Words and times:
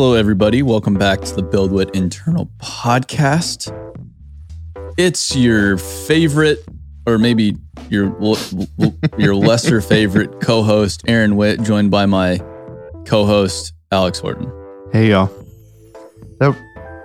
Hello, 0.00 0.14
everybody. 0.14 0.62
Welcome 0.62 0.94
back 0.94 1.20
to 1.20 1.34
the 1.36 1.42
BuildWitt 1.42 1.94
Internal 1.94 2.50
Podcast. 2.56 3.70
It's 4.96 5.36
your 5.36 5.76
favorite, 5.76 6.64
or 7.06 7.18
maybe 7.18 7.58
your 7.90 8.16
your 9.18 9.34
lesser 9.34 9.80
favorite 9.82 10.40
co-host, 10.40 11.02
Aaron 11.06 11.36
Witt, 11.36 11.60
joined 11.64 11.90
by 11.90 12.06
my 12.06 12.38
co-host, 13.04 13.74
Alex 13.92 14.18
Horton. 14.18 14.50
Hey 14.90 15.10
y'all. 15.10 15.30
That 16.38 16.56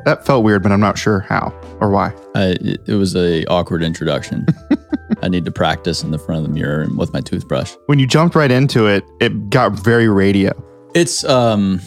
that 0.06 0.26
felt 0.26 0.46
weird, 0.46 0.64
but 0.64 0.72
I'm 0.72 0.80
not 0.80 0.98
sure 0.98 1.20
how 1.20 1.54
or 1.82 1.90
why. 1.90 2.14
I, 2.34 2.56
it, 2.62 2.88
was 2.88 3.14
a 3.14 3.44
awkward 3.48 3.84
introduction. 3.84 4.46
I 5.22 5.28
need 5.28 5.44
to 5.44 5.52
practice 5.52 6.02
in 6.02 6.12
the 6.12 6.18
front 6.18 6.46
of 6.46 6.48
the 6.48 6.58
mirror 6.58 6.84
and 6.84 6.98
with 6.98 7.12
my 7.12 7.20
toothbrush. 7.20 7.74
When 7.88 8.00
you 8.00 8.08
jumped 8.08 8.36
right 8.36 8.52
into 8.52 8.88
it, 8.88 9.04
it 9.20 9.50
got 9.50 9.74
very 9.74 10.08
radio. 10.08 10.54
It's 10.96 11.26
um, 11.26 11.82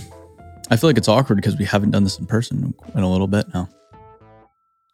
I 0.70 0.77
feel 0.77 0.90
like 0.90 0.98
it's 0.98 1.08
awkward 1.08 1.36
because 1.36 1.56
we 1.56 1.64
haven't 1.64 1.92
done 1.92 2.04
this 2.04 2.18
in 2.18 2.27
person 2.27 2.74
in 2.95 3.02
a 3.02 3.10
little 3.10 3.26
bit 3.26 3.46
now. 3.54 3.68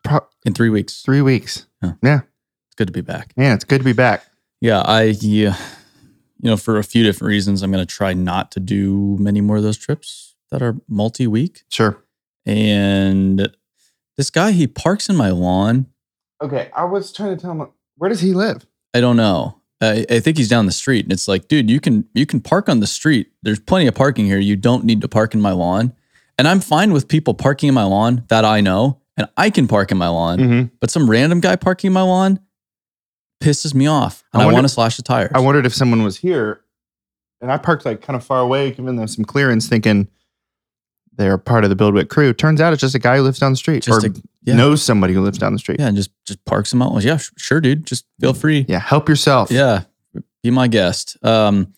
Pro- 0.05 0.27
In 0.45 0.53
three 0.55 0.69
weeks, 0.69 1.03
three 1.03 1.23
weeks. 1.23 1.67
Yeah. 1.83 1.93
Yeah. 2.03 2.21
it's 2.67 2.75
good 2.77 2.87
to 2.87 2.93
be 2.93 3.01
back. 3.01 3.33
Yeah, 3.37 3.55
it's 3.55 3.65
good 3.65 3.79
to 3.79 3.85
be 3.85 3.93
back. 3.93 4.25
Yeah, 4.61 4.81
I 4.81 5.15
yeah, 5.21 5.57
you 6.41 6.51
know, 6.51 6.57
for 6.57 6.79
a 6.79 6.85
few 6.85 7.03
different 7.03 7.29
reasons, 7.29 7.63
I'm 7.63 7.73
going 7.73 7.85
to 7.85 7.93
try 7.93 8.15
not 8.15 8.51
to 8.53 8.61
do 8.61 9.17
many 9.19 9.41
more 9.41 9.57
of 9.57 9.63
those 9.63 9.77
trips 9.77 10.35
that 10.51 10.63
are 10.63 10.77
multi-week. 10.89 11.65
Sure. 11.71 11.99
And 12.47 13.49
this 14.17 14.31
guy, 14.31 14.53
he 14.53 14.67
parks 14.67 15.09
in 15.09 15.17
my 15.17 15.31
lawn. 15.31 15.87
Okay. 16.43 16.71
I 16.75 16.85
was 16.85 17.13
trying 17.13 17.37
to 17.37 17.41
tell 17.41 17.51
him 17.53 17.69
where 17.97 18.09
does 18.11 18.21
he 18.21 18.33
live? 18.33 18.65
I 18.95 19.01
don't 19.01 19.17
know. 19.17 19.61
I, 19.85 20.07
I 20.17 20.21
think 20.21 20.37
he's 20.37 20.49
down 20.49 20.67
the 20.67 20.73
street, 20.73 21.05
and 21.05 21.13
it's 21.13 21.29
like, 21.29 21.49
dude, 21.49 21.71
you 21.71 21.81
can 21.81 22.07
you 22.15 22.27
can 22.27 22.41
park 22.41 22.69
on 22.69 22.81
the 22.81 22.87
street. 22.87 23.29
There's 23.43 23.61
plenty 23.61 23.87
of 23.87 23.95
parking 23.95 24.27
here. 24.27 24.39
You 24.39 24.57
don't 24.57 24.85
need 24.85 25.01
to 25.03 25.09
park 25.09 25.35
in 25.35 25.41
my 25.41 25.53
lawn. 25.53 25.93
And 26.37 26.49
I'm 26.49 26.61
fine 26.61 26.93
with 26.93 27.07
people 27.07 27.35
parking 27.35 27.69
in 27.69 27.75
my 27.75 27.85
lawn 27.85 28.25
that 28.29 28.45
I 28.45 28.61
know, 28.61 29.01
and 29.17 29.29
I 29.37 29.51
can 29.51 29.69
park 29.69 29.93
in 29.93 29.99
my 29.99 30.09
lawn. 30.09 30.39
Mm-hmm. 30.39 30.75
But 30.81 30.91
some 30.91 31.09
random 31.09 31.41
guy 31.41 31.57
parking 31.57 31.89
in 31.89 31.93
my 31.93 32.03
lawn 32.03 32.41
pisses 33.41 33.75
me 33.75 33.87
off, 33.87 34.25
and 34.33 34.43
I 34.43 34.49
I, 34.49 34.53
want 34.53 34.65
to 34.65 34.69
slash 34.69 34.97
the 34.97 35.03
tires. 35.03 35.31
I 35.35 35.41
wondered 35.41 35.67
if 35.67 35.75
someone 35.75 36.03
was 36.03 36.19
here 36.19 36.65
and 37.45 37.53
I 37.53 37.59
parked 37.59 37.85
like 37.85 38.01
kind 38.01 38.17
of 38.17 38.25
far 38.25 38.41
away, 38.41 38.71
giving 38.71 38.97
them 38.97 39.07
some 39.07 39.25
clearance, 39.25 39.69
thinking 39.69 40.09
they're 41.17 41.37
part 41.39 41.63
of 41.63 41.71
the 41.71 41.77
BuildWitt 41.77 42.09
crew. 42.09 42.33
Turns 42.33 42.61
out 42.61 42.73
it's 42.73 42.81
just 42.81 42.95
a 42.95 42.99
guy 42.99 43.19
who 43.19 43.23
lives 43.23 43.39
down 43.39 43.53
the 43.53 43.57
street 43.57 43.83
Just 43.83 44.05
or 44.05 44.09
a- 44.09 44.15
yeah. 44.45 44.55
knows 44.57 44.83
somebody 44.83 45.15
who 45.15 45.23
lives 45.23 45.39
down 45.39 45.53
the 45.53 45.59
street. 45.59 45.81
yeah, 45.81 45.89
and 45.89 45.97
just 45.97 46.11
just 46.27 46.45
parks 46.45 46.73
in 46.73 46.81
out. 46.83 47.03
Yeah, 47.03 47.17
sh- 47.19 47.31
sure, 47.37 47.61
dude. 47.61 47.87
Just 47.87 48.05
feel 48.21 48.35
free. 48.35 48.65
Yeah. 48.69 48.79
Help 48.81 49.09
yourself. 49.09 49.51
Yeah, 49.51 49.85
be 50.43 50.51
my 50.51 50.69
guest. 50.69 51.17
Um, 51.23 51.73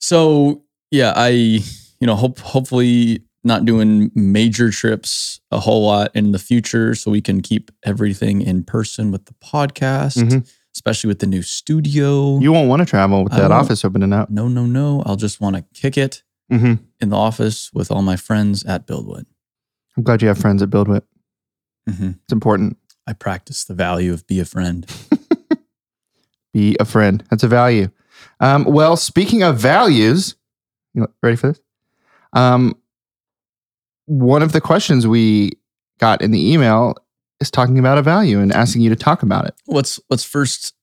so 0.00 0.62
yeah, 0.90 1.12
I 1.16 1.28
you 1.30 2.06
know 2.06 2.14
hope 2.14 2.38
hopefully 2.40 3.22
not 3.46 3.64
doing 3.66 4.10
major 4.14 4.70
trips 4.70 5.38
a 5.50 5.60
whole 5.60 5.84
lot 5.84 6.10
in 6.14 6.32
the 6.32 6.38
future, 6.38 6.94
so 6.94 7.10
we 7.10 7.20
can 7.20 7.40
keep 7.42 7.70
everything 7.84 8.40
in 8.40 8.64
person 8.64 9.10
with 9.10 9.26
the 9.26 9.34
podcast, 9.34 10.16
Mhm. 10.16 10.50
especially 10.74 11.08
with 11.08 11.18
the 11.18 11.26
new 11.26 11.42
studio. 11.42 12.38
You 12.40 12.52
won't 12.52 12.68
want 12.70 12.80
to 12.80 12.86
travel 12.86 13.22
with 13.22 13.34
that 13.34 13.52
office 13.52 13.84
opening 13.84 14.12
up. 14.14 14.30
no, 14.30 14.48
no, 14.48 14.64
no. 14.64 15.02
I'll 15.04 15.16
just 15.16 15.40
want 15.40 15.56
to 15.56 15.64
kick 15.78 15.98
it 15.98 16.22
Mm-hmm. 16.52 16.74
in 17.00 17.08
the 17.08 17.16
office 17.16 17.70
with 17.72 17.90
all 17.90 18.02
my 18.02 18.16
friends 18.16 18.64
at 18.64 18.86
BuildWitt. 18.86 19.24
I'm 19.96 20.02
glad 20.02 20.20
you 20.22 20.28
have 20.28 20.36
friends 20.38 20.62
at 20.62 20.68
BuildWitt. 20.70 21.02
Hmm 21.88 22.12
It's 22.24 22.32
important. 22.32 22.76
I 23.06 23.12
practice 23.12 23.64
the 23.64 23.74
value 23.74 24.12
of 24.12 24.26
be 24.26 24.40
a 24.40 24.44
friend. 24.44 24.86
Be 26.52 26.76
a 26.78 26.84
friend. 26.84 27.24
That's 27.30 27.42
a 27.42 27.48
value. 27.48 27.90
Um, 28.38 28.64
well, 28.64 28.96
speaking 28.96 29.42
of 29.42 29.58
values, 29.58 30.36
you 30.94 31.08
ready 31.20 31.34
for 31.34 31.48
this? 31.48 31.60
Um, 32.32 32.76
one 34.06 34.40
of 34.40 34.52
the 34.52 34.60
questions 34.60 35.04
we 35.04 35.52
got 35.98 36.22
in 36.22 36.30
the 36.30 36.52
email 36.52 36.94
is 37.40 37.50
talking 37.50 37.78
about 37.78 37.98
a 37.98 38.02
value 38.02 38.38
and 38.38 38.52
asking 38.52 38.82
you 38.82 38.90
to 38.90 38.96
talk 38.96 39.22
about 39.24 39.46
it. 39.46 39.54
let's 39.66 39.98
let's 40.10 40.22
first 40.22 40.74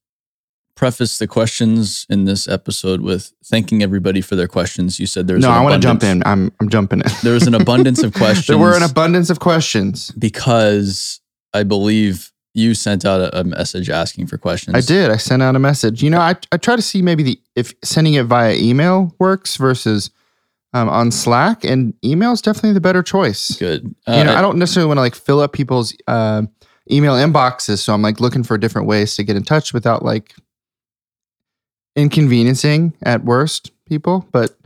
preface 0.76 1.18
the 1.18 1.28
questions 1.28 2.06
in 2.10 2.26
this 2.26 2.48
episode 2.48 3.02
with 3.02 3.34
thanking 3.46 3.84
everybody 3.84 4.22
for 4.22 4.36
their 4.36 4.48
questions. 4.48 5.00
You 5.00 5.06
said 5.06 5.28
there's 5.28 5.42
no, 5.42 5.50
I 5.52 5.62
want 5.62 5.76
to 5.76 5.80
jump 5.88 6.04
in. 6.04 6.24
I'm 6.26 6.52
I'm 6.60 6.70
jumping 6.70 7.02
in. 7.02 7.12
There 7.24 7.34
was 7.34 7.48
an 7.48 7.54
abundance 7.62 8.04
of 8.04 8.14
questions. 8.14 8.48
there 8.48 8.58
were 8.58 8.76
an 8.76 8.84
abundance 8.84 9.30
of 9.30 9.40
questions. 9.40 10.12
because 10.12 11.20
I 11.54 11.64
believe 11.64 12.32
you 12.54 12.74
sent 12.74 13.06
out 13.06 13.22
a, 13.22 13.40
a 13.40 13.44
message 13.44 13.90
asking 13.90 14.28
for 14.28 14.38
questions. 14.38 14.76
I 14.76 14.82
did. 14.82 15.10
I 15.12 15.18
sent 15.18 15.42
out 15.42 15.56
a 15.56 15.60
message. 15.60 16.02
You 16.04 16.10
know, 16.10 16.20
I 16.20 16.36
I 16.52 16.58
try 16.58 16.76
to 16.76 16.82
see 16.82 17.02
maybe 17.02 17.24
the 17.24 17.42
if 17.56 17.74
sending 17.84 18.14
it 18.16 18.26
via 18.26 18.56
email 18.56 19.16
works 19.20 19.56
versus 19.58 20.10
um, 20.74 20.88
on 20.88 21.12
Slack, 21.12 21.64
and 21.66 21.94
email 22.04 22.32
is 22.32 22.42
definitely 22.42 22.74
the 22.74 22.82
better 22.82 23.04
choice. 23.04 23.52
Good. 23.58 23.84
you 23.84 23.94
know, 24.24 24.32
Uh, 24.34 24.36
I 24.38 24.42
don't 24.42 24.58
necessarily 24.58 24.88
want 24.88 24.98
to 25.00 25.02
like 25.02 25.16
fill 25.16 25.42
up 25.42 25.52
people's 25.52 25.94
uh, 26.08 26.44
email 26.90 27.14
inboxes. 27.14 27.80
So 27.80 27.94
I'm 27.94 28.02
like 28.02 28.22
looking 28.22 28.44
for 28.44 28.58
different 28.58 28.88
ways 28.88 29.16
to 29.18 29.24
get 29.24 29.36
in 29.36 29.44
touch 29.44 29.74
without 29.74 30.04
like 30.06 30.34
inconveniencing 31.96 32.94
at 33.04 33.24
worst 33.24 33.72
people. 33.88 34.28
But 34.32 34.58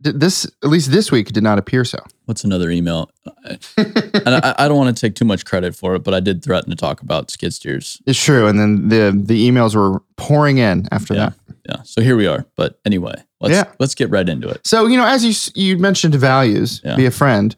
this, 0.00 0.44
at 0.62 0.68
least 0.70 0.90
this 0.92 1.10
week, 1.10 1.28
did 1.32 1.42
not 1.42 1.58
appear 1.58 1.84
so. 1.84 1.98
what's 2.26 2.44
another 2.44 2.70
email? 2.70 3.10
and 3.44 4.28
I, 4.28 4.54
I 4.58 4.68
don't 4.68 4.76
want 4.76 4.94
to 4.96 5.00
take 5.00 5.14
too 5.16 5.24
much 5.24 5.44
credit 5.44 5.74
for 5.74 5.94
it, 5.96 6.04
but 6.04 6.14
I 6.14 6.20
did 6.20 6.44
threaten 6.44 6.70
to 6.70 6.76
talk 6.76 7.00
about 7.02 7.30
skid 7.30 7.52
steers. 7.52 8.00
It's 8.06 8.22
true. 8.22 8.46
And 8.46 8.58
then 8.60 8.88
the 8.88 9.10
the 9.12 9.48
emails 9.50 9.74
were 9.74 10.00
pouring 10.16 10.58
in 10.58 10.86
after 10.92 11.14
Yeah. 11.14 11.30
that. 11.30 11.56
Yeah. 11.68 11.82
So 11.82 12.00
here 12.00 12.16
we 12.16 12.26
are. 12.26 12.46
But 12.56 12.78
anyway, 12.84 13.14
let's 13.40 13.54
Yeah. 13.54 13.64
let's 13.80 13.94
get 13.94 14.08
right 14.10 14.28
into 14.28 14.48
it. 14.48 14.60
So 14.66 14.86
you 14.86 14.96
know, 14.96 15.06
as 15.06 15.24
you 15.24 15.32
you 15.60 15.78
mentioned 15.78 16.14
values, 16.14 16.80
Yeah. 16.84 16.96
be 16.96 17.06
a 17.06 17.10
friend. 17.10 17.56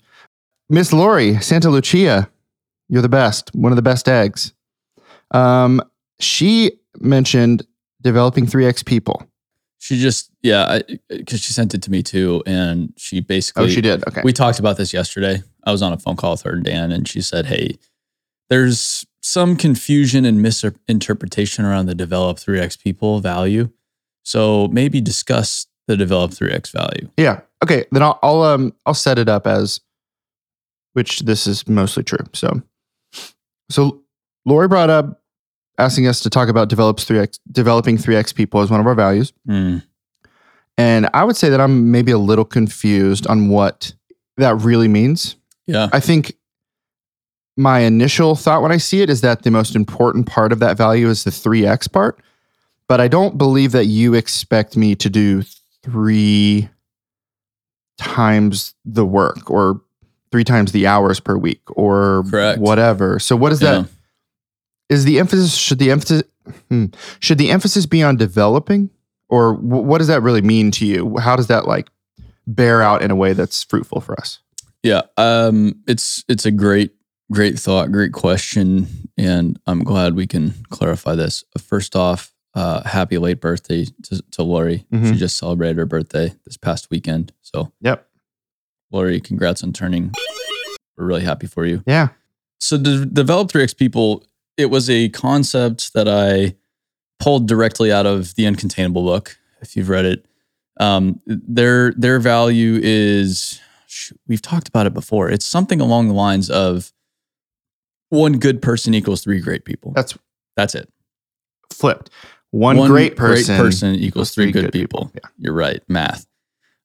Miss 0.71 0.93
Lori 0.93 1.39
Santa 1.41 1.69
Lucia, 1.69 2.31
you're 2.89 3.03
the 3.03 3.09
best. 3.09 3.55
One 3.55 3.73
of 3.73 3.77
the 3.77 3.83
best 3.83 4.09
eggs. 4.09 4.53
Um, 5.33 5.83
she 6.21 6.73
mentioned 7.01 7.67
developing 8.01 8.47
three 8.47 8.67
X 8.67 8.83
people. 8.83 9.23
She 9.79 9.99
just 9.99 10.31
yeah, 10.43 10.81
because 11.09 11.41
she 11.41 11.53
sent 11.53 11.75
it 11.75 11.83
to 11.83 11.91
me 11.91 12.03
too, 12.03 12.43
and 12.47 12.93
she 12.97 13.21
basically 13.21 13.65
Oh, 13.65 13.69
she 13.69 13.81
did. 13.81 14.07
Okay. 14.07 14.21
We 14.23 14.33
talked 14.33 14.59
about 14.59 14.77
this 14.77 14.93
yesterday. 14.93 15.43
I 15.65 15.73
was 15.73 15.81
on 15.83 15.93
a 15.93 15.99
phone 15.99 16.17
call 16.17 16.33
with 16.33 16.43
her 16.43 16.53
and 16.53 16.65
Dan, 16.65 16.93
and 16.93 17.09
she 17.09 17.21
said, 17.23 17.47
Hey, 17.47 17.79
there's 18.51 19.07
some 19.23 19.57
confusion 19.57 20.25
and 20.25 20.43
misinterpretation 20.43 21.65
around 21.65 21.87
the 21.87 21.95
develop 21.95 22.39
3x 22.39 22.83
people 22.83 23.21
value. 23.21 23.71
So 24.23 24.69
maybe 24.69 25.01
discuss 25.01 25.67
the 25.87 25.97
develop 25.97 26.33
3x 26.33 26.73
value. 26.73 27.09
Yeah. 27.17 27.41
Okay. 27.63 27.85
Then 27.91 28.03
I'll, 28.03 28.19
I'll 28.23 28.43
um 28.43 28.75
I'll 28.87 28.95
set 28.95 29.19
it 29.19 29.29
up 29.29 29.47
as 29.47 29.81
which 30.93 31.21
this 31.21 31.47
is 31.47 31.67
mostly 31.69 32.03
true. 32.03 32.25
So 32.35 32.63
so 33.71 34.03
Lori 34.45 34.69
brought 34.69 34.91
up 34.91 35.23
asking 35.81 36.07
us 36.07 36.21
to 36.21 36.31
talk 36.31 36.49
about 36.49 36.69
develops 36.69 37.05
three 37.05 37.19
X 37.19 37.39
developing 37.51 37.99
three 37.99 38.17
X 38.17 38.33
people 38.33 38.61
as 38.61 38.71
one 38.71 38.81
of 38.81 38.87
our 38.87 38.95
values. 38.95 39.33
Hmm. 39.47 39.79
And 40.77 41.09
I 41.13 41.25
would 41.25 41.37
say 41.37 41.49
that 41.51 41.61
I'm 41.61 41.91
maybe 41.91 42.13
a 42.13 42.19
little 42.19 42.45
confused 42.45 43.27
on 43.27 43.49
what 43.49 43.93
that 44.37 44.57
really 44.57 44.89
means. 44.89 45.37
Yeah. 45.67 45.89
I 45.93 46.01
think 46.01 46.37
my 47.57 47.81
initial 47.81 48.35
thought 48.35 48.63
when 48.63 48.73
I 48.73 48.79
see 48.79 49.03
it 49.03 49.11
is 49.11 49.21
that 49.21 49.43
the 49.43 49.51
most 49.51 49.77
important 49.77 50.27
part 50.27 50.53
of 50.53 50.59
that 50.61 50.77
value 50.77 51.09
is 51.09 51.25
the 51.25 51.31
3x 51.31 51.91
part. 51.93 52.21
But 52.89 53.01
I 53.01 53.09
don't 53.09 53.39
believe 53.39 53.73
that 53.73 53.87
you 53.87 54.15
expect 54.15 54.77
me 54.77 54.95
to 54.97 55.11
do 55.11 55.43
three 55.83 56.69
times 57.99 58.75
the 58.85 59.05
work 59.05 59.51
or 59.51 59.81
three 60.33 60.45
times 60.45 60.73
the 60.73 60.87
hours 60.87 61.21
per 61.21 61.37
week 61.37 61.61
or 61.69 62.25
Correct. 62.31 62.59
whatever. 62.59 63.19
So 63.19 63.37
what 63.37 63.53
is 63.53 63.61
that? 63.61 63.87
Is 64.91 65.05
the 65.05 65.19
emphasis 65.19 65.55
should 65.57 65.79
the 65.79 65.91
emphasis 65.91 66.23
hmm, 66.69 66.87
should 67.21 67.39
the 67.39 67.51
emphasis 67.51 67.87
be 67.87 68.03
on 68.03 68.17
developing 68.17 68.91
or 69.29 69.55
wh- 69.55 69.85
what 69.87 69.99
does 69.99 70.09
that 70.09 70.21
really 70.23 70.43
mean 70.43 70.71
to 70.73 70.85
you? 70.87 71.17
How 71.19 71.37
does 71.37 71.47
that 71.47 71.67
like 71.67 71.89
bear 72.47 72.83
out 72.83 73.01
in 73.03 73.11
a 73.11 73.17
way 73.17 73.33
that's 73.33 73.63
fruitful 73.63 74.01
for 74.01 74.19
us? 74.21 74.41
Yeah. 74.83 75.03
Um, 75.17 75.77
it's 75.87 76.25
it's 76.29 76.45
a 76.47 76.51
great, 76.51 76.93
great 77.33 77.59
thought, 77.59 77.93
great 77.93 78.13
question. 78.13 78.87
And 79.17 79.59
I'm 79.67 79.85
glad 79.85 80.15
we 80.17 80.27
can 80.27 80.55
clarify 80.71 81.15
this. 81.15 81.45
First 81.59 81.95
off, 81.95 82.33
uh, 82.55 82.83
happy 82.89 83.19
late 83.19 83.41
birthday 83.41 83.85
to, 84.05 84.23
to 84.33 84.43
Lori. 84.43 84.87
She 84.91 84.97
Mhm. 84.99 85.17
just 85.19 85.37
celebrated 85.39 85.77
her 85.77 85.87
birthday 85.87 86.35
this 86.45 86.57
past 86.57 86.91
weekend. 86.91 87.33
So 87.43 87.71
Yep. 87.83 88.07
Lori, 88.91 89.21
congrats 89.21 89.63
on 89.63 89.73
turning. 89.73 90.13
We're 90.97 91.05
really 91.07 91.23
happy 91.23 91.47
for 91.47 91.65
you. 91.65 91.85
Yeah. 91.87 92.09
So 92.59 92.77
the 92.77 93.07
develop 93.07 93.51
3x 93.53 93.77
people, 93.77 94.25
it 94.61 94.71
was 94.71 94.89
a 94.91 95.09
concept 95.11 95.93
that 95.95 96.09
I 96.09 96.57
pulled 97.19 97.49
directly 97.49 97.93
out 97.93 98.07
of 98.07 98.35
the 98.35 98.45
Uncontainable 98.45 99.05
book. 99.05 99.39
If 99.61 99.77
you've 99.77 99.89
read 99.89 100.05
it, 100.05 100.27
um, 100.79 101.21
their 101.27 101.93
their 101.93 102.19
value 102.19 102.79
is 102.83 103.61
we've 104.27 104.43
talked 104.43 104.69
about 104.69 104.87
it 104.87 104.95
before. 104.95 105.31
It's 105.31 105.45
something 105.45 105.81
along 105.81 106.09
the 106.09 106.15
lines 106.15 106.49
of 106.51 106.93
one 108.09 108.39
good 108.39 108.63
person 108.63 108.95
equals 108.95 109.23
three 109.23 109.41
great 109.41 109.65
people. 109.65 109.93
That's 109.93 110.17
That's 110.57 110.75
it. 110.75 110.89
flipped. 111.73 112.11
One, 112.51 112.77
great 112.89 113.17
person. 113.17 113.95
equals 113.95 114.33
three, 114.33 114.51
good, 114.51 114.73
people. 114.73 115.13
Yeah. 115.15 115.21
You're 115.39 115.55
right. 115.55 115.83
Math. 115.89 116.27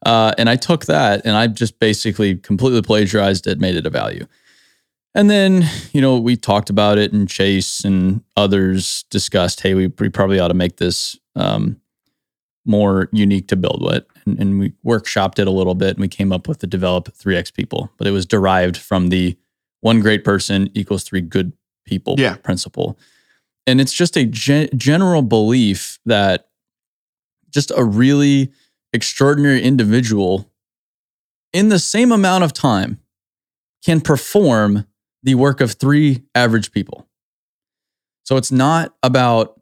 Uh, 0.06 0.34
and 0.38 0.48
I 0.48 0.56
took 0.56 0.86
that 0.86 1.26
and 1.26 1.36
I 1.36 1.48
just 1.48 1.80
basically 1.80 2.36
completely 2.36 2.84
plagiarized 2.84 3.48
it, 3.48 3.60
made 3.60 3.76
it 3.76 3.88
a 3.88 3.90
value. 3.90 4.28
And 5.16 5.30
then, 5.30 5.64
you 5.94 6.02
know, 6.02 6.20
we 6.20 6.36
talked 6.36 6.70
about 6.70 6.98
it 6.98 7.14
and 7.14 7.28
Chase 7.28 7.86
and 7.86 8.22
others 8.36 9.06
discussed, 9.10 9.62
hey, 9.62 9.74
we, 9.74 9.88
we 9.98 10.10
probably 10.10 10.40
ought 10.40 10.50
to 10.50 10.54
make 10.54 10.76
this 10.76 11.18
um, 11.38 11.80
more 12.66 13.08
unique 13.14 13.48
to 13.48 13.58
BuildWitt. 13.58 14.06
And, 14.26 14.40
and 14.40 14.60
we 14.60 14.74
workshopped 14.86 15.40
it 15.40 15.48
a 15.48 15.52
little 15.52 15.74
bit 15.76 15.92
and 15.92 16.00
we 16.00 16.10
came 16.10 16.34
up 16.34 16.50
with 16.50 16.60
the 16.60 16.68
develop 16.68 17.08
3X 17.08 17.54
people, 17.54 17.90
but 17.98 18.08
it 18.08 18.12
was 18.12 18.26
derived 18.26 18.76
from 18.76 19.08
the 19.08 19.38
one 19.80 20.02
great 20.02 20.26
person 20.26 20.70
equals 20.74 21.04
three 21.04 21.22
good 21.22 21.54
people 21.86 22.16
Yeah. 22.18 22.36
principle. 22.36 22.98
And 23.66 23.80
it's 23.80 23.94
just 23.94 24.18
a 24.18 24.26
gen- 24.26 24.70
general 24.76 25.22
belief 25.22 25.98
that 26.06 26.50
just 27.52 27.72
a 27.76 27.86
really 27.86 28.52
extraordinary 28.92 29.62
individual 29.62 30.52
in 31.54 31.70
the 31.70 31.80
same 31.80 32.12
amount 32.12 32.44
of 32.44 32.52
time 32.52 33.00
can 33.86 34.02
perform 34.02 34.86
the 35.26 35.36
work 35.36 35.60
of 35.60 35.74
three 35.74 36.24
average 36.36 36.72
people. 36.72 37.06
So 38.24 38.38
it's 38.38 38.52
not 38.52 38.96
about 39.04 39.60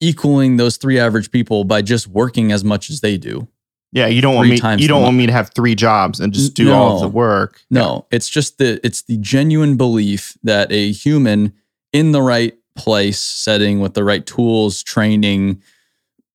equaling 0.00 0.58
those 0.58 0.76
three 0.76 0.98
average 0.98 1.30
people 1.30 1.64
by 1.64 1.80
just 1.80 2.08
working 2.08 2.52
as 2.52 2.62
much 2.62 2.90
as 2.90 3.00
they 3.00 3.16
do. 3.16 3.48
Yeah, 3.92 4.08
you 4.08 4.20
don't 4.20 4.34
want 4.34 4.48
me. 4.50 4.60
You 4.76 4.88
don't 4.88 5.02
want 5.02 5.16
me 5.16 5.26
to 5.26 5.32
have 5.32 5.52
three 5.54 5.74
jobs 5.74 6.20
and 6.20 6.32
just 6.32 6.54
do 6.54 6.72
all 6.72 6.96
of 6.96 7.00
the 7.00 7.08
work. 7.08 7.62
No, 7.70 8.06
it's 8.10 8.28
just 8.28 8.58
the 8.58 8.78
it's 8.84 9.02
the 9.02 9.16
genuine 9.16 9.76
belief 9.76 10.36
that 10.42 10.70
a 10.70 10.90
human 10.92 11.54
in 11.92 12.12
the 12.12 12.20
right 12.20 12.52
place, 12.76 13.18
setting 13.18 13.80
with 13.80 13.94
the 13.94 14.04
right 14.04 14.26
tools, 14.26 14.82
training, 14.82 15.62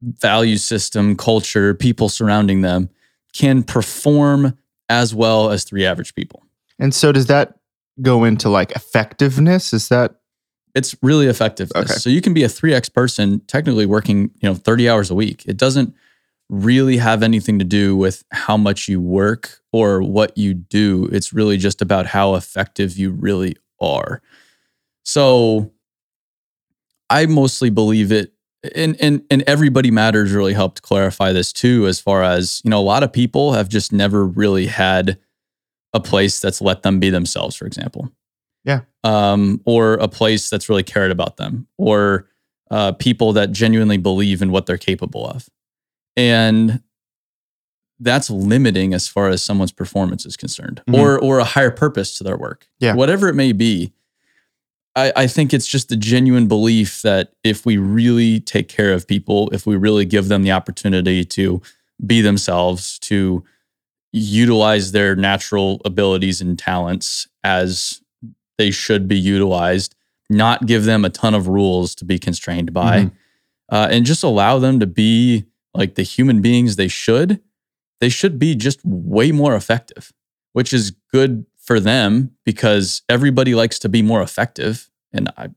value 0.02 0.58
system, 0.58 1.16
culture, 1.16 1.76
people 1.76 2.10
surrounding 2.10 2.62
them 2.62 2.90
can 3.34 3.64
perform 3.64 4.58
as 4.90 5.14
well 5.14 5.52
as 5.52 5.64
three 5.64 5.86
average 5.86 6.16
people. 6.16 6.44
And 6.80 6.96
so 6.96 7.12
does 7.12 7.28
that 7.28 7.60
go 8.02 8.24
into 8.24 8.50
like 8.50 8.72
effectiveness? 8.72 9.74
Is 9.74 9.90
that 9.90 10.16
It's 10.74 10.96
really 11.02 11.28
effective. 11.28 11.72
Okay. 11.76 11.94
So 11.94 12.10
you 12.10 12.22
can 12.22 12.34
be 12.34 12.44
a 12.44 12.48
3x 12.48 12.94
person 12.94 13.42
technically 13.48 13.86
working, 13.86 14.32
you 14.42 14.50
know, 14.50 14.56
30 14.56 14.90
hours 14.90 15.12
a 15.12 15.16
week. 15.16 15.44
It 15.46 15.58
doesn't 15.58 15.94
really 16.50 16.98
have 16.98 17.24
anything 17.24 17.60
to 17.60 17.66
do 17.66 17.96
with 17.96 18.24
how 18.32 18.58
much 18.58 18.88
you 18.88 19.00
work 19.02 19.62
or 19.72 20.02
what 20.02 20.38
you 20.38 20.54
do. 20.54 21.10
It's 21.12 21.34
really 21.34 21.58
just 21.58 21.82
about 21.82 22.06
how 22.08 22.36
effective 22.36 22.98
you 22.98 23.12
really 23.12 23.56
are. 23.80 24.22
So 25.04 25.72
I 27.10 27.26
mostly 27.26 27.70
believe 27.70 28.12
it 28.12 28.34
and 28.76 28.96
and 29.02 29.24
and 29.32 29.44
everybody 29.48 29.90
matters 29.90 30.32
really 30.32 30.54
helped 30.54 30.84
clarify 30.84 31.32
this 31.34 31.52
too 31.52 31.88
as 31.88 32.00
far 32.00 32.22
as, 32.22 32.62
you 32.64 32.70
know, 32.70 32.80
a 32.80 32.84
lot 32.84 33.02
of 33.02 33.12
people 33.12 33.54
have 33.54 33.68
just 33.68 33.92
never 33.92 34.26
really 34.26 34.68
had 34.68 35.18
a 35.94 36.00
place 36.00 36.40
that's 36.40 36.62
let 36.62 36.84
them 36.84 37.00
be 37.00 37.10
themselves, 37.10 37.56
for 37.56 37.66
example. 37.66 38.12
Yeah. 38.64 38.82
Um, 39.04 39.62
or 39.66 39.94
a 39.96 40.08
place 40.08 40.50
that's 40.50 40.70
really 40.70 40.84
cared 40.84 41.12
about 41.12 41.38
them, 41.38 41.68
or 41.78 42.28
uh, 42.70 42.92
people 42.94 43.34
that 43.34 43.52
genuinely 43.52 43.98
believe 43.98 44.42
in 44.42 44.52
what 44.52 44.66
they're 44.66 44.78
capable 44.78 45.26
of. 45.28 45.50
And 46.16 46.82
that's 48.00 48.30
limiting 48.30 48.94
as 48.94 49.08
far 49.08 49.30
as 49.30 49.42
someone's 49.44 49.72
performance 49.72 50.26
is 50.26 50.36
concerned, 50.38 50.82
Mhm. 50.88 50.98
or 50.98 51.20
or 51.20 51.40
a 51.40 51.44
higher 51.44 51.72
purpose 51.72 52.18
to 52.18 52.24
their 52.24 52.38
work. 52.38 52.68
Yeah. 52.80 52.94
Whatever 52.94 53.28
it 53.30 53.36
may 53.36 53.52
be. 53.52 53.94
I, 54.96 55.14
I 55.16 55.28
think 55.28 55.54
it's 55.54 55.68
just 55.68 55.88
the 55.88 55.96
genuine 55.96 56.48
belief 56.48 57.02
that 57.04 57.32
if 57.46 57.66
we 57.66 57.78
really 57.78 58.42
take 58.42 58.68
care 58.68 58.92
of 58.92 59.08
people, 59.08 59.50
if 59.54 59.66
we 59.66 59.78
really 59.78 60.04
give 60.04 60.28
them 60.28 60.44
the 60.44 60.52
opportunity 60.52 61.24
to 61.24 61.62
be 62.06 62.20
themselves, 62.20 63.00
to 63.00 63.42
utilize 64.12 64.92
their 64.92 65.16
natural 65.16 65.82
abilities 65.86 66.42
and 66.42 66.58
talents 66.60 67.28
as 67.44 68.02
they 68.58 68.72
should 68.72 69.08
be 69.08 69.18
utilized, 69.18 69.96
not 70.30 70.66
give 70.66 70.86
them 70.86 71.04
a 71.06 71.10
ton 71.10 71.34
of 71.34 71.48
rules 71.48 71.96
to 71.96 72.06
be 72.06 72.20
constrained 72.20 72.74
by, 72.74 73.04
Mhm. 73.06 73.12
uh, 73.72 73.88
and 73.90 74.06
just 74.06 74.24
allow 74.24 74.60
them 74.60 74.80
to 74.80 74.86
be 74.88 75.46
like 75.74 75.96
the 75.96 76.04
human 76.04 76.42
beings 76.42 76.76
they 76.76 76.88
should, 76.90 77.40
they 78.02 78.10
should 78.10 78.38
be 78.38 78.56
just 78.56 78.80
way 78.84 79.32
more 79.32 79.56
effective, 79.56 80.12
which 80.54 80.74
is 80.74 80.92
good 81.12 81.46
for 81.58 81.80
them 81.80 82.32
because 82.46 83.04
everybody 83.08 83.56
likes 83.56 83.80
to 83.80 83.88
be 83.90 84.02
more 84.02 84.22
effective. 84.22 84.90
And 85.14 85.30
I, 85.38 85.50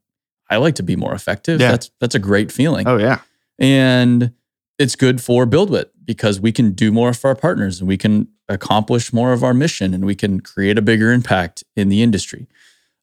I 0.51 0.59
like 0.59 0.75
to 0.77 0.83
be 0.83 0.95
more 0.95 1.15
effective. 1.15 1.61
Yeah. 1.61 1.71
That's 1.73 1.91
that's 2.01 2.15
a 2.15 2.19
great 2.21 2.53
feeling. 2.53 2.87
oh 2.87 2.99
yeah. 2.99 3.21
And 3.59 4.33
it's 4.79 4.95
good 4.97 5.21
for 5.21 5.47
BuildWitt 5.47 5.87
because 6.05 6.39
we 6.41 6.53
can 6.53 6.73
do 6.73 6.93
more 6.93 7.15
for 7.15 7.29
our 7.29 7.35
partners 7.37 7.81
and 7.81 7.89
we 7.89 7.97
can 7.97 8.29
accomplish 8.49 9.13
more 9.13 9.33
of 9.33 9.43
our 9.43 9.55
mission 9.55 9.95
and 9.95 10.05
we 10.05 10.15
can 10.15 10.41
create 10.41 10.79
a 10.79 10.83
bigger 10.83 11.13
impact 11.13 11.65
in 11.77 11.89
the 11.89 12.03
industry. 12.03 12.47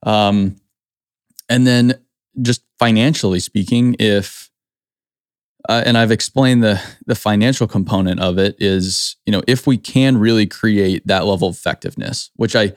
Um, 0.04 0.58
and 1.50 1.66
then 1.66 2.00
just 2.42 2.64
financially 2.80 3.40
speaking, 3.40 3.96
if 4.00 4.50
uh, 5.70 5.84
and 5.86 5.98
I've 5.98 6.12
explained 6.12 6.64
the 6.64 6.82
the 7.06 7.16
financial 7.16 7.68
component 7.68 8.20
of 8.20 8.40
it 8.40 8.56
is, 8.60 9.16
you 9.26 9.32
know, 9.32 9.44
if 9.48 9.68
we 9.68 9.78
can 9.78 10.18
really 10.18 10.48
create 10.48 11.06
that 11.06 11.26
level 11.26 11.50
of 11.50 11.56
effectiveness, 11.56 12.32
which 12.36 12.56
I 12.56 12.74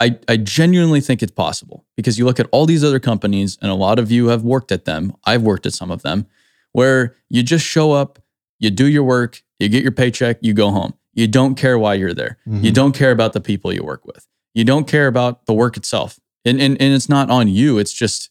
I, 0.00 0.18
I 0.28 0.38
genuinely 0.38 1.02
think 1.02 1.22
it's 1.22 1.32
possible 1.32 1.84
because 1.96 2.18
you 2.18 2.24
look 2.24 2.40
at 2.40 2.48
all 2.52 2.66
these 2.66 2.82
other 2.82 3.00
companies, 3.00 3.58
and 3.60 3.70
a 3.70 3.74
lot 3.74 3.98
of 3.98 4.10
you 4.10 4.28
have 4.28 4.42
worked 4.42 4.72
at 4.72 4.86
them. 4.86 5.14
I've 5.24 5.42
worked 5.42 5.66
at 5.66 5.74
some 5.74 5.90
of 5.90 6.02
them 6.02 6.26
where 6.72 7.16
you 7.28 7.42
just 7.42 7.66
show 7.66 7.92
up, 7.92 8.18
you 8.58 8.70
do 8.70 8.86
your 8.86 9.04
work, 9.04 9.42
you 9.58 9.68
get 9.68 9.82
your 9.82 9.92
paycheck, 9.92 10.38
you 10.40 10.54
go 10.54 10.70
home. 10.70 10.94
You 11.14 11.26
don't 11.26 11.54
care 11.56 11.78
why 11.78 11.94
you're 11.94 12.14
there. 12.14 12.38
You 12.46 12.70
Mhm. 12.70 12.74
don't 12.74 12.92
care 12.92 13.10
about 13.10 13.32
the 13.32 13.40
people 13.40 13.72
you 13.72 13.82
work 13.82 14.04
with. 14.06 14.26
You 14.54 14.64
don't 14.64 14.86
care 14.86 15.06
about 15.06 15.46
the 15.46 15.52
work 15.54 15.76
itself. 15.76 16.18
And, 16.44 16.60
and, 16.60 16.80
and 16.80 16.94
it's 16.94 17.08
not 17.08 17.30
on 17.30 17.48
you. 17.48 17.78
It's 17.78 17.92
just 17.92 18.30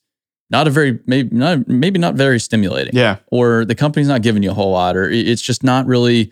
not 0.49 0.65
a 0.67 0.69
very, 0.71 0.99
maybe 1.05 1.35
not, 1.35 1.67
maybe 1.67 1.99
not 1.99 2.15
very 2.15 2.39
stimulating 2.39 2.95
Yeah. 2.95 3.17
or 3.27 3.65
the 3.65 3.75
company's 3.75 4.07
not 4.07 4.21
giving 4.23 4.41
you 4.43 4.51
a 4.51 4.53
whole 4.53 4.71
lot, 4.71 4.95
or 4.97 5.09
it's 5.09 5.41
just 5.41 5.63
not 5.63 5.85
really 5.85 6.31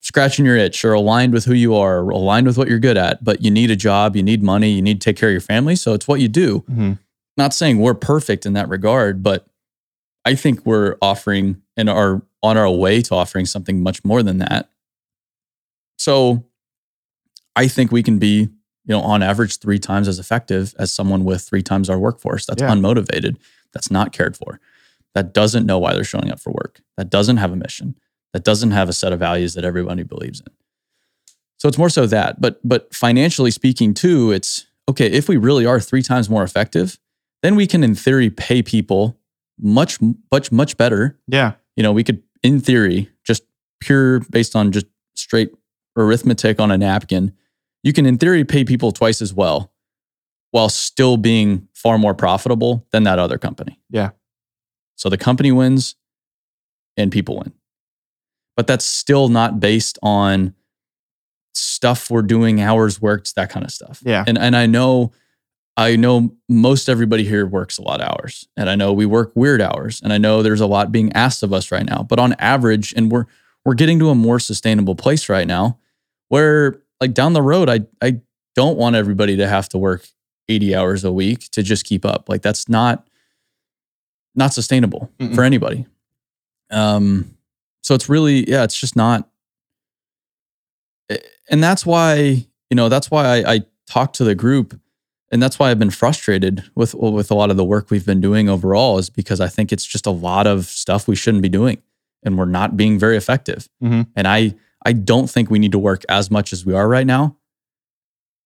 scratching 0.00 0.44
your 0.46 0.56
itch 0.56 0.84
or 0.84 0.92
aligned 0.94 1.32
with 1.32 1.44
who 1.44 1.52
you 1.52 1.74
are, 1.74 1.98
or 2.04 2.10
aligned 2.10 2.46
with 2.46 2.56
what 2.56 2.68
you're 2.68 2.78
good 2.78 2.96
at. 2.96 3.22
But 3.22 3.42
you 3.42 3.50
need 3.50 3.70
a 3.70 3.76
job, 3.76 4.16
you 4.16 4.22
need 4.22 4.42
money, 4.42 4.70
you 4.70 4.80
need 4.80 5.00
to 5.00 5.04
take 5.04 5.16
care 5.16 5.28
of 5.28 5.32
your 5.32 5.40
family. 5.40 5.76
So 5.76 5.92
it's 5.92 6.06
what 6.08 6.20
you 6.20 6.28
do. 6.28 6.64
Mhm. 6.70 6.98
Not 7.36 7.52
saying 7.52 7.80
we're 7.80 7.94
perfect 7.94 8.46
in 8.46 8.52
that 8.54 8.68
regard, 8.68 9.22
but 9.22 9.46
I 10.24 10.34
think 10.34 10.64
we're 10.64 10.96
offering 11.02 11.60
and 11.76 11.90
are 11.90 12.22
on 12.42 12.56
our 12.56 12.70
way 12.70 13.02
to 13.02 13.14
offering 13.14 13.44
something 13.44 13.82
much 13.82 14.04
more 14.04 14.22
than 14.22 14.38
that. 14.38 14.70
So 15.98 16.46
I 17.56 17.68
think 17.68 17.90
we 17.92 18.02
can 18.02 18.18
be, 18.18 18.40
you 18.40 18.48
know, 18.86 19.00
on 19.00 19.22
average 19.22 19.58
three 19.58 19.78
times 19.78 20.08
as 20.08 20.18
effective 20.18 20.74
as 20.78 20.92
someone 20.92 21.24
with 21.24 21.42
three 21.42 21.62
times 21.62 21.90
our 21.90 21.98
workforce 21.98 22.46
that's 22.46 22.62
Yeah. 22.62 22.70
unmotivated, 22.70 23.36
that's 23.72 23.90
not 23.90 24.12
cared 24.12 24.36
for, 24.36 24.60
that 25.14 25.34
doesn't 25.34 25.66
know 25.66 25.78
why 25.78 25.92
they're 25.94 26.04
showing 26.04 26.30
up 26.30 26.40
for 26.40 26.50
work, 26.52 26.80
that 26.96 27.10
doesn't 27.10 27.36
have 27.38 27.52
a 27.52 27.56
mission, 27.56 27.96
that 28.32 28.44
doesn't 28.44 28.70
have 28.70 28.88
a 28.88 28.92
set 28.92 29.12
of 29.12 29.18
values 29.18 29.54
that 29.54 29.64
everybody 29.64 30.02
believes 30.04 30.40
in. 30.40 30.46
So 31.58 31.68
it's 31.68 31.78
more 31.78 31.90
so 31.90 32.06
that, 32.06 32.40
but 32.40 32.60
but 32.66 32.94
financially 32.94 33.50
speaking 33.50 33.92
too, 33.92 34.30
it's 34.30 34.66
okay 34.88 35.06
if 35.06 35.28
we 35.28 35.36
really 35.36 35.66
are 35.66 35.80
three 35.80 36.02
times 36.02 36.30
more 36.30 36.44
effective, 36.44 36.98
then 37.42 37.56
we 37.56 37.66
can 37.66 37.82
in 37.82 37.94
theory 37.96 38.30
pay 38.30 38.62
people 38.62 39.18
much 39.60 39.98
much 40.30 40.52
much 40.52 40.76
better 40.76 41.18
Yeah. 41.26 41.54
you 41.76 41.82
know, 41.82 41.92
we 41.92 42.04
could, 42.04 42.22
in 42.44 42.60
theory, 42.60 43.10
just 43.24 43.42
pure 43.80 44.20
based 44.30 44.54
on 44.54 44.70
just 44.70 44.86
straight 45.16 45.50
arithmetic 45.98 46.60
on 46.60 46.70
a 46.70 46.78
napkin, 46.78 47.32
you 47.82 47.92
can, 47.92 48.06
in 48.06 48.18
theory, 48.18 48.44
pay 48.44 48.64
people 48.64 48.92
twice 48.92 49.20
as 49.20 49.34
well 49.34 49.72
while 50.50 50.68
still 50.68 51.16
being 51.16 51.68
far 51.74 51.98
more 51.98 52.14
profitable 52.14 52.86
than 52.90 53.02
that 53.04 53.18
other 53.18 53.38
company. 53.38 53.78
Yeah. 53.90 54.10
So 54.96 55.08
the 55.08 55.18
company 55.18 55.52
wins 55.52 55.94
and 56.96 57.12
people 57.12 57.36
win. 57.36 57.52
But 58.56 58.66
that's 58.66 58.84
still 58.84 59.28
not 59.28 59.60
based 59.60 59.98
on 60.02 60.54
stuff 61.54 62.10
we're 62.10 62.22
doing, 62.22 62.60
hours 62.60 63.00
worked, 63.00 63.34
that 63.36 63.50
kind 63.50 63.64
of 63.64 63.70
stuff. 63.70 64.02
Yeah. 64.04 64.24
And 64.26 64.36
and 64.36 64.56
I 64.56 64.66
know 64.66 65.12
I 65.76 65.94
know 65.94 66.34
most 66.48 66.88
everybody 66.88 67.22
here 67.22 67.46
works 67.46 67.78
a 67.78 67.82
lot 67.82 68.00
of 68.00 68.08
hours. 68.08 68.48
And 68.56 68.68
I 68.68 68.74
know 68.74 68.92
we 68.92 69.06
work 69.06 69.30
weird 69.36 69.62
hours. 69.62 70.00
And 70.02 70.12
I 70.12 70.18
know 70.18 70.42
there's 70.42 70.60
a 70.60 70.66
lot 70.66 70.90
being 70.90 71.12
asked 71.12 71.44
of 71.44 71.52
us 71.52 71.70
right 71.70 71.86
now. 71.86 72.02
But 72.02 72.18
on 72.18 72.32
average, 72.40 72.92
and 72.94 73.12
we're 73.12 73.26
we're 73.64 73.74
getting 73.74 73.98
to 74.00 74.08
a 74.08 74.14
more 74.14 74.40
sustainable 74.40 74.96
place 74.96 75.28
right 75.28 75.46
now 75.46 75.78
where 76.28 76.80
like 77.00 77.14
down 77.14 77.32
the 77.32 77.42
road, 77.42 77.68
I 77.68 77.80
I 78.02 78.20
don't 78.54 78.76
want 78.76 78.96
everybody 78.96 79.36
to 79.36 79.46
have 79.46 79.68
to 79.70 79.78
work 79.78 80.06
80 80.48 80.74
hours 80.74 81.04
a 81.04 81.12
week 81.12 81.50
to 81.50 81.62
just 81.62 81.84
keep 81.84 82.04
up. 82.04 82.28
Like 82.28 82.42
that's 82.42 82.68
not 82.68 83.06
not 84.34 84.52
sustainable 84.54 85.10
Mm-mm. 85.18 85.34
for 85.34 85.44
anybody. 85.44 85.86
Um 86.70 87.34
so 87.82 87.94
it's 87.94 88.08
really, 88.08 88.48
yeah, 88.48 88.64
it's 88.64 88.78
just 88.78 88.96
not 88.96 89.28
and 91.50 91.62
that's 91.62 91.86
why, 91.86 92.16
you 92.70 92.74
know, 92.74 92.88
that's 92.88 93.10
why 93.10 93.40
I, 93.40 93.54
I 93.54 93.60
talk 93.86 94.12
to 94.14 94.24
the 94.24 94.34
group 94.34 94.78
and 95.30 95.42
that's 95.42 95.58
why 95.58 95.70
I've 95.70 95.78
been 95.78 95.90
frustrated 95.90 96.64
with 96.74 96.94
with 96.94 97.30
a 97.30 97.34
lot 97.34 97.50
of 97.50 97.56
the 97.56 97.64
work 97.64 97.90
we've 97.90 98.06
been 98.06 98.20
doing 98.20 98.48
overall 98.48 98.98
is 98.98 99.08
because 99.10 99.40
I 99.40 99.48
think 99.48 99.72
it's 99.72 99.84
just 99.84 100.06
a 100.06 100.10
lot 100.10 100.46
of 100.46 100.66
stuff 100.66 101.08
we 101.08 101.16
shouldn't 101.16 101.42
be 101.42 101.48
doing 101.48 101.80
and 102.22 102.36
we're 102.36 102.44
not 102.46 102.76
being 102.76 102.98
very 102.98 103.16
effective. 103.16 103.68
Mhm. 103.82 104.08
And 104.16 104.26
I 104.28 104.54
I 104.84 104.92
don't 104.92 105.28
think 105.28 105.50
we 105.50 105.58
need 105.58 105.72
to 105.72 105.78
work 105.78 106.04
as 106.08 106.30
much 106.30 106.52
as 106.52 106.64
we 106.64 106.74
are 106.74 106.88
right 106.88 107.06
now. 107.06 107.36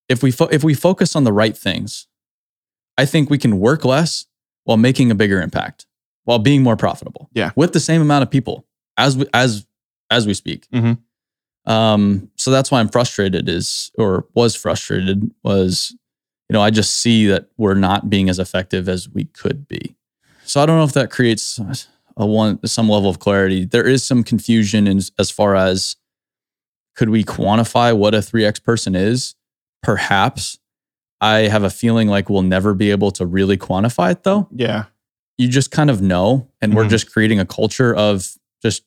If 0.09 0.21
we 0.23 0.31
fo- 0.31 0.47
if 0.47 0.63
we 0.63 0.73
focus 0.73 1.15
on 1.15 1.23
the 1.23 1.33
right 1.33 1.55
things, 1.57 2.07
I 2.97 3.05
think 3.05 3.29
we 3.29 3.37
can 3.37 3.59
work 3.59 3.85
less 3.85 4.25
while 4.65 4.77
making 4.77 5.11
a 5.11 5.15
bigger 5.15 5.41
impact, 5.41 5.85
while 6.25 6.39
being 6.39 6.61
more 6.63 6.75
profitable. 6.77 7.29
Yeah. 7.33 7.51
with 7.55 7.73
the 7.73 7.79
same 7.79 8.01
amount 8.01 8.23
of 8.23 8.29
people 8.31 8.65
as 8.97 9.17
we, 9.17 9.25
as 9.33 9.65
as 10.11 10.27
we 10.27 10.33
speak. 10.33 10.67
Mhm. 10.71 10.97
Um, 11.65 12.29
so 12.35 12.51
that's 12.51 12.69
why 12.71 12.79
I'm 12.79 12.89
frustrated. 12.89 13.47
Is 13.47 13.91
or 13.97 14.27
was 14.33 14.55
frustrated 14.55 15.31
was, 15.43 15.95
you 16.49 16.53
know, 16.53 16.61
I 16.61 16.69
just 16.69 16.95
see 16.95 17.27
that 17.27 17.47
we're 17.57 17.73
not 17.75 18.09
being 18.09 18.29
as 18.29 18.39
effective 18.39 18.89
as 18.89 19.07
we 19.09 19.25
could 19.25 19.67
be. 19.67 19.95
So 20.45 20.61
I 20.61 20.65
don't 20.65 20.77
know 20.77 20.83
if 20.83 20.91
that 20.93 21.09
creates 21.09 21.59
a 22.17 22.25
one 22.25 22.59
some 22.67 22.89
level 22.89 23.09
of 23.09 23.19
clarity. 23.19 23.63
There 23.65 23.87
is 23.87 24.03
some 24.03 24.23
confusion 24.23 24.87
in 24.87 24.99
as 25.17 25.31
far 25.31 25.55
as 25.55 25.95
could 26.95 27.09
we 27.09 27.23
quantify 27.23 27.95
what 27.95 28.13
a 28.13 28.19
3x 28.19 28.63
person 28.63 28.95
is? 28.95 29.35
Perhaps. 29.81 30.59
I 31.21 31.47
have 31.47 31.63
a 31.63 31.69
feeling 31.69 32.07
like 32.07 32.29
we'll 32.29 32.41
never 32.41 32.73
be 32.73 32.91
able 32.91 33.11
to 33.11 33.25
really 33.25 33.57
quantify 33.57 34.11
it 34.11 34.23
though. 34.23 34.47
Yeah. 34.51 34.85
You 35.37 35.47
just 35.47 35.71
kind 35.71 35.89
of 35.89 36.01
know 36.01 36.49
and 36.61 36.73
we're 36.75 36.85
Mhm. 36.85 36.89
just 36.89 37.11
creating 37.11 37.39
a 37.39 37.45
culture 37.45 37.95
of 37.95 38.33
just 38.61 38.83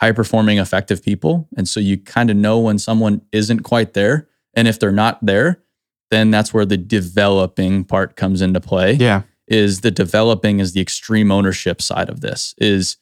high 0.00 0.12
performing 0.12 0.58
effective 0.58 1.02
people 1.02 1.48
and 1.56 1.66
so 1.68 1.80
you 1.80 1.96
kind 1.96 2.30
of 2.30 2.36
know 2.36 2.58
when 2.60 2.78
someone 2.78 3.22
isn't 3.32 3.60
quite 3.60 3.94
there 3.94 4.28
and 4.54 4.68
if 4.68 4.78
they're 4.78 4.92
not 4.92 5.24
there 5.24 5.62
then 6.10 6.30
that's 6.30 6.52
where 6.54 6.66
the 6.66 6.76
developing 6.76 7.82
part 7.84 8.14
comes 8.14 8.40
into 8.42 8.60
play 8.60 8.92
Yeah. 8.94 9.22
is 9.48 9.80
the 9.80 9.90
developing 9.90 10.60
is 10.60 10.72
the 10.72 10.80
extreme 10.80 11.32
ownership 11.32 11.80
side 11.80 12.08
of 12.10 12.20
this 12.20 12.54
is 12.58 12.98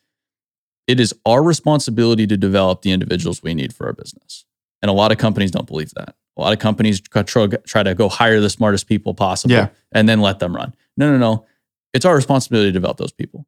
it 0.86 1.00
is 1.00 1.14
our 1.24 1.42
responsibility 1.42 2.26
to 2.26 2.36
develop 2.36 2.82
the 2.82 2.90
individuals 2.92 3.42
we 3.42 3.54
need 3.54 3.72
for 3.74 3.86
our 3.86 3.92
business 3.92 4.44
and 4.82 4.90
a 4.90 4.92
lot 4.92 5.10
of 5.12 5.18
companies 5.18 5.50
don't 5.50 5.66
believe 5.66 5.92
that 5.94 6.14
a 6.36 6.40
lot 6.40 6.52
of 6.52 6.58
companies 6.58 7.00
try, 7.00 7.82
to 7.82 7.94
go 7.94 8.08
hire 8.08 8.40
the 8.40 8.50
smartest 8.50 8.86
people 8.88 9.14
possible 9.14 9.54
Yeah. 9.54 9.68
and 9.92 10.08
then 10.08 10.20
let 10.20 10.38
them 10.40 10.54
run 10.54 10.74
no 10.96 11.10
no 11.10 11.18
no 11.18 11.46
it's 11.92 12.04
our 12.04 12.14
responsibility 12.16 12.68
to 12.68 12.72
develop 12.72 12.96
those 12.98 13.12
people 13.12 13.46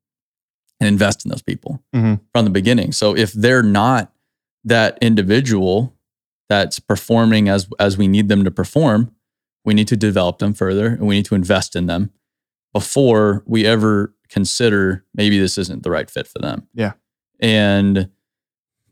and 0.81 0.88
invest 0.88 1.25
in 1.25 1.31
those 1.31 1.43
people 1.43 1.83
Mhm. 1.95 2.21
from 2.33 2.45
the 2.45 2.50
beginning 2.50 2.93
so 2.93 3.16
if 3.16 3.33
they're 3.33 3.62
not 3.62 4.12
that 4.64 4.99
individual 5.00 5.95
that's 6.49 6.78
performing 6.78 7.49
as 7.49 7.69
as 7.78 7.97
we 7.99 8.07
need 8.09 8.28
them 8.28 8.45
to 8.45 8.50
perform 8.50 9.12
we 9.64 9.75
need 9.75 9.88
to 9.88 9.97
develop 9.97 10.38
them 10.38 10.55
further 10.55 10.87
and 10.87 11.07
we 11.09 11.16
need 11.16 11.25
to 11.25 11.35
invest 11.35 11.75
in 11.75 11.87
them 11.87 12.11
before 12.73 13.43
we 13.47 13.66
ever 13.66 14.14
consider 14.28 15.05
maybe 15.14 15.38
this 15.38 15.57
isn't 15.59 15.83
the 15.83 15.90
right 15.90 16.11
fit 16.11 16.26
for 16.28 16.38
them. 16.40 16.69
Yeah. 16.75 16.93
And 17.40 18.11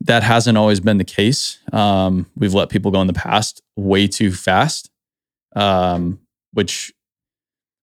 that 0.00 0.22
hasn't 0.22 0.58
always 0.58 0.80
been 0.80 0.98
the 0.98 1.04
case. 1.04 1.58
Um, 1.72 2.26
we've 2.36 2.54
let 2.54 2.68
people 2.68 2.90
go 2.90 3.00
in 3.00 3.06
the 3.06 3.12
past 3.12 3.62
way 3.76 4.06
too 4.06 4.32
fast, 4.32 4.90
um, 5.56 6.20
which 6.52 6.92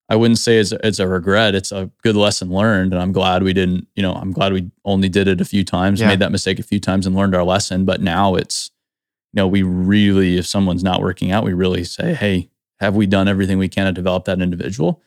I 0.10 0.16
wouldn't 0.18 0.38
say 0.40 0.58
is 0.58 0.72
it's 0.84 1.00
a 1.00 1.08
regret. 1.08 1.56
It's 1.56 1.72
a 1.72 1.90
good 2.04 2.16
lesson 2.16 2.50
learned, 2.50 2.94
and 2.94 3.02
I'm 3.02 3.12
glad 3.14 3.44
we 3.44 3.54
didn't. 3.54 3.88
You 3.96 4.04
know, 4.04 4.14
I'm 4.14 4.32
glad 4.34 4.52
we 4.54 4.70
only 4.86 5.10
did 5.10 5.28
it 5.28 5.40
a 5.42 5.46
few 5.46 5.64
times, 5.64 6.00
Yeah. 6.02 6.08
made 6.10 6.20
that 6.20 6.32
mistake 6.32 6.60
a 6.60 6.64
few 6.64 6.80
times, 6.80 7.08
and 7.08 7.16
learned 7.16 7.34
our 7.34 7.44
lesson. 7.46 7.86
But 7.86 8.02
now 8.02 8.36
it's, 8.36 8.72
you 9.34 9.38
know, 9.38 9.48
we 9.48 9.64
really, 9.64 10.38
if 10.38 10.46
someone's 10.46 10.84
not 10.84 11.02
working 11.02 11.32
out, 11.32 11.44
we 11.46 11.54
really 11.54 11.86
say, 11.86 12.14
hey, 12.14 12.50
have 12.82 12.96
we 12.96 13.08
done 13.08 13.28
everything 13.30 13.58
we 13.58 13.70
can 13.70 13.86
to 13.86 13.92
develop 13.94 14.26
that 14.26 14.42
individual? 14.42 15.02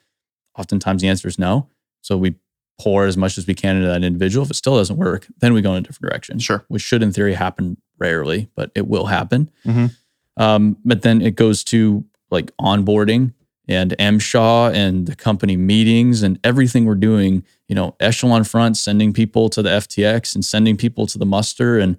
Oftentimes 0.58 1.02
the 1.02 1.08
answer 1.08 1.28
is 1.28 1.38
no. 1.38 1.68
So 2.00 2.16
we 2.16 2.34
pour 2.80 3.06
as 3.06 3.16
much 3.16 3.38
as 3.38 3.46
we 3.46 3.54
can 3.54 3.76
into 3.76 3.88
that 3.88 4.02
individual. 4.02 4.44
If 4.44 4.50
it 4.50 4.54
still 4.54 4.76
doesn't 4.76 4.96
work, 4.96 5.26
then 5.38 5.52
we 5.52 5.62
go 5.62 5.72
in 5.72 5.78
a 5.78 5.80
different 5.82 6.10
direction. 6.10 6.38
Sure. 6.38 6.64
Which 6.68 6.82
should 6.82 7.02
in 7.02 7.12
theory 7.12 7.34
happen 7.34 7.76
rarely, 7.98 8.48
but 8.56 8.70
it 8.74 8.88
will 8.88 9.06
happen. 9.06 9.50
Mhm. 9.64 9.96
Um, 10.36 10.76
but 10.84 11.02
then 11.02 11.22
it 11.22 11.36
goes 11.36 11.62
to 11.64 12.04
like 12.30 12.50
onboarding 12.56 13.32
and 13.68 13.94
MSHA 13.98 14.74
and 14.74 15.06
the 15.06 15.14
company 15.14 15.56
meetings 15.56 16.22
and 16.22 16.38
everything 16.42 16.84
we're 16.84 16.96
doing, 16.96 17.44
you 17.68 17.74
know, 17.74 17.94
echelon 18.00 18.44
front, 18.44 18.76
sending 18.76 19.12
people 19.12 19.48
to 19.50 19.62
the 19.62 19.70
FTX 19.70 20.34
and 20.34 20.44
sending 20.44 20.76
people 20.76 21.06
to 21.06 21.18
the 21.18 21.24
muster. 21.26 21.78
And 21.78 21.96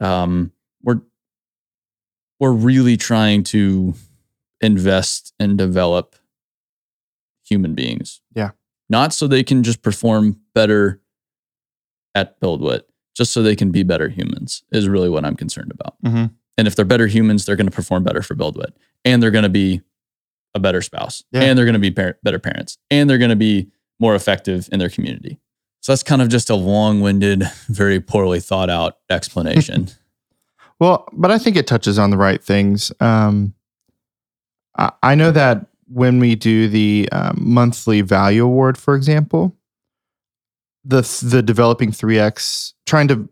um, 0.00 0.52
we're 0.82 1.02
we're 2.38 2.52
really 2.52 2.96
trying 2.96 3.44
to 3.44 3.94
invest 4.62 5.34
and 5.38 5.58
develop 5.58 6.16
human 7.44 7.74
beings. 7.74 8.20
Yeah. 8.34 8.52
Not 8.90 9.14
so 9.14 9.26
they 9.26 9.42
can 9.42 9.62
just 9.62 9.80
perform 9.82 10.38
better 10.54 11.00
at 12.14 12.38
BuildWitt, 12.40 12.82
just 13.16 13.32
so 13.32 13.42
they 13.42 13.56
can 13.56 13.70
be 13.70 13.82
better 13.84 14.08
humans 14.08 14.62
is 14.72 14.88
really 14.88 15.08
what 15.08 15.24
I'm 15.24 15.36
concerned 15.36 15.70
about. 15.72 15.94
Mhm. 16.02 16.32
And 16.58 16.66
if 16.68 16.76
they're 16.76 16.84
better 16.84 17.06
humans, 17.06 17.46
they're 17.46 17.56
going 17.56 17.68
to 17.68 17.74
perform 17.74 18.02
better 18.04 18.20
for 18.20 18.34
BuildWitt 18.34 18.72
and 19.04 19.22
they're 19.22 19.30
going 19.30 19.44
to 19.44 19.48
be 19.48 19.80
a 20.54 20.58
better 20.60 20.82
spouse 20.82 21.22
Yeah. 21.32 21.42
and 21.42 21.56
they're 21.56 21.64
going 21.64 21.74
to 21.74 21.78
be 21.78 21.90
par- 21.92 22.18
better 22.22 22.38
parents 22.40 22.76
and 22.90 23.08
they're 23.08 23.18
going 23.18 23.30
to 23.30 23.36
be 23.36 23.70
more 24.00 24.14
effective 24.14 24.68
in 24.72 24.78
their 24.80 24.90
community. 24.90 25.38
So 25.80 25.92
that's 25.92 26.02
kind 26.02 26.20
of 26.20 26.28
just 26.28 26.50
a 26.50 26.54
long 26.56 27.00
winded, 27.00 27.44
very 27.68 28.00
poorly 28.00 28.40
thought 28.40 28.68
out 28.70 28.98
explanation. 29.08 29.88
Well, 30.80 31.06
but 31.12 31.30
I 31.30 31.38
think 31.38 31.56
it 31.56 31.66
touches 31.66 31.98
on 31.98 32.08
the 32.08 32.16
right 32.16 32.42
things. 32.42 32.90
Um, 33.00 33.52
I, 34.78 34.90
I 35.02 35.14
know 35.14 35.30
that 35.30 35.66
when 35.92 36.20
we 36.20 36.34
do 36.34 36.68
the 36.68 37.08
um, 37.12 37.36
monthly 37.38 38.00
value 38.00 38.44
award, 38.44 38.78
for 38.78 38.94
example, 38.94 39.56
the 40.84 41.02
the 41.22 41.42
developing 41.42 41.92
three 41.92 42.18
x 42.18 42.74
trying 42.86 43.08
to 43.08 43.28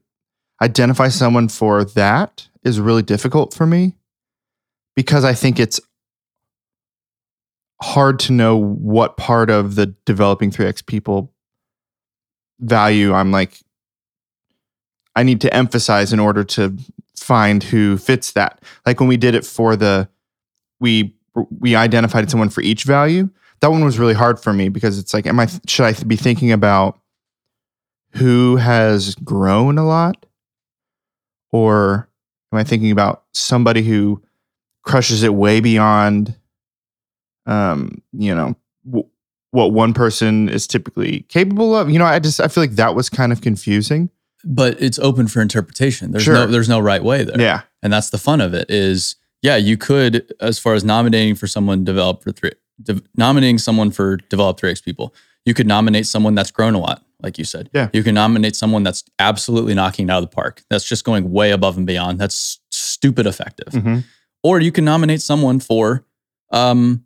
identify 0.60 1.08
someone 1.08 1.48
for 1.48 1.84
that 1.84 2.48
is 2.64 2.80
really 2.80 3.02
difficult 3.02 3.54
for 3.54 3.66
me 3.66 3.94
because 4.96 5.24
I 5.24 5.32
think 5.32 5.58
it's 5.58 5.80
hard 7.80 8.18
to 8.18 8.32
know 8.32 8.56
what 8.56 9.16
part 9.16 9.50
of 9.50 9.76
the 9.76 9.86
developing 10.04 10.50
3x 10.50 10.84
people 10.84 11.32
value 12.60 13.14
I'm 13.14 13.30
like 13.30 13.60
I 15.14 15.22
need 15.22 15.40
to 15.42 15.54
emphasize 15.54 16.12
in 16.12 16.20
order 16.20 16.44
to 16.44 16.76
find 17.16 17.62
who 17.62 17.98
fits 17.98 18.32
that. 18.32 18.62
Like 18.86 19.00
when 19.00 19.08
we 19.08 19.16
did 19.16 19.34
it 19.34 19.44
for 19.44 19.74
the 19.74 20.08
we 20.80 21.14
we 21.58 21.74
identified 21.76 22.30
someone 22.30 22.48
for 22.50 22.60
each 22.62 22.84
value. 22.84 23.28
That 23.60 23.70
one 23.70 23.84
was 23.84 23.98
really 23.98 24.14
hard 24.14 24.38
for 24.40 24.52
me 24.52 24.68
because 24.68 24.98
it's 24.98 25.12
like 25.12 25.26
am 25.26 25.38
I 25.40 25.48
should 25.66 25.84
I 25.86 25.92
be 26.04 26.16
thinking 26.16 26.52
about 26.52 26.98
who 28.12 28.56
has 28.56 29.14
grown 29.16 29.78
a 29.78 29.84
lot 29.86 30.24
or 31.52 32.08
am 32.52 32.58
I 32.58 32.64
thinking 32.64 32.90
about 32.90 33.24
somebody 33.32 33.82
who 33.82 34.22
crushes 34.82 35.22
it 35.22 35.34
way 35.34 35.60
beyond 35.60 36.34
um 37.46 38.02
you 38.12 38.34
know 38.34 38.54
w- 38.86 39.06
what 39.50 39.72
one 39.72 39.92
person 39.94 40.48
is 40.48 40.66
typically 40.66 41.20
capable 41.28 41.74
of 41.76 41.90
you 41.90 41.98
know 41.98 42.04
i 42.04 42.18
just 42.18 42.40
i 42.40 42.48
feel 42.48 42.62
like 42.62 42.72
that 42.72 42.94
was 42.94 43.08
kind 43.10 43.32
of 43.32 43.40
confusing 43.40 44.08
but 44.44 44.80
it's 44.80 44.98
open 45.00 45.26
for 45.26 45.40
interpretation. 45.42 46.12
There's 46.12 46.22
Sure. 46.22 46.34
no 46.34 46.46
there's 46.46 46.68
no 46.68 46.78
right 46.78 47.02
way 47.02 47.24
there. 47.24 47.40
yeah 47.40 47.62
And 47.82 47.92
that's 47.92 48.10
the 48.10 48.18
fun 48.18 48.40
of 48.40 48.54
it 48.54 48.70
is 48.70 49.16
yeah, 49.42 49.56
you 49.56 49.76
could 49.76 50.32
as 50.40 50.58
far 50.58 50.74
as 50.74 50.84
nominating 50.84 51.34
for 51.34 51.46
someone 51.46 51.84
developed 51.84 52.24
for 52.24 52.32
three 52.32 52.52
de- 52.82 53.02
nominating 53.16 53.58
someone 53.58 53.90
for 53.90 54.16
developed 54.16 54.60
3x 54.62 54.82
people. 54.84 55.14
You 55.44 55.54
could 55.54 55.66
nominate 55.66 56.06
someone 56.06 56.34
that's 56.34 56.50
grown 56.50 56.74
a 56.74 56.78
lot, 56.78 57.02
like 57.22 57.38
you 57.38 57.44
said. 57.44 57.70
Yeah. 57.72 57.88
You 57.92 58.02
can 58.02 58.14
nominate 58.14 58.54
someone 58.54 58.82
that's 58.82 59.02
absolutely 59.18 59.74
knocking 59.74 60.08
it 60.08 60.12
out 60.12 60.22
of 60.22 60.30
the 60.30 60.34
park. 60.34 60.62
That's 60.68 60.84
just 60.84 61.04
going 61.04 61.30
way 61.32 61.52
above 61.52 61.76
and 61.78 61.86
beyond. 61.86 62.18
That's 62.18 62.60
stupid 62.70 63.26
effective. 63.26 63.72
Mhm. 63.72 64.04
Or 64.42 64.60
you 64.60 64.70
can 64.72 64.84
nominate 64.84 65.22
someone 65.22 65.58
for 65.60 66.04
um 66.52 67.04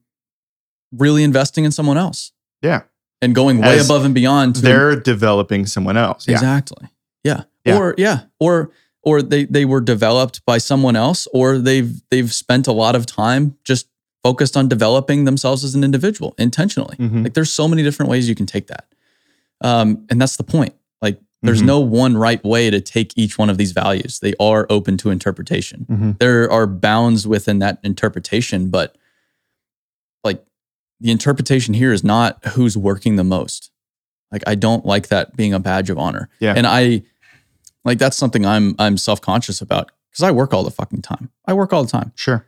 really 0.93 1.23
investing 1.25 1.65
in 1.65 1.73
someone 1.73 1.97
else 1.97 2.33
yeah 2.61 2.83
and 3.23 3.35
going 3.35 3.59
way 3.59 3.79
As 3.79 3.87
above 3.89 4.05
and 4.05 4.15
beyond 4.15 4.57
to 4.57 4.61
they're 4.61 4.95
developing 4.95 5.65
someone 5.67 5.97
else 5.97 6.29
yeah 6.29 6.35
Exactly. 6.35 6.89
Yeah. 7.25 7.45
Yeah. 7.65 7.79
Or 7.79 7.95
yeah. 7.97 8.21
Or 8.41 8.73
or 9.03 9.21
they 9.23 9.45
they 9.45 9.65
were 9.65 9.81
developed 9.81 10.45
by 10.47 10.59
someone 10.59 10.97
else, 10.97 11.27
or 11.33 11.59
they've 11.59 12.01
they've 12.11 12.33
spent 12.33 12.67
a 12.67 12.73
lot 12.73 12.95
of 12.95 13.07
time 13.07 13.57
just 13.65 13.89
focused 14.23 14.57
on 14.57 14.69
developing 14.69 15.25
themselves 15.25 15.65
as 15.65 15.75
an 15.75 15.83
individual 15.83 16.35
intentionally. 16.39 16.97
Mhm. 16.97 17.25
Like 17.25 17.35
there's 17.35 17.53
so 17.53 17.67
many 17.67 17.83
different 17.83 18.09
ways 18.11 18.29
you 18.29 18.37
can 18.37 18.47
take 18.47 18.69
that. 18.69 18.87
Um, 19.61 20.07
and 20.11 20.21
that's 20.21 20.37
the 20.37 20.45
point. 20.45 20.75
Like 21.01 21.21
there's 21.43 21.61
Mhm. 21.63 21.67
no 21.67 21.81
one 21.81 22.17
right 22.17 22.43
way 22.45 22.71
to 22.71 22.81
take 22.81 23.13
each 23.19 23.37
one 23.37 23.51
of 23.51 23.59
these 23.59 23.73
values. 23.73 24.21
They 24.21 24.35
are 24.39 24.65
open 24.71 24.97
to 24.99 25.11
interpretation. 25.11 25.87
Mhm. 25.91 26.19
There 26.21 26.49
are 26.53 26.69
bounds 26.69 27.27
within 27.27 27.59
that 27.59 27.81
interpretation, 27.83 28.71
but 28.71 28.97
like 30.23 30.45
the 31.01 31.11
interpretation 31.11 31.75
here 31.75 31.93
is 31.93 32.05
not 32.05 32.45
who's 32.55 32.77
working 32.77 33.17
the 33.17 33.25
most. 33.25 33.71
Like 34.31 34.45
I 34.47 34.55
don't 34.55 34.87
like 34.87 35.09
that 35.09 35.37
being 35.37 35.53
a 35.53 35.59
badge 35.59 35.91
of 35.91 35.99
honor. 35.99 36.29
Yeah. 36.39 36.55
And 36.57 36.65
I 36.67 37.03
like 37.85 37.99
that's 37.99 38.17
something 38.17 38.45
I'm 38.47 38.75
I'm 38.79 38.97
self-conscious 38.97 39.61
about 39.61 39.91
because 40.11 40.23
I 40.23 40.31
work 40.31 40.53
all 40.55 40.63
the 40.65 40.71
fucking 40.71 41.03
time. 41.03 41.31
I 41.47 41.53
work 41.55 41.73
all 41.73 41.85
the 41.85 41.91
time. 41.91 42.13
sure 42.15 42.47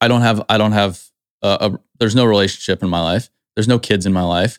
I 0.00 0.08
don't 0.08 0.22
have 0.22 0.44
I 0.48 0.58
don't 0.58 0.72
have 0.72 1.02
a, 1.42 1.48
a 1.60 1.80
there's 2.00 2.14
no 2.16 2.24
relationship 2.24 2.82
in 2.82 2.88
my 2.88 3.00
life. 3.02 3.30
There's 3.54 3.68
no 3.68 3.78
kids 3.78 4.06
in 4.06 4.12
my 4.12 4.22
life. 4.22 4.58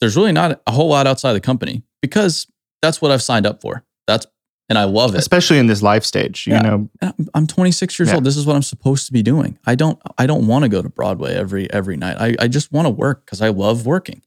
There's 0.00 0.16
really 0.16 0.32
not 0.32 0.60
a 0.66 0.72
whole 0.72 0.88
lot 0.88 1.06
outside 1.06 1.32
the 1.34 1.40
company 1.40 1.82
because 2.00 2.46
that's 2.80 3.00
what 3.00 3.10
I've 3.12 3.22
signed 3.22 3.46
up 3.46 3.60
for. 3.60 3.84
That's 4.06 4.26
and 4.68 4.78
I 4.78 4.84
love 4.84 5.14
it. 5.14 5.18
Especially 5.18 5.58
in 5.58 5.66
this 5.66 5.82
life 5.82 6.02
stage, 6.04 6.46
you 6.46 6.54
Yeah. 6.54 6.62
know. 6.62 6.88
I'm- 7.02 7.28
I'm 7.34 7.46
26 7.46 7.98
years 7.98 8.08
Yeah. 8.08 8.14
old. 8.16 8.24
This 8.24 8.36
is 8.36 8.46
what 8.46 8.56
I'm 8.56 8.62
supposed 8.62 9.06
to 9.06 9.12
be 9.12 9.22
doing. 9.22 9.58
I 9.66 9.74
don't 9.74 10.00
I 10.18 10.26
don't 10.26 10.46
want 10.46 10.62
to 10.64 10.68
go 10.68 10.80
to 10.82 10.88
Broadway 10.88 11.34
every 11.34 11.70
every 11.72 11.96
night. 11.96 12.16
I, 12.18 12.34
I 12.44 12.48
just 12.48 12.72
want 12.72 12.86
to 12.86 12.90
work 12.90 13.24
because 13.26 13.42
I 13.42 13.48
love 13.50 13.84
working. 13.86 14.22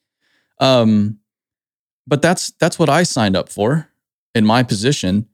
Um, 0.59 1.19
but 2.07 2.21
that's 2.21 2.51
that's 2.59 2.77
what 2.79 2.89
I 2.89 3.03
signed 3.03 3.35
up 3.35 3.49
for 3.49 3.89
in 4.35 4.45
my 4.45 4.61
position. 4.61 5.27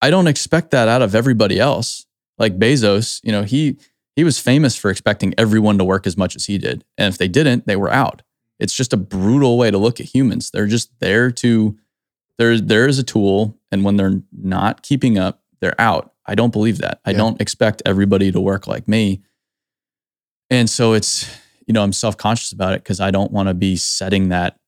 I 0.00 0.10
don't 0.10 0.28
expect 0.28 0.70
that 0.70 0.86
out 0.86 1.02
of 1.02 1.14
everybody 1.14 1.58
else. 1.58 2.06
Like 2.38 2.58
Bezos, 2.58 3.20
you 3.24 3.32
know, 3.32 3.42
he 3.42 3.76
he 4.14 4.22
was 4.22 4.38
famous 4.38 4.76
for 4.76 4.90
expecting 4.90 5.34
everyone 5.38 5.78
to 5.78 5.84
work 5.84 6.06
as 6.06 6.16
much 6.16 6.36
as 6.36 6.46
he 6.46 6.58
did. 6.58 6.84
And 6.96 7.12
if 7.12 7.18
they 7.18 7.28
didn't, 7.28 7.66
they 7.66 7.76
were 7.76 7.90
out. 7.90 8.22
It's 8.60 8.74
just 8.74 8.92
a 8.92 8.96
brutal 8.96 9.56
way 9.58 9.70
to 9.70 9.78
look 9.78 9.98
at 10.00 10.06
humans. 10.14 10.50
They're 10.50 10.66
just 10.66 10.90
there 11.00 11.30
to 11.32 11.76
there 12.36 12.60
there 12.60 12.86
is 12.86 12.98
a 13.00 13.02
tool 13.02 13.56
and 13.72 13.84
when 13.84 13.96
they're 13.96 14.22
not 14.32 14.82
keeping 14.82 15.18
up, 15.18 15.42
they're 15.60 15.80
out. 15.80 16.12
I 16.26 16.34
don't 16.36 16.52
believe 16.52 16.78
that. 16.78 17.00
I 17.04 17.10
Yeah. 17.10 17.18
don't 17.18 17.40
expect 17.40 17.82
everybody 17.84 18.30
to 18.30 18.40
work 18.40 18.66
like 18.68 18.86
me. 18.86 19.22
And 20.50 20.70
so 20.70 20.92
it's, 20.94 21.28
you 21.66 21.74
know, 21.74 21.82
I'm 21.82 21.92
self-conscious 21.92 22.52
about 22.52 22.72
it 22.74 22.82
because 22.82 23.00
I 23.00 23.10
don't 23.10 23.32
want 23.32 23.48
to 23.48 23.54
be 23.54 23.76
setting 23.76 24.28
that 24.30 24.58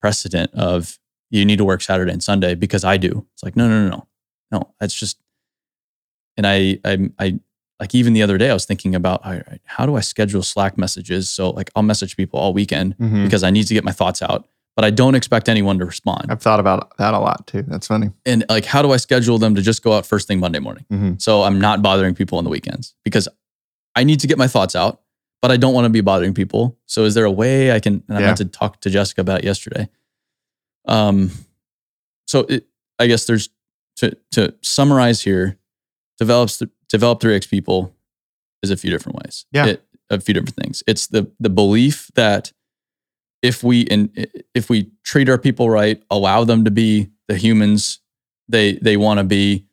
precedent 0.00 0.52
of 0.54 0.98
you 1.30 1.44
need 1.44 1.56
to 1.58 1.64
work 1.64 1.80
Saturday 1.82 2.12
and 2.12 2.22
Sunday 2.22 2.54
because 2.54 2.84
I 2.84 2.96
do. 2.96 3.26
It's 3.34 3.42
like, 3.42 3.56
no, 3.56 3.68
no, 3.68 3.82
no, 3.84 3.88
no. 3.90 4.06
No, 4.52 4.74
that's 4.80 4.94
just 4.94 5.18
and 6.36 6.46
I 6.46 6.78
I 6.84 7.10
I 7.18 7.40
like 7.78 7.94
even 7.94 8.12
the 8.12 8.22
other 8.22 8.36
day 8.36 8.50
I 8.50 8.52
was 8.54 8.66
thinking 8.66 8.94
about 8.94 9.24
all 9.24 9.32
right, 9.32 9.60
how 9.64 9.86
do 9.86 9.96
I 9.96 10.00
schedule 10.00 10.42
Slack 10.42 10.76
messages? 10.76 11.28
So 11.28 11.50
like 11.50 11.70
I'll 11.76 11.82
message 11.82 12.16
people 12.16 12.38
all 12.40 12.52
weekend 12.52 12.96
Mhm. 12.98 13.24
because 13.24 13.42
I 13.42 13.50
need 13.50 13.66
to 13.68 13.74
get 13.74 13.84
my 13.84 13.92
thoughts 13.92 14.22
out, 14.22 14.48
but 14.76 14.84
I 14.84 14.90
don't 14.90 15.14
expect 15.14 15.48
anyone 15.48 15.78
to 15.78 15.84
respond. 15.84 16.26
I've 16.30 16.42
thought 16.42 16.60
about 16.60 16.96
that 16.98 17.14
a 17.14 17.18
lot 17.18 17.46
too. 17.46 17.62
That's 17.62 17.86
funny. 17.86 18.10
And 18.26 18.44
like 18.48 18.64
how 18.64 18.82
do 18.82 18.92
I 18.92 18.96
schedule 18.96 19.38
them 19.38 19.54
to 19.54 19.62
just 19.62 19.82
go 19.82 19.92
out 19.92 20.04
first 20.04 20.26
thing 20.28 20.40
Monday 20.40 20.58
morning? 20.58 20.84
Mhm. 20.92 21.22
So 21.22 21.42
I'm 21.44 21.60
not 21.60 21.80
bothering 21.82 22.14
people 22.14 22.38
on 22.38 22.44
the 22.44 22.50
weekends 22.50 22.94
because 23.04 23.28
I 23.96 24.04
need 24.04 24.20
to 24.20 24.26
get 24.26 24.36
my 24.38 24.46
thoughts 24.48 24.74
out, 24.76 25.00
but 25.42 25.50
I 25.50 25.56
don't 25.56 25.74
want 25.74 25.84
to 25.84 25.90
be 25.90 26.00
bothering 26.00 26.34
people. 26.34 26.76
So 26.86 27.04
is 27.04 27.14
there 27.14 27.24
a 27.24 27.30
way 27.30 27.72
I 27.72 27.80
can? 27.80 28.02
And 28.08 28.18
I 28.18 28.20
Yeah. 28.20 28.26
meant 28.26 28.38
to 28.38 28.44
talk 28.46 28.80
to 28.80 28.90
Jessica 28.90 29.20
about 29.20 29.38
it 29.40 29.44
yesterday. 29.44 29.88
Um, 30.86 31.30
so 32.26 32.40
it, 32.48 32.66
I 32.98 33.06
guess 33.06 33.26
there's 33.26 33.48
to 33.96 34.16
to 34.32 34.54
summarize 34.62 35.22
here, 35.22 35.58
develops 36.18 36.62
develop 36.88 37.20
three 37.20 37.36
X 37.36 37.46
people 37.46 37.94
is 38.62 38.70
a 38.70 38.76
few 38.76 38.90
different 38.90 39.18
ways. 39.24 39.46
Yeah. 39.52 39.66
It, 39.66 39.84
a 40.10 40.20
few 40.20 40.34
different 40.34 40.56
things. 40.56 40.82
It's 40.86 41.06
the 41.06 41.30
the 41.38 41.50
belief 41.50 42.10
that 42.14 42.52
if 43.42 43.62
we 43.62 43.86
and 43.86 44.10
if 44.54 44.68
we 44.68 44.90
treat 45.04 45.28
our 45.28 45.38
people 45.38 45.70
right, 45.70 46.02
allow 46.10 46.44
them 46.44 46.64
to 46.64 46.70
be 46.70 47.10
the 47.28 47.36
humans 47.36 48.00
they 48.48 48.74
they 48.74 48.96
want 48.96 49.18
to 49.18 49.24
be, 49.24 49.66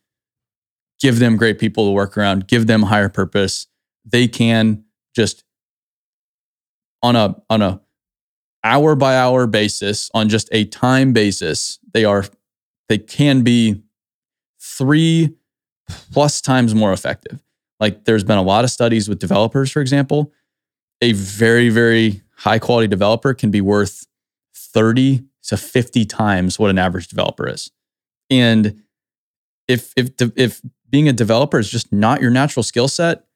give 1.01 1.19
them 1.19 1.35
great 1.37 1.59
people 1.59 1.85
to 1.87 1.91
work 1.91 2.17
around, 2.17 2.47
give 2.47 2.67
them 2.67 2.83
higher 2.83 3.09
purpose, 3.09 3.67
they 4.05 4.27
can 4.27 4.83
just 5.15 5.43
on 7.01 7.15
a 7.15 7.35
on 7.49 7.61
a 7.61 7.81
hour 8.63 8.95
by 8.95 9.15
hour 9.15 9.47
basis, 9.47 10.09
on 10.13 10.29
just 10.29 10.49
a 10.51 10.65
time 10.65 11.13
basis, 11.13 11.79
they 11.93 12.05
are 12.05 12.25
they 12.89 12.97
can 12.97 13.41
be 13.43 13.81
three 14.61 15.35
plus 16.11 16.41
times 16.41 16.75
more 16.75 16.93
effective. 16.93 17.43
Like 17.79 18.05
there's 18.05 18.23
been 18.23 18.37
a 18.37 18.43
lot 18.43 18.63
of 18.63 18.71
studies 18.71 19.07
with 19.07 19.19
developers, 19.19 19.71
for 19.71 19.81
example. 19.81 20.31
A 21.01 21.13
very, 21.13 21.69
very 21.69 22.21
high 22.37 22.59
quality 22.59 22.87
developer 22.87 23.33
can 23.33 23.51
be 23.51 23.61
worth 23.61 24.07
30 24.55 25.23
to 25.43 25.57
50 25.57 26.05
times 26.05 26.59
what 26.59 26.69
an 26.69 26.77
average 26.77 27.07
developer 27.07 27.47
is. 27.47 27.71
And 28.29 28.81
if 29.67 29.93
if 29.95 30.11
if 30.35 30.61
being 30.89 31.07
a 31.07 31.13
developer 31.13 31.59
is 31.59 31.69
just 31.69 31.91
not 31.91 32.21
your 32.21 32.31
natural 32.31 32.63
skill 32.63 32.87
set, 32.87 33.26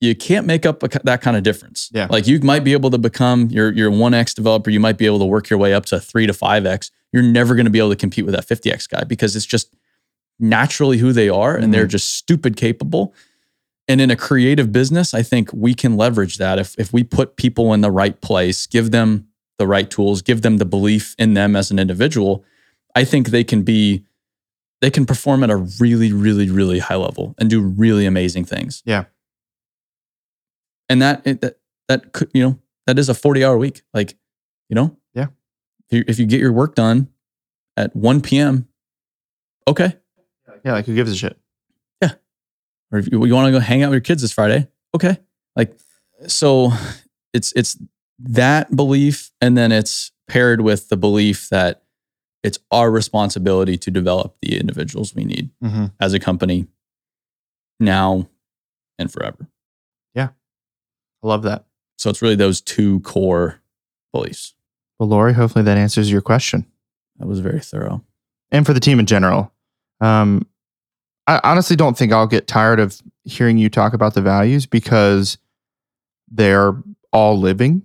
you 0.00 0.14
can't 0.14 0.46
make 0.46 0.64
up 0.64 0.82
a, 0.82 0.88
that 1.04 1.20
kind 1.20 1.36
of 1.36 1.42
difference. 1.42 1.90
Yeah. 1.92 2.06
Like 2.10 2.26
you 2.26 2.40
might 2.40 2.64
be 2.64 2.72
able 2.72 2.90
to 2.90 2.98
become 2.98 3.48
your 3.50 3.70
your 3.72 3.90
1x 3.90 4.34
developer, 4.34 4.70
you 4.70 4.80
might 4.80 4.98
be 4.98 5.06
able 5.06 5.18
to 5.18 5.26
work 5.26 5.50
your 5.50 5.58
way 5.58 5.74
up 5.74 5.86
to 5.86 6.00
3 6.00 6.26
to 6.26 6.32
5x. 6.32 6.90
You're 7.12 7.22
never 7.22 7.54
going 7.54 7.66
to 7.66 7.70
be 7.70 7.78
able 7.78 7.90
to 7.90 7.96
compete 7.96 8.24
with 8.24 8.34
that 8.34 8.46
50x 8.46 8.88
guy 8.88 9.04
because 9.04 9.36
it's 9.36 9.46
just 9.46 9.74
naturally 10.38 10.98
who 10.98 11.12
they 11.12 11.28
are 11.28 11.54
and 11.54 11.74
they're 11.74 11.86
mm. 11.86 11.90
just 11.90 12.14
stupid 12.14 12.56
capable. 12.56 13.14
And 13.88 14.00
in 14.00 14.10
a 14.10 14.16
creative 14.16 14.72
business, 14.72 15.12
I 15.12 15.22
think 15.22 15.52
we 15.52 15.74
can 15.74 15.96
leverage 15.96 16.38
that 16.38 16.58
if 16.58 16.78
if 16.78 16.92
we 16.92 17.04
put 17.04 17.36
people 17.36 17.74
in 17.74 17.82
the 17.82 17.90
right 17.90 18.18
place, 18.20 18.66
give 18.66 18.90
them 18.90 19.26
the 19.58 19.66
right 19.66 19.90
tools, 19.90 20.22
give 20.22 20.40
them 20.40 20.56
the 20.56 20.64
belief 20.64 21.14
in 21.18 21.34
them 21.34 21.54
as 21.54 21.70
an 21.70 21.78
individual, 21.78 22.42
I 22.94 23.04
think 23.04 23.28
they 23.28 23.44
can 23.44 23.62
be 23.62 24.04
they 24.80 24.90
can 24.90 25.04
perform 25.04 25.44
at 25.44 25.50
a 25.50 25.56
really 25.56 26.12
really 26.12 26.48
really 26.48 26.78
high 26.78 26.96
level 26.96 27.34
and 27.36 27.50
do 27.50 27.60
really 27.60 28.06
amazing 28.06 28.46
things. 28.46 28.82
Yeah. 28.86 29.04
And 30.90 31.00
that 31.00 31.24
that 31.24 31.58
that 31.88 32.12
could, 32.12 32.30
you 32.34 32.42
know, 32.42 32.58
that 32.86 32.98
is 32.98 33.08
a 33.08 33.14
40-hour 33.14 33.56
week. 33.56 33.80
Like, 33.94 34.16
you 34.68 34.74
know? 34.74 34.96
Yeah. 35.14 35.28
If 35.88 35.96
you, 35.96 36.04
if 36.06 36.18
you 36.18 36.26
get 36.26 36.40
your 36.40 36.52
work 36.52 36.74
done 36.74 37.08
at 37.76 37.96
1 37.96 38.20
p.m., 38.20 38.68
okay. 39.66 39.96
Yeah, 40.64 40.72
like 40.72 40.84
who 40.84 40.94
gives 40.94 41.10
a 41.10 41.16
shit? 41.16 41.38
Yeah. 42.02 42.12
Or 42.92 42.98
if 42.98 43.10
you, 43.10 43.24
you 43.24 43.34
want 43.34 43.46
to 43.46 43.52
go 43.52 43.60
hang 43.60 43.82
out 43.82 43.88
with 43.88 43.94
your 43.94 44.00
kids 44.02 44.20
this 44.20 44.32
Friday, 44.32 44.68
okay. 44.94 45.18
Like, 45.56 45.78
so 46.26 46.72
it's 47.32 47.52
it's 47.56 47.78
that 48.18 48.74
belief, 48.76 49.30
and 49.40 49.56
then 49.56 49.72
it's 49.72 50.12
paired 50.28 50.60
with 50.60 50.90
the 50.90 50.96
belief 50.96 51.48
that 51.48 51.82
it's 52.42 52.58
our 52.70 52.90
responsibility 52.90 53.78
to 53.78 53.90
develop 53.90 54.36
the 54.42 54.58
individuals 54.58 55.14
we 55.14 55.24
need 55.24 55.50
Mm-hmm. 55.62 55.86
as 55.98 56.14
a 56.14 56.18
company 56.18 56.66
now 57.78 58.28
and 58.98 59.12
forever. 59.12 59.48
I 61.22 61.26
love 61.28 61.42
that. 61.42 61.64
So 61.98 62.10
it's 62.10 62.22
really 62.22 62.36
those 62.36 62.60
two 62.60 63.00
core 63.00 63.60
beliefs. 64.12 64.54
Well, 64.98 65.08
Lori, 65.08 65.34
hopefully 65.34 65.64
that 65.64 65.78
answers 65.78 66.10
your 66.10 66.20
question. 66.22 66.66
That 67.18 67.26
was 67.26 67.40
very 67.40 67.60
thorough. 67.60 68.02
and 68.50 68.66
for 68.66 68.72
the 68.72 68.80
team 68.80 68.98
in 68.98 69.06
general. 69.06 69.52
Um, 70.00 70.46
I 71.26 71.40
honestly 71.44 71.76
don't 71.76 71.96
think 71.96 72.12
I'll 72.12 72.26
get 72.26 72.46
tired 72.48 72.80
of 72.80 73.00
hearing 73.24 73.58
you 73.58 73.68
talk 73.68 73.92
about 73.92 74.14
the 74.14 74.22
values 74.22 74.66
because 74.66 75.38
they're 76.30 76.74
all 77.12 77.38
living. 77.38 77.82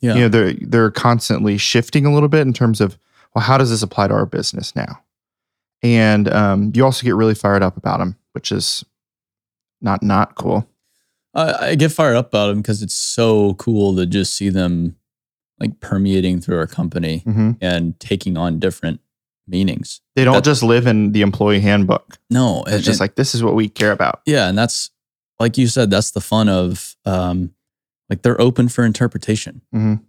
Yeah. 0.00 0.14
You 0.14 0.20
know, 0.22 0.28
they're 0.28 0.54
they're 0.54 0.90
constantly 0.90 1.58
shifting 1.58 2.06
a 2.06 2.12
little 2.14 2.28
bit 2.28 2.42
in 2.42 2.52
terms 2.52 2.80
of 2.80 2.96
well, 3.34 3.44
how 3.44 3.58
does 3.58 3.70
this 3.70 3.82
apply 3.82 4.08
to 4.08 4.14
our 4.14 4.26
business 4.26 4.74
now? 4.76 5.02
And 5.82 6.32
um, 6.32 6.72
you 6.74 6.84
also 6.84 7.04
get 7.04 7.14
really 7.14 7.34
fired 7.34 7.62
up 7.62 7.76
about 7.76 7.98
them, 7.98 8.16
which 8.32 8.52
is 8.52 8.84
not 9.80 10.02
not 10.02 10.36
cool. 10.36 10.66
I, 11.34 11.68
I 11.70 11.74
get 11.74 11.92
fired 11.92 12.16
up 12.16 12.28
about 12.28 12.48
them 12.48 12.58
because 12.62 12.82
it's 12.82 12.94
so 12.94 13.54
cool 13.54 13.96
to 13.96 14.06
just 14.06 14.34
see 14.34 14.48
them 14.50 14.96
like 15.58 15.80
permeating 15.80 16.40
through 16.40 16.58
our 16.58 16.66
company 16.66 17.18
hmm 17.18 17.52
and 17.60 17.98
taking 18.00 18.36
on 18.36 18.58
different 18.58 19.00
meanings. 19.46 20.00
They 20.16 20.24
don't 20.24 20.34
That- 20.34 20.44
just 20.44 20.62
live 20.62 20.86
in 20.86 21.12
the 21.12 21.22
employee 21.22 21.60
handbook. 21.60 22.18
No, 22.30 22.64
It's 22.66 22.84
just 22.84 23.00
like 23.00 23.14
this 23.16 23.34
is 23.34 23.42
what 23.42 23.54
we 23.54 23.68
care 23.68 23.92
about. 23.92 24.20
yeah, 24.26 24.48
and 24.48 24.56
that's 24.58 24.90
like 25.40 25.58
you 25.58 25.66
said, 25.66 25.90
that's 25.90 26.10
the 26.12 26.20
fun 26.20 26.48
of 26.48 26.96
um, 27.04 27.52
like 28.10 28.22
they're 28.22 28.40
open 28.40 28.68
for 28.68 28.84
interpretation. 28.84 29.62
Mm-hmm. 29.74 30.02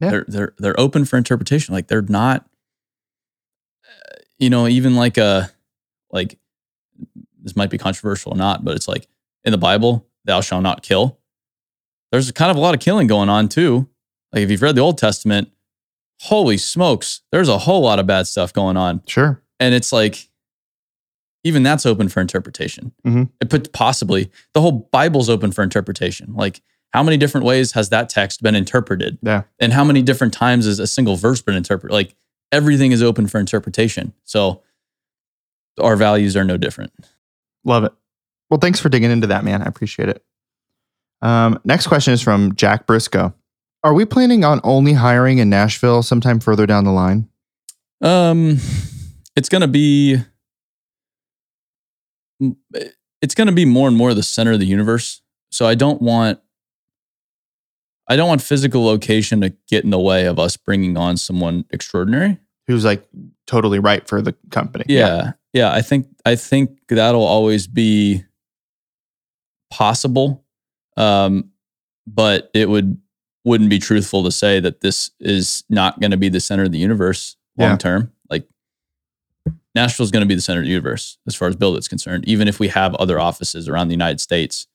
Yeah. 0.00 0.10
They're 0.10 0.24
they're 0.28 0.54
they're 0.58 0.80
open 0.80 1.04
for 1.04 1.16
interpretation. 1.16 1.74
Like 1.74 1.88
they're 1.88 2.02
not, 2.02 2.46
uh, 3.84 4.16
you 4.38 4.50
know, 4.50 4.66
even 4.68 4.94
like 4.96 5.16
a 5.18 5.50
like 6.10 6.38
this 7.42 7.56
might 7.56 7.70
be 7.70 7.78
controversial 7.78 8.32
or 8.34 8.36
not, 8.36 8.64
but 8.64 8.76
it's 8.76 8.88
like 8.88 9.06
in 9.46 9.52
the 9.52 9.58
Bible, 9.58 10.06
thou 10.26 10.42
shalt 10.42 10.62
not 10.62 10.82
kill. 10.82 11.18
There's 12.12 12.30
kind 12.32 12.50
of 12.50 12.56
a 12.56 12.60
lot 12.60 12.74
of 12.74 12.80
killing 12.80 13.06
going 13.06 13.28
on 13.30 13.48
too. 13.48 13.88
Like 14.32 14.42
if 14.42 14.50
you've 14.50 14.60
read 14.62 14.74
the 14.74 14.80
Old 14.82 14.98
Testament, 14.98 15.50
holy 16.20 16.58
smokes, 16.58 17.22
there's 17.32 17.48
a 17.48 17.58
whole 17.58 17.80
lot 17.82 17.98
of 17.98 18.06
bad 18.06 18.26
stuff 18.26 18.52
going 18.52 18.76
on 18.76 19.02
Sure. 19.06 19.42
and 19.60 19.74
it's 19.74 19.92
like 19.92 20.28
even 21.44 21.62
that's 21.62 21.86
open 21.86 22.08
for 22.08 22.20
interpretation 22.20 22.92
Mhm. 23.06 23.30
it 23.40 23.50
put 23.50 23.72
possibly 23.72 24.30
the 24.54 24.60
whole 24.62 24.88
bible's 24.90 25.28
open 25.28 25.52
for 25.52 25.62
interpretation 25.62 26.32
like 26.34 26.60
how 26.94 27.02
many 27.02 27.16
different 27.18 27.44
ways 27.46 27.72
has 27.72 27.90
that 27.90 28.08
text 28.08 28.42
been 28.42 28.54
interpreted 28.54 29.18
Yeah. 29.22 29.42
and 29.60 29.72
how 29.74 29.84
many 29.84 30.00
different 30.02 30.32
times 30.32 30.64
has 30.64 30.78
a 30.78 30.86
single 30.86 31.16
verse 31.16 31.42
been 31.42 31.54
interpreted 31.54 31.92
like 31.92 32.16
everything 32.50 32.90
is 32.92 33.02
open 33.02 33.26
for 33.28 33.38
interpretation 33.38 34.12
so 34.24 34.62
our 35.80 35.96
values 35.96 36.34
are 36.36 36.44
no 36.44 36.56
different 36.56 36.92
Love 37.64 37.84
it. 37.84 37.92
Well, 38.50 38.60
thanks 38.60 38.80
for 38.80 38.88
digging 38.88 39.10
into 39.10 39.26
that, 39.28 39.44
man. 39.44 39.62
I 39.62 39.66
appreciate 39.66 40.08
it. 40.08 40.24
Um, 41.22 41.58
next 41.64 41.86
question 41.86 42.12
is 42.12 42.22
from 42.22 42.54
Jack 42.54 42.86
Briscoe. 42.86 43.34
Are 43.82 43.94
we 43.94 44.04
planning 44.04 44.44
on 44.44 44.60
only 44.64 44.92
hiring 44.92 45.38
in 45.38 45.48
Nashville 45.48 46.02
sometime 46.02 46.40
further 46.40 46.66
down 46.66 46.84
the 46.84 46.92
line? 46.92 47.28
um 48.02 48.58
it's 49.36 49.48
going 49.48 49.62
to 49.62 49.68
be 49.68 50.18
it's 53.22 53.34
going 53.34 53.46
to 53.46 53.54
be 53.54 53.64
more 53.64 53.88
and 53.88 53.96
more 53.96 54.12
the 54.12 54.22
center 54.22 54.52
of 54.52 54.60
the 54.60 54.66
universe 54.66 55.22
so 55.50 55.66
i 55.66 55.74
don't 55.74 56.02
want 56.02 56.38
i 58.06 58.14
don't 58.14 58.28
want 58.28 58.42
physical 58.42 58.84
location 58.84 59.40
to 59.40 59.48
get 59.66 59.82
in 59.82 59.88
the 59.88 59.98
way 59.98 60.26
of 60.26 60.38
us 60.38 60.58
bringing 60.58 60.98
on 60.98 61.16
someone 61.16 61.64
extraordinary 61.70 62.38
who's 62.66 62.84
like 62.84 63.06
totally 63.46 63.78
right 63.78 64.06
for 64.06 64.20
the 64.20 64.34
company. 64.50 64.84
Yeah. 64.88 65.32
Yeah. 65.52 65.72
I 65.72 65.82
think 65.82 66.08
I 66.24 66.36
think 66.36 66.78
that'll 66.88 67.24
always 67.24 67.66
be 67.66 68.24
possible. 69.70 70.44
Um, 70.96 71.50
but 72.06 72.50
it 72.54 72.68
would 72.68 72.98
wouldn't 73.44 73.70
be 73.70 73.78
truthful 73.78 74.24
to 74.24 74.30
say 74.32 74.58
that 74.58 74.80
this 74.80 75.10
is 75.20 75.62
not 75.68 76.00
going 76.00 76.10
to 76.10 76.16
be 76.16 76.28
the 76.28 76.40
center 76.40 76.64
of 76.64 76.72
the 76.72 76.78
universe 76.78 77.36
long 77.56 77.70
Yeah. 77.70 77.76
term. 77.76 78.12
Like 78.28 78.48
Nashville's 79.74 80.10
going 80.10 80.22
to 80.22 80.26
be 80.28 80.34
the 80.34 80.40
center 80.40 80.60
of 80.60 80.64
the 80.64 80.70
universe 80.70 81.18
as 81.28 81.36
far 81.36 81.46
as 81.46 81.54
BuildWitt's 81.54 81.86
concerned. 81.86 82.26
Even 82.26 82.48
if 82.48 82.58
we 82.58 82.68
have 82.68 82.94
other 82.96 83.20
offices 83.20 83.68
around 83.68 83.86
the 83.88 83.94
United 83.94 84.20
States, 84.20 84.66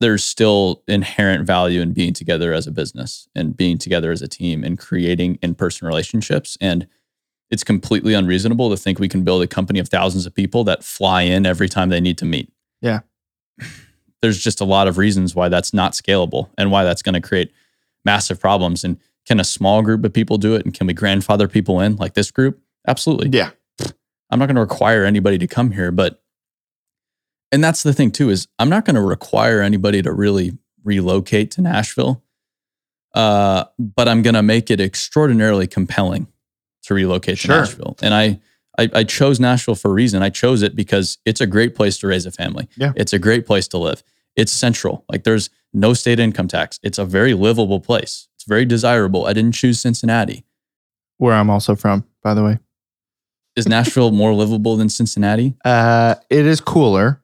there's 0.00 0.22
still 0.22 0.82
inherent 0.86 1.46
value 1.46 1.80
in 1.80 1.92
being 1.92 2.12
together 2.12 2.52
as 2.52 2.66
a 2.66 2.70
business 2.70 3.28
and 3.34 3.56
being 3.56 3.78
together 3.78 4.12
as 4.12 4.22
a 4.22 4.28
team 4.28 4.62
and 4.62 4.78
creating 4.78 5.38
in-person 5.42 5.88
relationships. 5.88 6.56
And 6.60 6.86
it's 7.50 7.64
completely 7.64 8.14
unreasonable 8.14 8.68
to 8.70 8.76
think 8.76 8.98
we 8.98 9.08
can 9.08 9.24
build 9.24 9.42
a 9.42 9.46
company 9.46 9.78
of 9.80 9.88
thousands 9.88 10.26
of 10.26 10.34
people 10.34 10.64
that 10.64 10.84
fly 10.84 11.22
in 11.22 11.46
every 11.46 11.68
time 11.68 11.88
they 11.88 12.00
need 12.00 12.18
to 12.18 12.24
meet. 12.24 12.52
Yeah. 12.80 13.00
There's 14.20 14.42
just 14.42 14.60
a 14.60 14.64
lot 14.64 14.88
of 14.88 14.98
reasons 14.98 15.34
why 15.34 15.48
that's 15.48 15.72
not 15.72 15.92
scalable 15.92 16.50
and 16.58 16.70
why 16.70 16.84
that's 16.84 17.02
going 17.02 17.14
to 17.14 17.20
create 17.20 17.52
massive 18.04 18.40
problems. 18.40 18.82
And 18.84 18.98
can 19.26 19.38
a 19.38 19.44
small 19.44 19.82
group 19.82 20.04
of 20.04 20.12
people 20.12 20.38
do 20.38 20.54
it? 20.54 20.64
And 20.64 20.74
can 20.74 20.86
we 20.86 20.94
grandfather 20.94 21.46
people 21.48 21.80
in 21.80 21.96
like 21.96 22.14
this 22.14 22.30
group? 22.30 22.60
Absolutely. 22.86 23.28
Yeah. 23.36 23.50
I'm 24.30 24.38
not 24.38 24.46
going 24.46 24.56
to 24.56 24.60
require 24.60 25.04
anybody 25.04 25.38
to 25.38 25.46
come 25.46 25.70
here, 25.70 25.90
but 25.90 26.22
and 27.50 27.64
that's 27.64 27.82
the 27.82 27.94
thing 27.94 28.10
too 28.10 28.28
is 28.28 28.46
I'm 28.58 28.68
not 28.68 28.84
going 28.84 28.96
to 28.96 29.02
require 29.02 29.62
anybody 29.62 30.02
to 30.02 30.12
really 30.12 30.58
relocate 30.84 31.50
to 31.52 31.62
Nashville. 31.62 32.22
Uh, 33.14 33.64
but 33.78 34.06
I'm 34.06 34.22
going 34.22 34.34
to 34.34 34.42
make 34.42 34.70
it 34.70 34.80
extraordinarily 34.80 35.66
compelling 35.66 36.26
to 36.82 36.94
relocate 36.94 37.38
Sure. 37.38 37.54
to 37.54 37.60
Nashville. 37.62 37.96
And 38.02 38.12
I, 38.12 38.40
I 38.78 38.88
I 38.94 39.04
chose 39.04 39.38
Nashville 39.40 39.74
for 39.74 39.90
a 39.90 39.94
reason. 39.94 40.22
I 40.22 40.30
chose 40.30 40.62
it 40.62 40.74
because 40.74 41.18
it's 41.24 41.40
a 41.40 41.46
great 41.46 41.74
place 41.74 41.98
to 41.98 42.06
raise 42.06 42.26
a 42.26 42.30
family. 42.30 42.68
Yeah. 42.76 42.92
It's 42.96 43.12
a 43.12 43.18
great 43.18 43.46
place 43.46 43.68
to 43.68 43.78
live. 43.78 44.02
It's 44.36 44.52
central. 44.52 45.04
Like 45.08 45.24
there's 45.24 45.50
no 45.72 45.92
state 45.94 46.20
income 46.20 46.48
tax. 46.48 46.78
It's 46.82 46.98
a 46.98 47.04
very 47.04 47.34
livable 47.34 47.80
place. 47.80 48.28
It's 48.36 48.44
very 48.44 48.64
desirable. 48.64 49.26
I 49.26 49.32
didn't 49.32 49.54
choose 49.54 49.80
Cincinnati. 49.80 50.44
Where 51.18 51.34
I'm 51.34 51.50
also 51.50 51.74
from, 51.74 52.04
by 52.22 52.34
the 52.34 52.44
way. 52.44 52.58
Is 53.56 53.66
Nashville 53.66 54.12
more 54.12 54.32
livable 54.32 54.76
than 54.76 54.88
Cincinnati? 54.88 55.56
Uh, 55.64 56.14
it 56.30 56.46
is 56.46 56.60
cooler. 56.60 57.20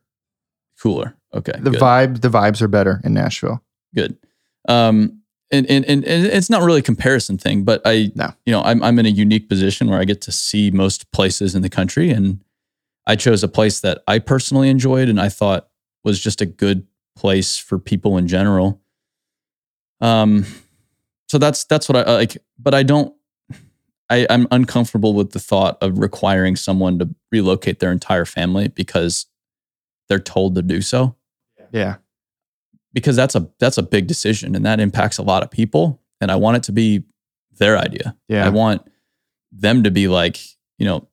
Cooler. 0.82 1.14
Okay. 1.32 1.52
The 1.58 1.70
good. 1.70 1.80
vibe, 1.80 2.20
the 2.20 2.28
vibes 2.28 2.60
are 2.60 2.68
better 2.68 3.00
in 3.04 3.14
Nashville. 3.14 3.62
good. 3.94 4.16
Um, 4.68 5.20
and, 5.50 5.66
and 5.70 5.84
and 5.84 6.04
and 6.04 6.26
it's 6.26 6.50
not 6.50 6.62
really 6.62 6.80
a 6.80 6.82
comparison 6.82 7.38
thing, 7.38 7.64
but 7.64 7.80
I, 7.84 8.10
No. 8.14 8.32
you 8.46 8.52
know, 8.52 8.62
I'm 8.62 8.82
I'm 8.82 8.98
in 8.98 9.06
a 9.06 9.10
unique 9.10 9.48
position 9.48 9.88
where 9.88 10.00
I 10.00 10.04
get 10.04 10.20
to 10.22 10.32
see 10.32 10.70
most 10.70 11.10
places 11.12 11.54
in 11.54 11.62
the 11.62 11.68
country, 11.70 12.10
and 12.10 12.40
I 13.06 13.16
chose 13.16 13.42
a 13.44 13.48
place 13.48 13.80
that 13.80 14.02
I 14.08 14.18
personally 14.18 14.68
enjoyed 14.70 15.08
and 15.08 15.20
I 15.20 15.28
thought 15.28 15.68
was 16.04 16.18
just 16.20 16.40
a 16.40 16.46
good 16.46 16.86
place 17.16 17.56
for 17.58 17.78
people 17.78 18.16
in 18.16 18.26
general. 18.28 18.80
Um, 20.00 20.44
so 21.28 21.38
that's 21.38 21.64
that's 21.64 21.88
what 21.88 21.96
I 21.96 22.10
I 22.10 22.14
like, 22.14 22.36
but 22.58 22.74
I 22.74 22.82
don't. 22.82 23.14
I, 24.10 24.26
I'm 24.28 24.46
uncomfortable 24.50 25.14
with 25.14 25.30
the 25.32 25.38
thought 25.40 25.78
of 25.80 25.98
requiring 25.98 26.56
someone 26.56 26.98
to 26.98 27.08
relocate 27.32 27.80
their 27.80 27.90
entire 27.90 28.26
family 28.26 28.68
because 28.68 29.24
they're 30.08 30.18
told 30.18 30.56
to 30.56 30.62
do 30.62 30.82
so 30.82 31.16
Yeah. 31.72 31.96
Because 32.94 33.16
that's 33.16 33.34
a 33.34 33.46
that's 33.60 33.76
a 33.76 33.82
big 33.82 34.06
decision 34.06 34.54
and 34.56 34.64
that 34.64 34.80
impacts 34.80 35.18
a 35.18 35.22
lot 35.22 35.42
of 35.42 35.50
people 35.50 36.00
and 36.22 36.30
I 36.30 36.36
want 36.36 36.56
it 36.56 36.62
to 36.64 36.72
be 36.72 37.04
their 37.58 37.76
idea. 37.76 38.16
Yeah. 38.28 38.46
I 38.46 38.48
want 38.48 38.82
them 39.52 39.82
to 39.82 39.90
be 39.90 40.08
like, 40.08 40.38
you 40.78 40.86
know, 40.86 41.06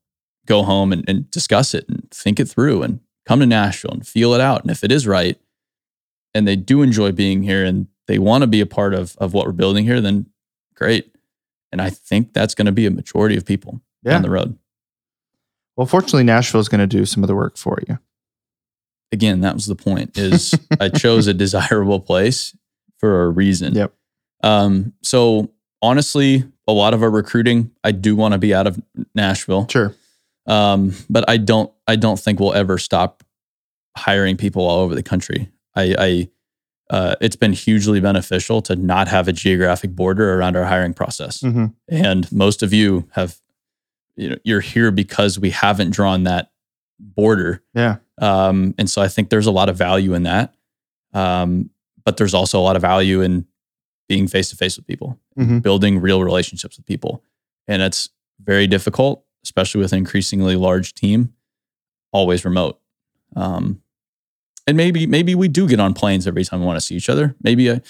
go 0.46 0.64
home 0.64 0.94
and, 0.94 1.04
and 1.10 1.30
discuss 1.30 1.74
it 1.74 1.88
and 1.90 2.10
think 2.12 2.40
it 2.40 2.46
through 2.48 2.84
and 2.84 3.02
come 3.28 3.40
to 3.42 3.46
Nashville 3.46 3.92
and 3.92 4.08
feel 4.08 4.34
it 4.34 4.40
out. 4.42 4.62
And 4.62 4.72
if 4.72 4.84
it 4.84 4.92
is 4.92 5.06
right 5.06 5.38
and 6.34 6.48
they 6.48 6.56
do 6.56 6.82
enjoy 6.82 7.12
being 7.12 7.44
here 7.44 7.66
and 7.66 7.88
they 8.08 8.18
want 8.20 8.42
to 8.44 8.48
be 8.48 8.62
a 8.62 8.66
part 8.66 8.94
of 8.94 9.16
of 9.18 9.34
what 9.34 9.46
we're 9.46 9.52
building 9.52 9.84
here, 9.84 10.00
then 10.00 10.28
great. 10.76 11.14
And 11.72 11.82
I 11.82 11.90
think 11.90 12.34
that's 12.34 12.56
going 12.56 12.66
to 12.68 12.72
be 12.72 12.86
a 12.86 12.92
majority 12.92 13.36
of 13.38 13.46
people 13.46 13.82
Yeah. 14.04 14.16
on 14.16 14.22
the 14.22 14.30
road. 14.30 14.58
Well, 15.78 15.88
fortunately, 15.88 16.24
Nashville 16.24 16.60
is 16.62 16.70
going 16.70 16.82
to 16.82 16.98
do 16.98 17.06
some 17.06 17.24
of 17.24 17.28
the 17.28 17.36
work 17.36 17.58
for 17.58 17.80
you. 17.88 17.98
Again, 19.12 19.42
that 19.42 19.54
was 19.54 19.66
the 19.66 19.76
point 19.76 20.18
is 20.18 20.54
I 20.80 20.90
chose 21.04 21.28
a 21.28 21.34
desirable 21.34 22.00
place 22.00 22.56
for 22.98 23.24
a 23.24 23.30
reason. 23.30 23.76
Yep. 23.76 23.94
Um, 24.44 24.94
so 25.02 25.52
honestly, 25.82 26.44
a 26.68 26.72
lot 26.72 26.94
of 26.94 27.04
our 27.04 27.10
recruiting, 27.10 27.72
I 27.84 27.92
do 27.92 28.16
want 28.16 28.34
to 28.34 28.38
be 28.38 28.54
out 28.54 28.68
of 28.68 28.82
Nashville. 29.14 29.68
Sure. 29.70 29.94
Um, 30.48 30.94
but 31.10 31.30
I 31.30 31.38
don't 31.38 31.72
I 31.88 31.96
don't 31.96 32.20
think 32.20 32.40
we'll 32.40 32.54
ever 32.54 32.78
stop 32.78 33.24
hiring 33.98 34.38
people 34.38 34.66
all 34.66 34.80
over 34.80 34.96
the 34.96 35.04
country. 35.04 35.50
I, 35.76 35.96
I 35.98 36.30
uh, 36.90 37.16
it's 37.22 37.36
been 37.36 37.54
hugely 37.54 38.00
beneficial 38.00 38.62
to 38.64 38.76
not 38.76 39.08
have 39.08 39.28
a 39.28 39.34
geographic 39.34 39.92
border 39.92 40.34
around 40.34 40.58
our 40.58 40.66
hiring 40.66 40.94
process. 40.94 41.42
hmm 41.42 41.68
And 41.88 42.30
most 42.32 42.64
of 42.64 42.74
you 42.74 43.08
have, 43.14 43.40
you 44.16 44.30
know, 44.30 44.38
you're 44.44 44.62
here 44.62 44.92
because 44.92 45.40
we 45.40 45.52
haven't 45.52 45.92
drawn 45.92 46.24
that 46.24 46.51
border. 47.02 47.64
Yeah. 47.74 47.98
Um, 48.20 48.74
and 48.78 48.90
so 48.90 49.02
I 49.02 49.08
think 49.08 49.30
there's 49.30 49.48
a 49.48 49.52
lot 49.52 49.68
of 49.70 49.76
value 49.76 50.14
in 50.14 50.24
that. 50.24 50.54
Um, 51.14 51.70
but 52.06 52.18
there's 52.18 52.34
also 52.34 52.60
a 52.60 52.62
lot 52.64 52.76
of 52.76 52.82
value 52.82 53.22
in 53.22 53.46
being 54.08 54.28
face 54.28 54.50
to 54.50 54.56
face 54.56 54.78
with 54.78 54.88
people, 54.88 55.20
Mhm. 55.38 55.62
building 55.62 56.00
real 56.00 56.24
relationships 56.24 56.78
with 56.78 56.86
people. 56.86 57.24
And 57.68 57.82
it's 57.82 58.10
very 58.44 58.68
difficult, 58.68 59.24
especially 59.44 59.82
with 59.82 59.92
an 59.94 59.98
increasingly 60.00 60.56
large 60.56 60.94
team, 60.94 61.34
always 62.12 62.44
remote. 62.46 62.80
Um, 63.36 63.82
and 64.68 64.78
maybe 64.78 65.08
maybe 65.08 65.34
we 65.36 65.48
do 65.48 65.68
get 65.68 65.80
on 65.80 65.94
planes 65.94 66.28
every 66.28 66.44
time 66.44 66.60
we 66.60 66.66
want 66.66 66.78
to 66.78 66.86
see 66.86 66.96
each 66.96 67.10
other. 67.10 67.36
Maybe 67.42 67.72
I, 67.72 67.82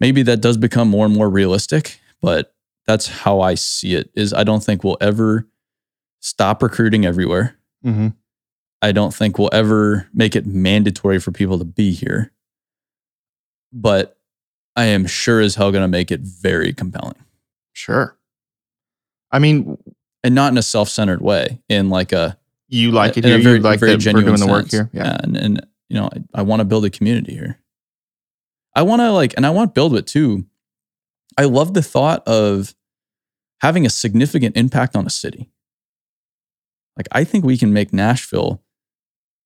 maybe 0.00 0.22
that 0.24 0.40
does 0.40 0.56
become 0.56 0.88
more 0.88 1.06
and 1.06 1.14
more 1.14 1.28
realistic, 1.30 2.00
but 2.20 2.54
that's 2.86 3.06
how 3.08 3.40
I 3.40 3.54
see 3.54 3.94
it. 3.94 4.10
Is 4.14 4.32
I 4.32 4.44
don't 4.44 4.62
think 4.64 4.82
we'll 4.84 4.96
ever 5.00 5.46
stop 6.20 6.62
recruiting 6.62 7.04
everywhere. 7.04 7.56
Hmm 7.92 8.08
I 8.82 8.92
don't 8.92 9.12
think 9.12 9.38
we'll 9.38 9.50
ever 9.52 10.08
make 10.12 10.36
it 10.36 10.46
mandatory 10.46 11.18
for 11.18 11.32
people 11.32 11.58
to 11.58 11.64
be 11.64 11.92
here. 11.92 12.32
But 13.72 14.18
I 14.76 14.84
am 14.84 15.06
sure 15.06 15.40
as 15.40 15.54
hell 15.54 15.72
going 15.72 15.82
to 15.82 15.88
make 15.88 16.10
it 16.10 16.20
very 16.20 16.72
compelling 16.72 17.16
Sure. 17.72 18.16
I 19.30 19.38
mean, 19.38 19.76
and 20.22 20.34
not 20.34 20.52
in 20.52 20.58
a 20.58 20.62
self 20.62 20.88
centered 20.88 21.20
way, 21.20 21.60
in 21.68 21.90
like 21.90 22.12
a, 22.12 22.38
you 22.68 22.90
like 22.90 23.16
it 23.16 23.24
here. 23.24 23.38
very, 23.38 23.56
you 23.56 23.62
like 23.62 23.80
very 23.80 23.92
that 23.92 23.96
we're 23.96 24.00
genuine 24.00 24.26
doing 24.26 24.40
the 24.40 24.46
work 24.46 24.68
sense. 24.68 24.72
here. 24.72 24.90
Yeah. 24.92 25.18
And, 25.22 25.36
and, 25.36 25.66
you 25.88 25.96
know, 25.96 26.08
I, 26.12 26.40
I 26.40 26.42
want 26.42 26.60
to 26.60 26.64
build 26.64 26.84
a 26.84 26.90
community 26.90 27.34
here. 27.34 27.58
I 28.74 28.82
want 28.82 29.00
to 29.00 29.10
like, 29.10 29.34
and 29.36 29.44
I 29.44 29.50
want 29.50 29.74
BuildWitt 29.74 30.06
too. 30.06 30.46
I 31.36 31.44
love 31.44 31.74
the 31.74 31.82
thought 31.82 32.26
of 32.26 32.74
having 33.60 33.84
a 33.84 33.90
significant 33.90 34.56
impact 34.56 34.96
on 34.96 35.06
a 35.06 35.10
city. 35.10 35.50
Like, 36.96 37.08
I 37.12 37.24
think 37.24 37.44
we 37.44 37.58
can 37.58 37.72
make 37.72 37.92
Nashville 37.92 38.62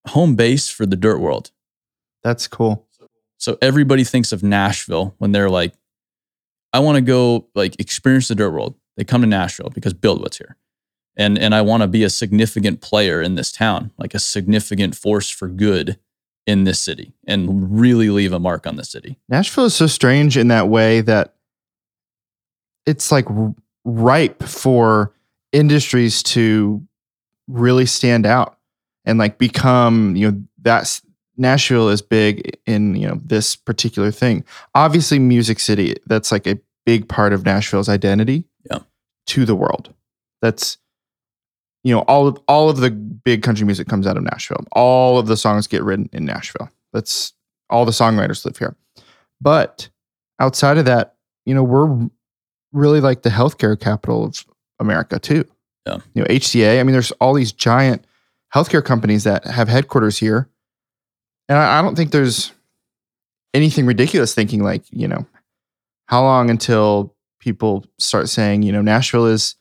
home 0.08 0.34
base 0.34 0.68
for 0.68 0.86
the 0.86 0.96
dirt 0.96 1.18
world. 1.18 1.50
That's 2.22 2.46
cool. 2.46 2.86
So 3.38 3.56
everybody 3.62 4.04
thinks 4.04 4.32
of 4.32 4.42
Nashville 4.42 5.14
when 5.18 5.32
they're 5.32 5.50
like, 5.50 5.72
I 6.72 6.80
want 6.80 6.96
to 6.96 7.02
go 7.02 7.48
like 7.54 7.80
experience 7.80 8.28
the 8.28 8.34
dirt 8.34 8.50
world. 8.50 8.76
They 8.96 9.04
come 9.04 9.22
to 9.22 9.26
Nashville 9.26 9.70
because 9.70 9.94
BuildWitt's 9.94 10.38
here. 10.38 10.56
And 11.16 11.38
and 11.38 11.54
I 11.54 11.62
want 11.62 11.82
to 11.82 11.88
be 11.88 12.04
a 12.04 12.10
significant 12.10 12.80
player 12.80 13.20
in 13.20 13.34
this 13.34 13.50
town, 13.50 13.92
like 13.98 14.14
a 14.14 14.18
significant 14.18 14.94
force 14.94 15.28
for 15.28 15.48
good 15.48 15.98
in 16.46 16.64
this 16.64 16.80
city 16.80 17.12
and 17.26 17.80
really 17.80 18.10
leave 18.10 18.32
a 18.32 18.38
mark 18.38 18.66
on 18.66 18.76
the 18.76 18.84
city. 18.84 19.18
Nashville 19.28 19.66
is 19.66 19.74
so 19.74 19.86
strange 19.86 20.36
in 20.36 20.48
that 20.48 20.68
way 20.68 21.00
that 21.00 21.34
it's 22.86 23.10
like 23.10 23.26
ripe 23.84 24.42
for 24.42 25.12
industries 25.52 26.22
to 26.22 26.86
really 27.50 27.86
stand 27.86 28.26
out 28.26 28.58
and 29.04 29.18
like 29.18 29.38
become, 29.38 30.14
you 30.16 30.30
know, 30.30 30.42
that's 30.62 31.02
Nashville 31.36 31.88
is 31.88 32.02
big 32.02 32.58
in, 32.66 32.94
you 32.94 33.08
know, 33.08 33.18
this 33.24 33.56
particular 33.56 34.10
thing. 34.10 34.44
Obviously, 34.74 35.18
Music 35.18 35.58
City, 35.58 35.96
that's 36.06 36.30
like 36.30 36.46
a 36.46 36.58
big 36.84 37.08
part 37.08 37.32
of 37.32 37.44
Nashville's 37.44 37.88
identity 37.88 38.44
Yeah. 38.70 38.80
to 39.28 39.44
the 39.44 39.54
world. 39.54 39.92
That's 40.42 40.76
you 41.82 41.94
know, 41.94 42.00
all 42.02 42.26
of 42.26 42.38
all 42.46 42.68
of 42.68 42.76
the 42.76 42.90
big 42.90 43.42
country 43.42 43.64
music 43.64 43.88
comes 43.88 44.06
out 44.06 44.18
of 44.18 44.22
Nashville. 44.22 44.62
All 44.72 45.18
of 45.18 45.28
the 45.28 45.36
songs 45.36 45.66
get 45.66 45.82
written 45.82 46.10
in 46.12 46.26
Nashville. 46.26 46.68
That's 46.92 47.32
all 47.70 47.86
the 47.86 47.90
songwriters 47.90 48.44
live 48.44 48.58
here. 48.58 48.76
But 49.40 49.88
outside 50.38 50.76
of 50.76 50.84
that, 50.84 51.14
you 51.46 51.54
know, 51.54 51.62
we're 51.62 52.10
really 52.72 53.00
like 53.00 53.22
the 53.22 53.30
healthcare 53.30 53.80
capital 53.80 54.24
of 54.24 54.44
America 54.78 55.18
too. 55.18 55.46
Yeah. 55.86 55.98
You 56.14 56.22
know, 56.22 56.28
HCA. 56.28 56.80
I 56.80 56.82
mean, 56.82 56.92
there's 56.92 57.10
all 57.12 57.34
these 57.34 57.52
giant 57.52 58.04
healthcare 58.54 58.84
companies 58.84 59.24
that 59.24 59.44
have 59.46 59.68
headquarters 59.68 60.18
here. 60.18 60.48
And 61.48 61.58
I, 61.58 61.78
I 61.78 61.82
don't 61.82 61.94
think 61.96 62.10
there's 62.10 62.52
anything 63.54 63.86
ridiculous 63.86 64.34
thinking 64.34 64.62
like, 64.62 64.82
you 64.90 65.08
know, 65.08 65.26
how 66.06 66.22
long 66.22 66.50
until 66.50 67.14
people 67.40 67.84
start 67.98 68.28
saying, 68.28 68.62
you 68.62 68.72
know, 68.72 68.82
Nashville 68.82 69.26
is, 69.26 69.56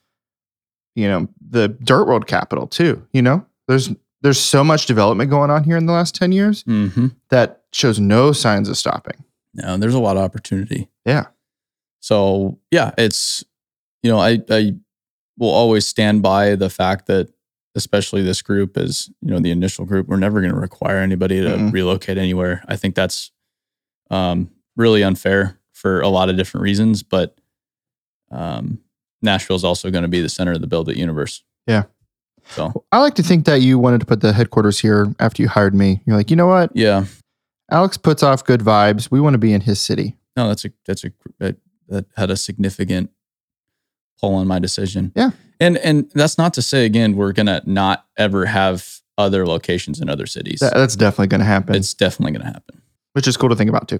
you 0.95 1.07
know, 1.07 1.27
the 1.49 1.69
dirt 1.69 2.05
world 2.07 2.27
capital 2.27 2.67
too. 2.67 3.05
You 3.13 3.21
know, 3.21 3.45
there's 3.67 3.89
there's 4.21 4.39
so 4.39 4.63
much 4.63 4.85
development 4.85 5.29
going 5.29 5.49
on 5.49 5.63
here 5.63 5.77
in 5.77 5.85
the 5.85 5.93
last 5.93 6.13
10 6.15 6.31
years 6.33 6.63
Mm-hmm. 6.65 7.07
that 7.29 7.61
shows 7.71 7.99
no 7.99 8.31
signs 8.33 8.67
of 8.67 8.77
stopping. 8.77 9.23
No, 9.53 9.77
there's 9.77 9.93
a 9.93 9.99
lot 9.99 10.17
of 10.17 10.23
opportunity. 10.23 10.89
Yeah. 11.05 11.27
So 12.01 12.59
yeah, 12.71 12.91
it's 12.97 13.43
you 14.03 14.11
know 14.11 14.19
I 14.19 14.41
I 14.49 14.75
will 15.39 15.49
always 15.49 15.87
stand 15.87 16.21
by 16.21 16.53
the 16.55 16.69
fact 16.69 17.07
that 17.07 17.29
especially 17.75 18.21
this 18.21 18.41
group 18.41 18.77
is 18.77 19.09
you 19.21 19.31
know 19.31 19.39
the 19.39 19.51
initial 19.51 19.85
group 19.85 20.07
we're 20.07 20.17
never 20.17 20.41
going 20.41 20.53
to 20.53 20.59
require 20.59 20.97
anybody 20.97 21.41
to 21.41 21.49
Mm-mm. 21.49 21.71
relocate 21.71 22.17
anywhere. 22.17 22.63
I 22.67 22.75
think 22.75 22.93
that's 22.93 23.31
um, 24.11 24.51
really 24.75 25.03
unfair 25.03 25.57
for 25.71 26.01
a 26.01 26.09
lot 26.09 26.29
of 26.29 26.35
different 26.37 26.63
reasons, 26.63 27.03
but 27.03 27.39
um, 28.31 28.79
Nashville 29.21 29.55
is 29.55 29.63
also 29.63 29.89
going 29.89 30.01
to 30.01 30.09
be 30.09 30.21
the 30.21 30.29
center 30.29 30.51
of 30.51 30.61
the 30.61 30.67
BuildWitt 30.67 30.97
universe. 30.97 31.43
Yeah. 31.67 31.83
So 32.47 32.83
I 32.91 32.99
like 32.99 33.15
to 33.15 33.23
think 33.23 33.45
that 33.45 33.61
you 33.61 33.77
wanted 33.77 33.99
to 33.99 34.05
put 34.05 34.21
the 34.21 34.33
headquarters 34.33 34.79
here 34.79 35.13
after 35.19 35.41
you 35.41 35.47
hired 35.47 35.75
me. 35.75 36.01
You're 36.05 36.17
like, 36.17 36.29
you 36.31 36.35
know 36.35 36.47
what? 36.47 36.71
yeah, 36.75 37.05
Alex 37.71 37.97
puts 37.97 38.23
off 38.23 38.43
good 38.43 38.61
vibes. 38.61 39.11
We 39.11 39.21
want 39.21 39.35
to 39.35 39.39
be 39.39 39.53
in 39.53 39.61
his 39.61 39.79
city. 39.79 40.17
no, 40.35 40.47
that's 40.47 40.65
a 40.65 40.71
that's 40.85 41.03
a 41.03 41.11
that, 41.37 41.57
that 41.87 42.05
had 42.17 42.31
a 42.31 42.35
significant 42.35 43.11
pull 44.19 44.35
on 44.35 44.47
my 44.47 44.59
decision. 44.59 45.11
Yeah. 45.15 45.31
and 45.59 45.77
and 45.77 46.09
that's 46.13 46.37
not 46.37 46.53
to 46.55 46.61
say 46.61 46.85
again 46.85 47.15
we're 47.15 47.33
gonna 47.33 47.61
not 47.65 48.05
ever 48.17 48.45
have 48.45 48.99
other 49.17 49.45
locations 49.45 49.99
in 49.99 50.09
other 50.09 50.25
cities. 50.25 50.59
That- 50.61 50.73
that's 50.75 50.95
definitely 50.95 51.27
going 51.27 51.41
to 51.41 51.45
happen, 51.45 51.75
it's 51.75 51.93
definitely 51.93 52.31
gonna 52.33 52.51
happen. 52.53 52.81
which 53.13 53.27
is 53.27 53.35
cool 53.35 53.49
to 53.49 53.55
think 53.55 53.69
about 53.69 53.87
too. 53.89 53.99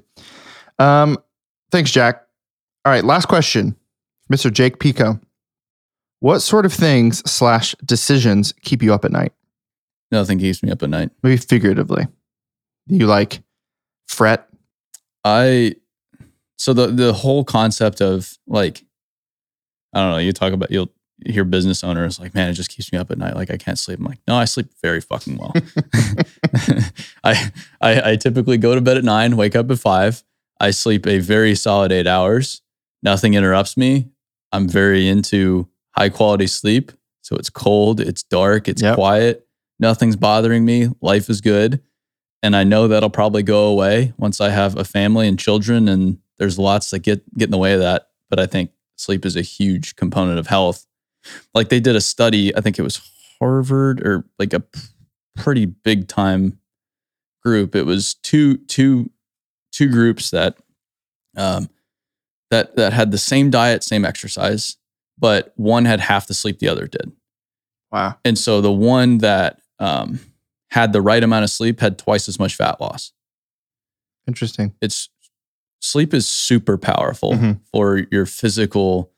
Um, 0.78 1.18
thanks, 1.72 1.92
Jack. 1.92 2.24
All 2.86 2.92
right, 2.94 3.04
last 3.04 3.26
question, 3.28 3.76
Mr. 4.32 4.52
Jake 4.54 4.80
Pico. 4.80 5.20
What 6.22 6.40
sort 6.40 6.66
of 6.66 6.72
things 6.74 7.20
slash 7.30 7.76
decisions 7.86 8.54
keep 8.62 8.82
you 8.82 8.94
up 8.94 9.04
at 9.06 9.12
night? 9.12 9.34
Nothing 10.12 10.40
keeps 10.40 10.64
me 10.64 10.72
up 10.72 10.82
at 10.84 10.90
night. 10.90 11.12
Maybe 11.24 11.38
figuratively. 11.38 12.08
Do 12.88 12.96
you 12.96 13.06
like 13.08 13.42
fret? 14.08 14.48
I 15.26 15.76
so 16.58 16.72
the 16.74 16.88
the 16.88 17.14
whole 17.14 17.44
concept 17.44 18.02
of 18.02 18.38
like 18.48 18.86
I 19.94 20.02
don't 20.02 20.12
know, 20.12 20.18
you 20.18 20.32
talk 20.32 20.54
about 20.54 20.72
you'll 20.72 20.90
hear 21.26 21.44
business 21.44 21.84
owners 21.84 22.20
like, 22.20 22.34
man, 22.34 22.50
it 22.50 22.54
just 22.54 22.70
keeps 22.70 22.92
me 22.94 22.98
up 22.98 23.12
at 23.12 23.18
night. 23.18 23.36
Like 23.36 23.52
I 23.52 23.58
can't 23.58 23.78
sleep. 23.78 24.00
I'm 24.00 24.06
like, 24.06 24.20
no, 24.28 24.36
I 24.36 24.46
sleep 24.46 24.68
very 24.82 25.02
fucking 25.02 25.38
well. 25.38 25.54
I, 27.24 27.52
I 27.82 28.12
I 28.12 28.16
typically 28.16 28.58
go 28.58 28.76
to 28.76 28.82
bed 28.82 28.98
at 28.98 29.04
nine, 29.04 29.36
wake 29.38 29.56
up 29.56 29.70
at 29.72 29.80
five. 29.80 30.24
I 30.60 30.72
sleep 30.72 31.08
a 31.08 31.20
very 31.20 31.56
solid 31.56 31.92
eight 31.92 32.08
hours. 32.08 32.62
Nothing 33.02 33.34
interrupts 33.34 33.78
me. 33.78 34.10
I'm 34.52 34.68
very 34.68 35.08
into 35.08 35.68
high 35.96 36.10
quality 36.10 36.48
sleep. 36.48 36.92
So 37.22 37.36
it's 37.36 37.50
cold, 37.50 38.00
it's 38.00 38.24
dark, 38.24 38.68
it's 38.68 38.82
Yep. 38.82 38.96
quiet. 38.96 39.48
Nothing's 39.80 40.16
bothering 40.16 40.66
me. 40.66 40.90
Life 41.02 41.30
is 41.30 41.42
good. 41.42 41.82
And 42.42 42.56
I 42.56 42.64
know 42.64 42.88
that'll 42.88 43.10
probably 43.10 43.44
go 43.44 43.66
away 43.68 44.14
once 44.18 44.42
I 44.42 44.50
have 44.50 44.78
a 44.78 44.84
family 44.84 45.28
and 45.28 45.38
children. 45.38 45.88
And 45.88 46.18
there's 46.38 46.58
lots 46.58 46.90
that 46.92 47.00
get 47.00 47.22
get 47.38 47.46
in 47.46 47.52
the 47.52 47.58
way 47.58 47.74
of 47.74 47.80
that. 47.82 48.08
But 48.30 48.40
I 48.40 48.46
think 48.48 48.72
sleep 49.00 49.26
is 49.26 49.36
a 49.36 49.42
huge 49.42 49.96
component 49.96 50.40
of 50.40 50.48
health. 50.48 50.86
Like 51.54 51.70
they 51.70 51.80
did 51.80 51.96
a 51.96 52.02
study, 52.02 52.56
I 52.56 52.62
think 52.62 52.80
it 52.80 52.84
was 52.84 53.02
Harvard 53.40 54.06
or 54.06 54.26
like 54.38 54.54
a 54.54 54.64
pretty 55.36 55.66
big 55.66 56.08
time 56.08 56.60
group. 57.44 57.76
It 57.76 57.86
was 57.86 58.16
two 58.16 58.58
two 58.58 59.10
two 59.72 59.90
groups 59.90 60.32
that 60.32 60.58
um 61.38 61.70
that 62.52 62.76
that 62.76 62.94
had 62.94 63.12
the 63.12 63.18
same 63.18 63.50
diet, 63.50 63.84
same 63.84 64.06
exercise, 64.06 64.78
but 65.18 65.54
one 65.56 65.86
had 65.86 66.00
half 66.00 66.28
the 66.28 66.34
sleep 66.34 66.60
the 66.60 66.70
other 66.70 66.88
did. 66.88 67.12
Wow. 67.92 68.18
And 68.24 68.38
so 68.38 68.62
the 68.62 68.72
one 68.72 69.20
that 69.20 69.60
um, 69.80 70.20
had 70.72 70.94
the 70.94 71.02
right 71.02 71.24
amount 71.24 71.44
of 71.44 71.50
sleep 71.50 71.80
had 71.80 71.98
twice 71.98 72.28
as 72.28 72.40
much 72.40 72.56
fat 72.56 72.80
loss. 72.80 73.12
Interesting. 74.28 74.76
It's 74.82 75.10
sleep 75.80 76.14
is 76.14 76.28
super 76.28 76.78
powerful 76.78 77.34
Mhm. 77.34 77.60
for 77.72 78.06
your 78.12 78.26
physical 78.26 79.12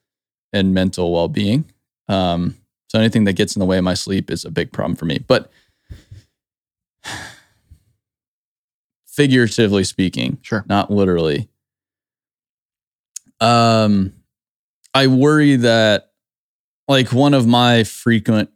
and 0.53 0.73
mental 0.73 1.11
well 1.13 1.27
being. 1.27 1.65
Um, 2.07 2.57
so 2.89 2.99
anything 2.99 3.23
that 3.23 3.33
gets 3.33 3.55
in 3.55 3.59
the 3.61 3.65
way 3.65 3.77
of 3.77 3.83
my 3.83 3.93
sleep 3.93 4.29
is 4.29 4.43
a 4.45 4.51
big 4.51 4.71
problem 4.71 4.95
for 4.95 5.05
me. 5.05 5.19
But 5.27 5.49
figuratively 9.07 9.83
speaking, 9.83 10.37
Sure. 10.41 10.63
not 10.67 10.91
literally. 10.91 11.49
Um, 13.39 14.13
I 14.93 15.07
worry 15.07 15.55
that 15.57 16.11
like 16.87 17.11
one 17.13 17.33
of 17.33 17.47
my 17.47 17.83
frequent 17.83 18.49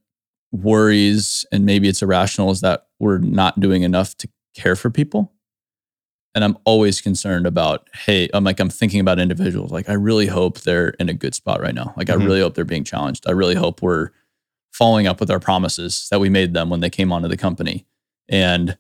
worries, 0.51 1.45
and 1.51 1.65
maybe 1.65 1.87
it's 1.87 2.01
irrational, 2.01 2.51
is 2.51 2.61
that 2.61 2.87
we're 2.99 3.17
not 3.17 3.59
doing 3.59 3.83
enough 3.83 4.15
to 4.17 4.29
care 4.53 4.75
for 4.75 4.89
people. 4.89 5.31
And 6.35 6.43
I'm 6.43 6.57
always 6.65 6.99
concerned 7.01 7.47
about, 7.47 7.87
hey, 7.93 8.29
I'm 8.33 8.43
like, 8.43 8.59
I'm 8.59 8.69
thinking 8.69 8.99
about 8.99 9.19
individuals. 9.19 9.71
Like, 9.71 9.89
I 9.89 9.93
really 9.93 10.27
hope 10.27 10.59
they're 10.61 10.89
in 10.99 11.07
a 11.07 11.13
good 11.13 11.33
spot 11.33 11.61
right 11.61 11.73
now. 11.73 11.93
Like, 11.95 12.07
Mhm. 12.07 12.21
I 12.21 12.25
really 12.25 12.41
hope 12.41 12.55
they're 12.55 12.65
being 12.65 12.83
challenged. 12.83 13.25
I 13.27 13.31
really 13.31 13.55
hope 13.55 13.81
we're 13.81 14.09
following 14.73 15.07
up 15.07 15.21
with 15.21 15.31
our 15.31 15.39
promises 15.39 16.07
that 16.11 16.19
we 16.19 16.27
made 16.29 16.53
them 16.53 16.69
when 16.69 16.81
they 16.81 16.89
came 16.89 17.13
onto 17.13 17.29
the 17.29 17.37
company. 17.37 17.85
And 18.27 18.77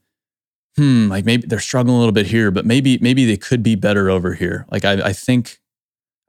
hmm, 0.75 1.07
like 1.07 1.23
maybe 1.23 1.47
they're 1.47 1.59
struggling 1.59 1.95
a 1.95 1.99
little 1.99 2.11
bit 2.11 2.27
here, 2.27 2.51
but 2.51 2.65
maybe, 2.65 2.97
maybe 3.01 3.25
they 3.25 3.37
could 3.37 3.63
be 3.63 3.75
better 3.75 4.09
over 4.09 4.33
here. 4.33 4.65
Like, 4.69 4.83
I, 4.83 5.09
I 5.09 5.13
think 5.13 5.61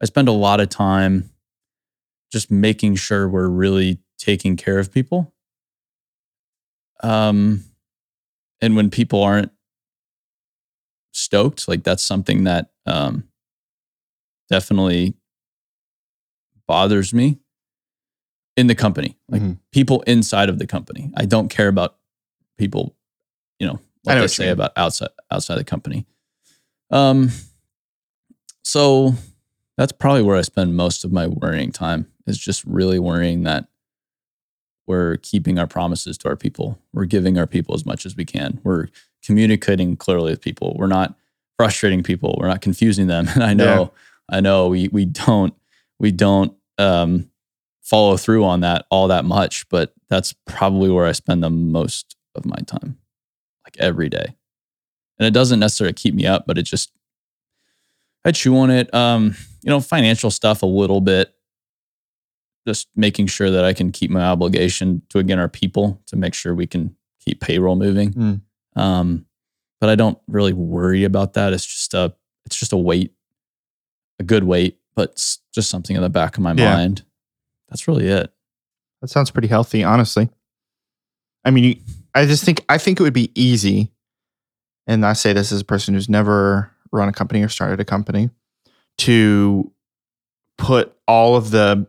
I 0.01 0.07
spend 0.07 0.29
a 0.29 0.33
lot 0.33 0.61
of 0.61 0.69
time 0.69 1.31
just 2.33 2.51
making 2.53 2.95
sure 2.97 3.29
we're 3.29 3.49
really 3.49 3.99
taking 4.19 4.57
care 4.57 4.79
of 4.79 4.93
people. 4.93 5.33
Um, 7.03 7.65
and 8.61 8.77
when 8.77 8.91
people 8.91 9.23
aren't 9.23 9.51
stoked, 11.17 11.67
like 11.67 11.83
that's 11.83 12.03
something 12.03 12.45
that 12.45 12.71
um, 12.85 13.25
definitely 14.49 15.15
bothers 16.67 17.15
me 17.15 17.39
in 18.57 18.67
the 18.67 18.75
company, 18.75 19.17
like 19.29 19.43
Mhm. 19.43 19.59
people 19.73 20.03
inside 20.03 20.49
of 20.49 20.59
the 20.59 20.67
company. 20.67 21.11
I 21.17 21.27
don't 21.27 21.49
care 21.49 21.69
about 21.69 21.97
people, 22.59 22.95
you 23.59 23.67
know, 23.67 23.81
I 24.07 24.15
know 24.15 24.21
they 24.23 24.27
say 24.29 24.45
mean. 24.45 24.53
about 24.53 24.73
outside 24.77 25.11
outside 25.31 25.57
the 25.57 25.65
company. 25.65 26.07
Um, 26.91 27.31
so 28.65 29.15
that's 29.77 29.93
probably 29.93 30.23
where 30.23 30.37
I 30.37 30.43
spend 30.43 30.77
most 30.77 31.05
of 31.05 31.13
my 31.13 31.27
worrying 31.27 31.73
time 31.73 32.13
is 32.27 32.39
just 32.39 32.65
really 32.65 32.99
worrying 32.99 33.43
that 33.45 33.69
we're 34.87 35.17
keeping 35.19 35.59
our 35.59 35.67
promises 35.67 36.17
to 36.19 36.29
our 36.29 36.37
people. 36.37 36.79
We're 36.93 37.07
giving 37.07 37.39
our 37.39 37.47
people 37.47 37.75
as 37.75 37.85
much 37.85 38.07
as 38.07 38.17
we 38.17 38.25
can. 38.25 38.61
We're 38.63 38.89
communicating 39.25 39.97
clearly 39.97 40.31
with 40.31 40.41
people. 40.41 40.77
We're 40.79 40.87
not 40.87 41.15
frustrating 41.57 42.03
people. 42.03 42.37
We're 42.39 42.49
not 42.49 42.61
confusing 42.61 43.07
them. 43.07 43.29
And 43.35 43.43
I 43.43 43.55
know, 43.55 43.93
I 44.29 44.41
know 44.41 44.69
we 44.69 44.89
we 44.89 45.05
don't 45.05 45.55
we 45.99 46.13
don't 46.13 46.55
um, 46.79 47.31
follow 47.83 48.17
through 48.17 48.45
on 48.45 48.61
that 48.61 48.87
all 48.91 49.09
that 49.09 49.25
much, 49.25 49.69
but 49.69 49.93
that's 50.09 50.35
probably 50.47 50.91
where 50.91 51.07
I 51.07 51.13
spend 51.13 51.43
the 51.43 51.51
most 51.51 52.17
of 52.35 52.45
my 52.45 52.59
time, 52.67 52.99
like 53.65 53.77
every 53.79 54.09
day. 54.09 54.37
And 55.19 55.27
it 55.27 55.33
doesn't 55.33 55.61
necessarily 55.61 55.95
keep 55.95 56.15
me 56.15 56.27
up, 56.27 56.47
but 56.47 56.59
it 56.59 56.63
just 56.63 56.93
I 58.25 58.33
chew 58.33 58.57
on 58.59 58.71
it. 58.71 58.93
Um, 58.93 59.37
you 59.63 59.71
know, 59.71 59.81
financial 59.81 60.31
stuff 60.31 60.63
a 60.63 60.67
little 60.67 61.01
bit. 61.01 61.33
Just 62.67 62.89
making 62.97 63.29
sure 63.29 63.51
that 63.51 63.65
I 63.65 63.73
can 63.73 63.93
keep 63.93 64.11
my 64.11 64.23
obligation 64.23 65.03
to 65.11 65.19
again 65.19 65.39
our 65.39 65.49
people 65.49 66.01
to 66.07 66.17
make 66.17 66.35
sure 66.35 66.55
we 66.55 66.67
can 66.67 66.97
keep 67.25 67.41
payroll 67.41 67.77
moving. 67.77 68.13
Mm. 68.13 68.41
Um, 68.81 69.27
but 69.81 69.89
I 69.91 69.95
don't 69.95 70.19
really 70.27 70.53
worry 70.53 71.05
about 71.05 71.35
that. 71.35 71.53
It's 71.53 71.65
just 71.67 71.95
a 71.95 72.15
it's 72.45 72.57
just 72.59 72.73
a 72.73 72.77
weight, 72.77 73.13
a 74.19 74.25
good 74.25 74.45
weight, 74.45 74.79
but 74.95 75.11
it's 75.11 75.39
just 75.55 75.71
something 75.71 75.95
in 75.97 76.03
the 76.03 76.09
back 76.09 76.37
of 76.37 76.43
my 76.43 76.55
Yeah. 76.55 76.75
mind. 76.75 77.05
That's 77.69 77.87
really 77.87 78.07
it. 78.09 78.33
That 79.01 79.09
sounds 79.09 79.31
pretty 79.31 79.49
healthy, 79.49 79.85
honestly. 79.85 80.29
I 81.45 81.51
mean, 81.51 81.65
you, 81.65 81.77
I 82.15 82.27
just 82.27 82.45
think 82.45 82.65
I 82.69 82.79
think 82.79 82.99
it 82.99 83.03
would 83.05 83.13
be 83.13 83.31
easy, 83.35 83.93
and 84.89 85.05
I 85.07 85.13
say 85.13 85.33
this 85.33 85.53
as 85.53 85.61
a 85.61 85.65
person 85.65 85.95
who's 85.95 86.09
never 86.09 86.73
run 86.93 87.09
a 87.09 87.13
company 87.13 87.43
or 87.43 87.49
started 87.49 87.79
a 87.79 87.85
company, 87.85 88.31
to 88.99 89.71
put 90.59 90.97
all 91.07 91.37
of 91.37 91.51
the 91.51 91.87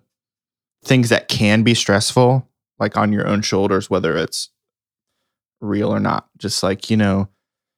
things 0.83 1.09
that 1.09 1.27
can 1.27 1.63
be 1.63 1.73
stressful 1.73 2.47
like 2.79 2.95
on 2.95 3.11
your 3.11 3.27
own 3.27 3.41
shoulders, 3.41 3.89
whether 3.89 4.15
it's 4.15 4.49
real 5.59 5.89
or 5.89 5.99
not. 5.99 6.29
Just 6.37 6.63
like 6.63 6.89
you 6.89 6.97
know, 6.97 7.29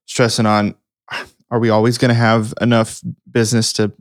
stressing 0.05 0.45
on, 0.45 0.75
are 1.51 1.59
we 1.59 1.69
always 1.69 1.97
going 1.97 2.09
to 2.09 2.15
have 2.15 2.53
enough 2.61 3.01
business 3.29 3.73
to 3.73 3.91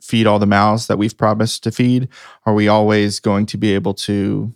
feed 0.00 0.26
all 0.26 0.38
the 0.38 0.46
mouths 0.46 0.86
that 0.86 0.98
we've 0.98 1.16
promised 1.16 1.62
to 1.64 1.70
feed? 1.70 2.08
Are 2.46 2.54
we 2.54 2.68
always 2.68 3.20
going 3.20 3.46
to 3.46 3.58
be 3.58 3.74
able 3.74 3.94
to, 3.94 4.52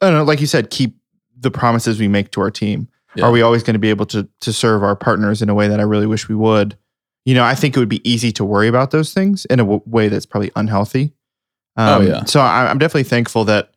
I 0.00 0.06
don't 0.06 0.18
know, 0.18 0.24
like 0.24 0.40
you 0.40 0.46
said, 0.46 0.70
keep 0.70 0.96
the 1.38 1.50
promises 1.50 2.00
we 2.00 2.08
make 2.08 2.30
to 2.32 2.40
our 2.40 2.50
team? 2.50 2.88
Yeah. 3.14 3.24
Are 3.24 3.30
we 3.30 3.42
always 3.42 3.62
going 3.62 3.74
to 3.74 3.80
be 3.80 3.90
able 3.90 4.06
to 4.06 4.28
to 4.40 4.52
serve 4.52 4.82
our 4.82 4.96
partners 4.96 5.42
in 5.42 5.48
a 5.48 5.54
way 5.54 5.68
that 5.68 5.80
I 5.80 5.84
really 5.84 6.06
wish 6.06 6.28
we 6.28 6.34
would? 6.34 6.76
you 7.24 7.34
know, 7.34 7.44
I 7.44 7.54
think 7.54 7.76
it 7.76 7.80
would 7.80 7.88
be 7.88 8.08
easy 8.08 8.32
to 8.32 8.44
worry 8.44 8.68
about 8.68 8.90
those 8.90 9.12
things 9.12 9.44
in 9.46 9.60
a 9.60 9.62
w- 9.62 9.82
way 9.86 10.08
that's 10.08 10.26
probably 10.26 10.50
unhealthy. 10.56 11.12
Um, 11.80 12.02
Oh, 12.02 12.04
yeah. 12.06 12.24
So 12.24 12.40
I, 12.40 12.68
I'm 12.70 12.78
definitely 12.78 13.04
thankful 13.04 13.44
that 13.46 13.72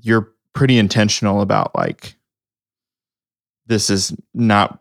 you're 0.00 0.32
pretty 0.52 0.78
intentional 0.78 1.40
about 1.40 1.74
like, 1.74 2.16
this 3.66 3.88
is 3.90 4.14
not, 4.34 4.80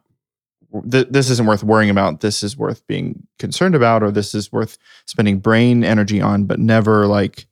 th- 0.90 1.08
this 1.10 1.30
isn't 1.30 1.46
worth 1.48 1.64
worrying 1.64 1.90
about. 1.90 2.20
This 2.22 2.44
is 2.44 2.58
worth 2.58 2.86
being 2.88 3.26
concerned 3.40 3.76
about, 3.76 4.04
or 4.04 4.12
this 4.12 4.36
is 4.36 4.52
worth 4.52 4.78
spending 5.06 5.40
brain 5.40 5.84
energy 5.84 6.20
on, 6.22 6.46
but 6.46 6.60
never 6.60 7.08
like, 7.08 7.48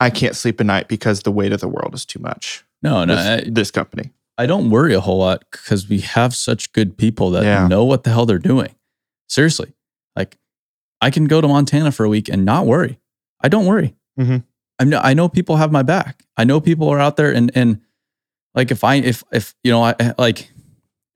I 0.00 0.10
can't 0.10 0.36
sleep 0.36 0.60
at 0.60 0.66
night 0.66 0.88
because 0.88 1.22
the 1.22 1.32
weight 1.32 1.52
of 1.52 1.60
the 1.60 1.68
world 1.68 1.94
is 1.94 2.04
too 2.06 2.18
much. 2.20 2.64
No, 2.82 3.04
no, 3.04 3.14
I, 3.14 3.44
this 3.46 3.70
company. 3.70 4.10
I 4.38 4.46
don't 4.46 4.70
worry 4.70 4.94
a 4.94 5.00
whole 5.00 5.18
lot 5.18 5.44
because 5.50 5.88
we 5.88 6.00
have 6.00 6.34
such 6.34 6.72
good 6.72 6.96
people 6.96 7.30
that 7.32 7.44
Yeah. 7.44 7.68
know 7.68 7.84
what 7.84 8.04
the 8.04 8.10
hell 8.10 8.24
they're 8.24 8.38
doing. 8.38 8.74
Seriously, 9.28 9.74
like 10.16 10.38
I 11.02 11.10
can 11.10 11.26
go 11.26 11.42
to 11.42 11.48
Montana 11.48 11.92
for 11.92 12.04
a 12.04 12.08
week 12.08 12.28
and 12.30 12.44
not 12.46 12.64
worry. 12.66 12.98
I 13.42 13.48
don't 13.48 13.66
worry. 13.66 13.94
Mhm. 14.18 14.44
I 14.78 14.84
know 14.84 15.00
I 15.02 15.14
know 15.14 15.28
people 15.28 15.56
have 15.56 15.72
my 15.72 15.82
back. 15.82 16.24
I 16.36 16.44
know 16.44 16.60
people 16.60 16.88
are 16.88 16.98
out 17.00 17.16
there 17.16 17.32
and 17.32 17.50
and 17.54 17.80
like 18.54 18.70
if 18.70 18.82
I 18.84 18.96
if 18.96 19.22
if 19.32 19.54
you 19.62 19.70
know 19.70 19.82
I- 19.84 20.14
like 20.18 20.50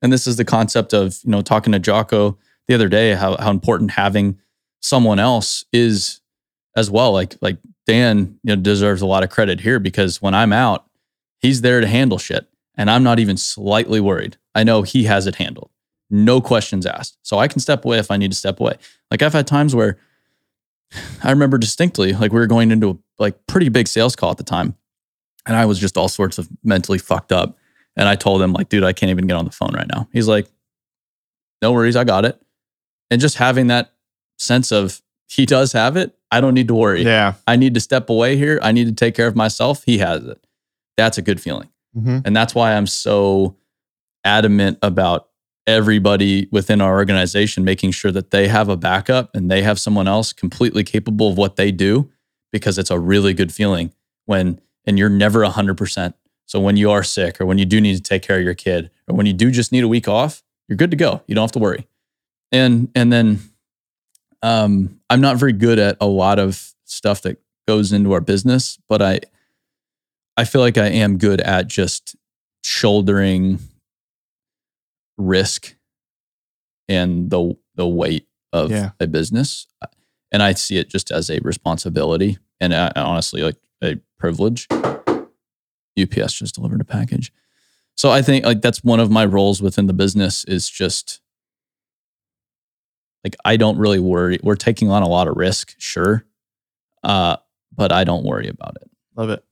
and 0.01 0.13
this 0.13 0.27
is 0.27 0.37
the 0.37 0.45
concept 0.45 0.93
of 0.93 1.19
you 1.23 1.31
know 1.31 1.41
talking 1.41 1.73
to 1.73 1.79
Jocko 1.79 2.37
the 2.67 2.75
other 2.75 2.89
day 2.89 3.13
how 3.15 3.37
how 3.37 3.49
important 3.51 3.91
having 3.91 4.37
someone 4.81 5.19
else 5.19 5.65
is 5.73 6.21
as 6.75 6.89
well. 6.91 7.11
Like 7.11 7.35
like 7.41 7.57
Dan 7.87 8.39
you 8.43 8.55
know 8.55 8.61
deserves 8.61 9.01
a 9.01 9.05
lot 9.07 9.23
of 9.23 9.29
credit 9.29 9.61
here 9.61 9.79
because 9.79 10.21
when 10.21 10.33
I'm 10.35 10.53
out, 10.53 10.85
he's 11.39 11.61
there 11.61 11.81
to 11.81 11.87
handle 11.87 12.17
shit 12.17 12.47
and 12.75 12.89
I'm 12.89 13.03
not 13.03 13.19
even 13.19 13.37
slightly 13.37 13.99
worried. 13.99 14.37
I 14.53 14.63
know 14.63 14.83
he 14.83 15.03
has 15.05 15.25
it 15.27 15.35
handled. 15.35 15.71
No 16.11 16.39
questions 16.39 16.85
asked. 16.85 17.17
So 17.23 17.39
I 17.39 17.47
can 17.47 17.59
step 17.59 17.83
away 17.83 17.97
if 17.97 18.11
I 18.11 18.17
need 18.17 18.31
to 18.31 18.37
step 18.37 18.59
away. 18.59 18.75
Like 19.09 19.21
I've 19.23 19.33
had 19.33 19.47
times 19.47 19.73
where 19.75 19.97
I 21.23 21.31
remember 21.31 21.57
distinctly, 21.57 22.13
like 22.13 22.31
we 22.31 22.39
were 22.39 22.47
going 22.47 22.71
into 22.71 22.89
a 22.89 22.97
like 23.19 23.47
pretty 23.47 23.69
big 23.69 23.87
sales 23.87 24.15
call 24.15 24.31
at 24.31 24.37
the 24.37 24.43
time. 24.43 24.75
And 25.45 25.55
I 25.55 25.65
was 25.65 25.79
just 25.79 25.97
all 25.97 26.07
sorts 26.07 26.37
of 26.37 26.49
mentally 26.63 26.97
fucked 26.97 27.31
up. 27.31 27.57
And 27.95 28.07
I 28.09 28.15
told 28.15 28.41
him, 28.41 28.51
like, 28.51 28.69
dude, 28.69 28.83
I 28.83 28.93
can't 28.93 29.09
even 29.09 29.27
get 29.27 29.37
on 29.37 29.45
the 29.45 29.51
phone 29.51 29.73
right 29.73 29.87
now. 29.87 30.07
He's 30.11 30.27
like, 30.27 30.49
no 31.61 31.71
worries, 31.71 31.95
I 31.95 32.03
got 32.03 32.25
it. 32.25 32.41
And 33.09 33.21
just 33.21 33.37
having 33.37 33.67
that 33.67 33.93
sense 34.37 34.71
of 34.71 35.01
he 35.27 35.45
does 35.45 35.71
have 35.73 35.95
it. 35.97 36.15
I 36.31 36.41
don't 36.41 36.53
need 36.53 36.67
to 36.67 36.75
worry. 36.75 37.03
Yeah. 37.03 37.35
I 37.47 37.55
need 37.55 37.73
to 37.75 37.79
step 37.79 38.09
away 38.09 38.37
here. 38.37 38.59
I 38.61 38.71
need 38.71 38.85
to 38.87 38.93
take 38.93 39.15
care 39.15 39.27
of 39.27 39.35
myself. 39.35 39.83
He 39.85 39.99
has 39.99 40.25
it. 40.25 40.45
That's 40.97 41.17
a 41.17 41.21
good 41.21 41.39
feeling. 41.39 41.69
hmm 41.93 42.19
And 42.25 42.35
that's 42.35 42.53
why 42.55 42.73
I'm 42.73 42.87
so 42.87 43.55
adamant 44.25 44.79
about 44.81 45.29
everybody 45.67 46.47
within 46.51 46.81
our 46.81 46.95
organization 46.95 47.63
making 47.63 47.91
sure 47.91 48.11
that 48.11 48.31
they 48.31 48.47
have 48.47 48.69
a 48.69 48.77
backup 48.77 49.35
and 49.35 49.49
they 49.49 49.63
have 49.63 49.79
someone 49.79 50.07
else 50.07 50.31
completely 50.31 50.83
capable 50.83 51.29
of 51.29 51.37
what 51.37 51.55
they 51.55 51.71
do 51.71 52.11
because 52.51 52.77
it's 52.77 52.91
a 52.91 52.99
really 52.99 53.33
good 53.33 53.51
feeling 53.51 53.91
when 54.25 54.59
and 54.85 54.99
you're 54.99 55.09
never 55.09 55.43
100%. 55.43 56.13
So 56.45 56.59
when 56.59 56.77
you 56.77 56.91
are 56.91 57.03
sick 57.03 57.41
or 57.41 57.45
when 57.45 57.57
you 57.57 57.65
do 57.65 57.81
need 57.81 57.95
to 57.95 58.03
take 58.03 58.21
care 58.21 58.37
of 58.37 58.43
your 58.43 58.53
kid 58.53 58.91
or 59.07 59.15
when 59.15 59.25
you 59.25 59.33
do 59.33 59.49
just 59.49 59.71
need 59.71 59.83
a 59.83 59.87
week 59.87 60.07
off, 60.07 60.43
you're 60.67 60.77
good 60.77 60.91
to 60.91 60.97
go. 60.97 61.23
You 61.27 61.33
don't 61.33 61.43
have 61.43 61.51
to 61.53 61.59
worry. 61.59 61.87
And 62.51 62.89
and 62.95 63.11
then 63.11 63.39
um 64.43 64.99
I'm 65.09 65.21
not 65.21 65.37
very 65.37 65.53
good 65.53 65.79
at 65.79 65.97
a 65.99 66.05
lot 66.05 66.37
of 66.37 66.73
stuff 66.85 67.23
that 67.23 67.41
goes 67.67 67.91
into 67.91 68.13
our 68.13 68.21
business, 68.21 68.77
but 68.87 69.01
I 69.01 69.21
I 70.37 70.43
feel 70.45 70.61
like 70.61 70.77
I 70.77 70.87
am 70.87 71.17
good 71.17 71.41
at 71.41 71.67
just 71.67 72.15
shouldering 72.63 73.59
risk 75.17 75.75
and 76.87 77.29
the 77.29 77.55
the 77.75 77.87
weight 77.87 78.27
of 78.53 78.71
Yeah. 78.71 78.91
a 78.99 79.07
business, 79.07 79.67
and 80.31 80.41
I 80.43 80.53
see 80.53 80.77
it 80.77 80.89
just 80.89 81.11
as 81.11 81.29
a 81.29 81.39
responsibility 81.39 82.37
and 82.61 82.73
uh, 82.73 82.91
honestly 82.95 83.41
like 83.41 83.57
a 83.83 83.97
privilege. 84.19 84.67
UPS 85.97 86.33
just 86.33 86.55
delivered 86.55 86.81
a 86.81 86.85
package, 86.85 87.31
so 87.95 88.11
I 88.11 88.21
think 88.21 88.43
like 88.45 88.61
that's 88.61 88.83
one 88.83 88.99
of 88.99 89.09
my 89.09 89.25
roles 89.25 89.61
within 89.61 89.87
the 89.87 89.93
business 89.93 90.43
is 90.45 90.69
just 90.69 91.21
like 93.23 93.35
I 93.45 93.55
don't 93.57 93.77
really 93.77 93.99
worry. 93.99 94.37
We're 94.43 94.55
taking 94.55 94.91
on 94.91 95.03
a 95.03 95.07
lot 95.07 95.27
of 95.29 95.37
risk, 95.37 95.73
sure, 95.77 96.25
uh, 97.03 97.37
but 97.73 97.91
I 97.93 98.03
don't 98.03 98.25
worry 98.25 98.47
about 98.49 98.75
it 98.81 98.89
Love 99.15 99.29
it. 99.29 99.43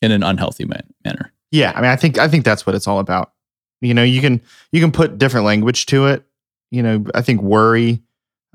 in 0.00 0.12
an 0.12 0.22
unhealthy 0.22 0.64
man- 0.64 0.94
manner. 1.04 1.32
Yeah, 1.50 1.72
I 1.74 1.80
mean, 1.80 1.90
I 1.90 1.96
think 1.96 2.16
I 2.18 2.28
think 2.28 2.44
that's 2.44 2.64
what 2.64 2.74
it's 2.76 2.86
all 2.86 3.00
about. 3.00 3.32
You 3.80 3.94
know, 3.94 4.02
you 4.02 4.20
can 4.20 4.40
you 4.72 4.80
can 4.80 4.92
put 4.92 5.18
different 5.18 5.46
language 5.46 5.86
to 5.86 6.06
it. 6.06 6.24
You 6.70 6.82
know, 6.82 7.04
I 7.14 7.22
think 7.22 7.42
worry 7.42 8.02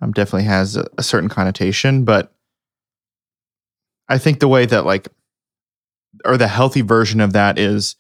um, 0.01 0.11
definitely 0.11 0.47
has 0.47 0.75
a, 0.75 0.87
a 0.97 1.03
certain 1.03 1.29
connotation, 1.29 2.03
but 2.05 2.33
I 4.09 4.17
think 4.17 4.39
the 4.39 4.47
way 4.47 4.65
that 4.65 4.85
like, 4.85 5.07
or 6.25 6.37
the 6.37 6.47
healthy 6.47 6.81
version 6.81 7.21
of 7.21 7.33
that 7.33 7.57
is 7.57 7.95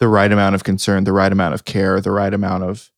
the 0.00 0.08
right 0.08 0.32
amount 0.32 0.54
of 0.54 0.64
concern, 0.64 1.04
the 1.04 1.12
right 1.12 1.30
amount 1.30 1.54
of 1.54 1.64
care, 1.64 2.00
the 2.00 2.10
right 2.10 2.32
amount 2.32 2.64
of 2.64 2.90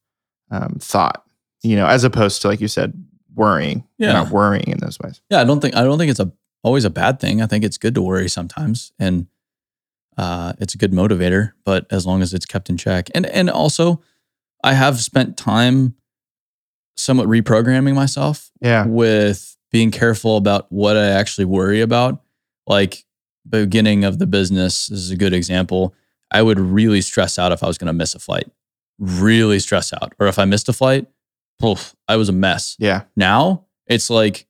um, 0.51 0.77
thought. 0.81 1.25
You 1.63 1.77
know, 1.77 1.87
as 1.87 2.05
opposed 2.05 2.43
to 2.43 2.49
like 2.49 2.61
you 2.61 2.69
said, 2.69 2.93
worrying. 3.35 3.85
You're 3.99 4.11
Yeah. 4.11 4.23
not 4.23 4.31
worrying 4.31 4.69
in 4.69 4.79
those 4.79 4.99
ways. 5.01 5.21
Yeah, 5.31 5.41
I 5.41 5.45
don't 5.45 5.61
think 5.61 5.75
I 5.75 5.83
don't 5.83 5.99
think 5.99 6.11
it's 6.11 6.21
a 6.21 6.33
always 6.63 6.85
a 6.85 6.91
bad 6.91 7.21
thing. 7.21 7.43
I 7.43 7.47
think 7.47 7.65
it's 7.65 7.77
good 7.79 7.95
to 7.95 8.03
worry 8.03 8.29
sometimes, 8.29 8.93
and 8.99 9.27
uh, 10.16 10.53
it's 10.61 10.74
a 10.74 10.79
good 10.79 10.92
motivator. 10.92 11.53
But 11.64 11.87
as 11.90 12.07
long 12.07 12.22
as 12.22 12.33
it's 12.35 12.46
kept 12.46 12.68
in 12.70 12.77
check, 12.77 13.09
and 13.14 13.27
and 13.27 13.50
also, 13.50 14.03
I 14.62 14.74
have 14.74 15.00
spent 15.00 15.37
time 15.37 15.94
somewhat 16.96 17.27
reprogramming 17.27 17.94
myself 17.94 18.50
Yeah, 18.61 18.87
with 18.87 19.57
being 19.72 19.90
careful 19.90 20.37
about 20.37 20.70
what 20.70 20.96
I 20.96 21.09
actually 21.09 21.44
worry 21.46 21.81
about. 21.81 22.22
Like 22.66 23.05
beginning 23.48 24.05
of 24.05 24.18
the 24.18 24.27
business 24.27 24.90
is 24.90 25.11
a 25.11 25.16
good 25.16 25.33
example. 25.35 25.94
I 26.31 26.40
would 26.42 26.59
really 26.59 27.00
stress 27.00 27.38
out 27.38 27.53
if 27.53 27.62
I 27.62 27.66
was 27.66 27.79
going 27.79 27.88
to 27.88 27.92
miss 27.92 28.14
a 28.14 28.18
flight. 28.18 28.50
Really 28.98 29.59
stress 29.59 29.92
out, 29.92 30.14
or 30.20 30.29
if 30.29 30.38
I 30.38 30.44
missed 30.44 30.68
a 30.68 30.72
flight, 30.72 31.07
oof, 31.64 31.94
I 32.09 32.16
was 32.16 32.29
a 32.29 32.33
mess. 32.33 32.77
yeah, 32.79 33.03
Now 33.16 33.66
it's 33.87 34.09
like, 34.09 34.46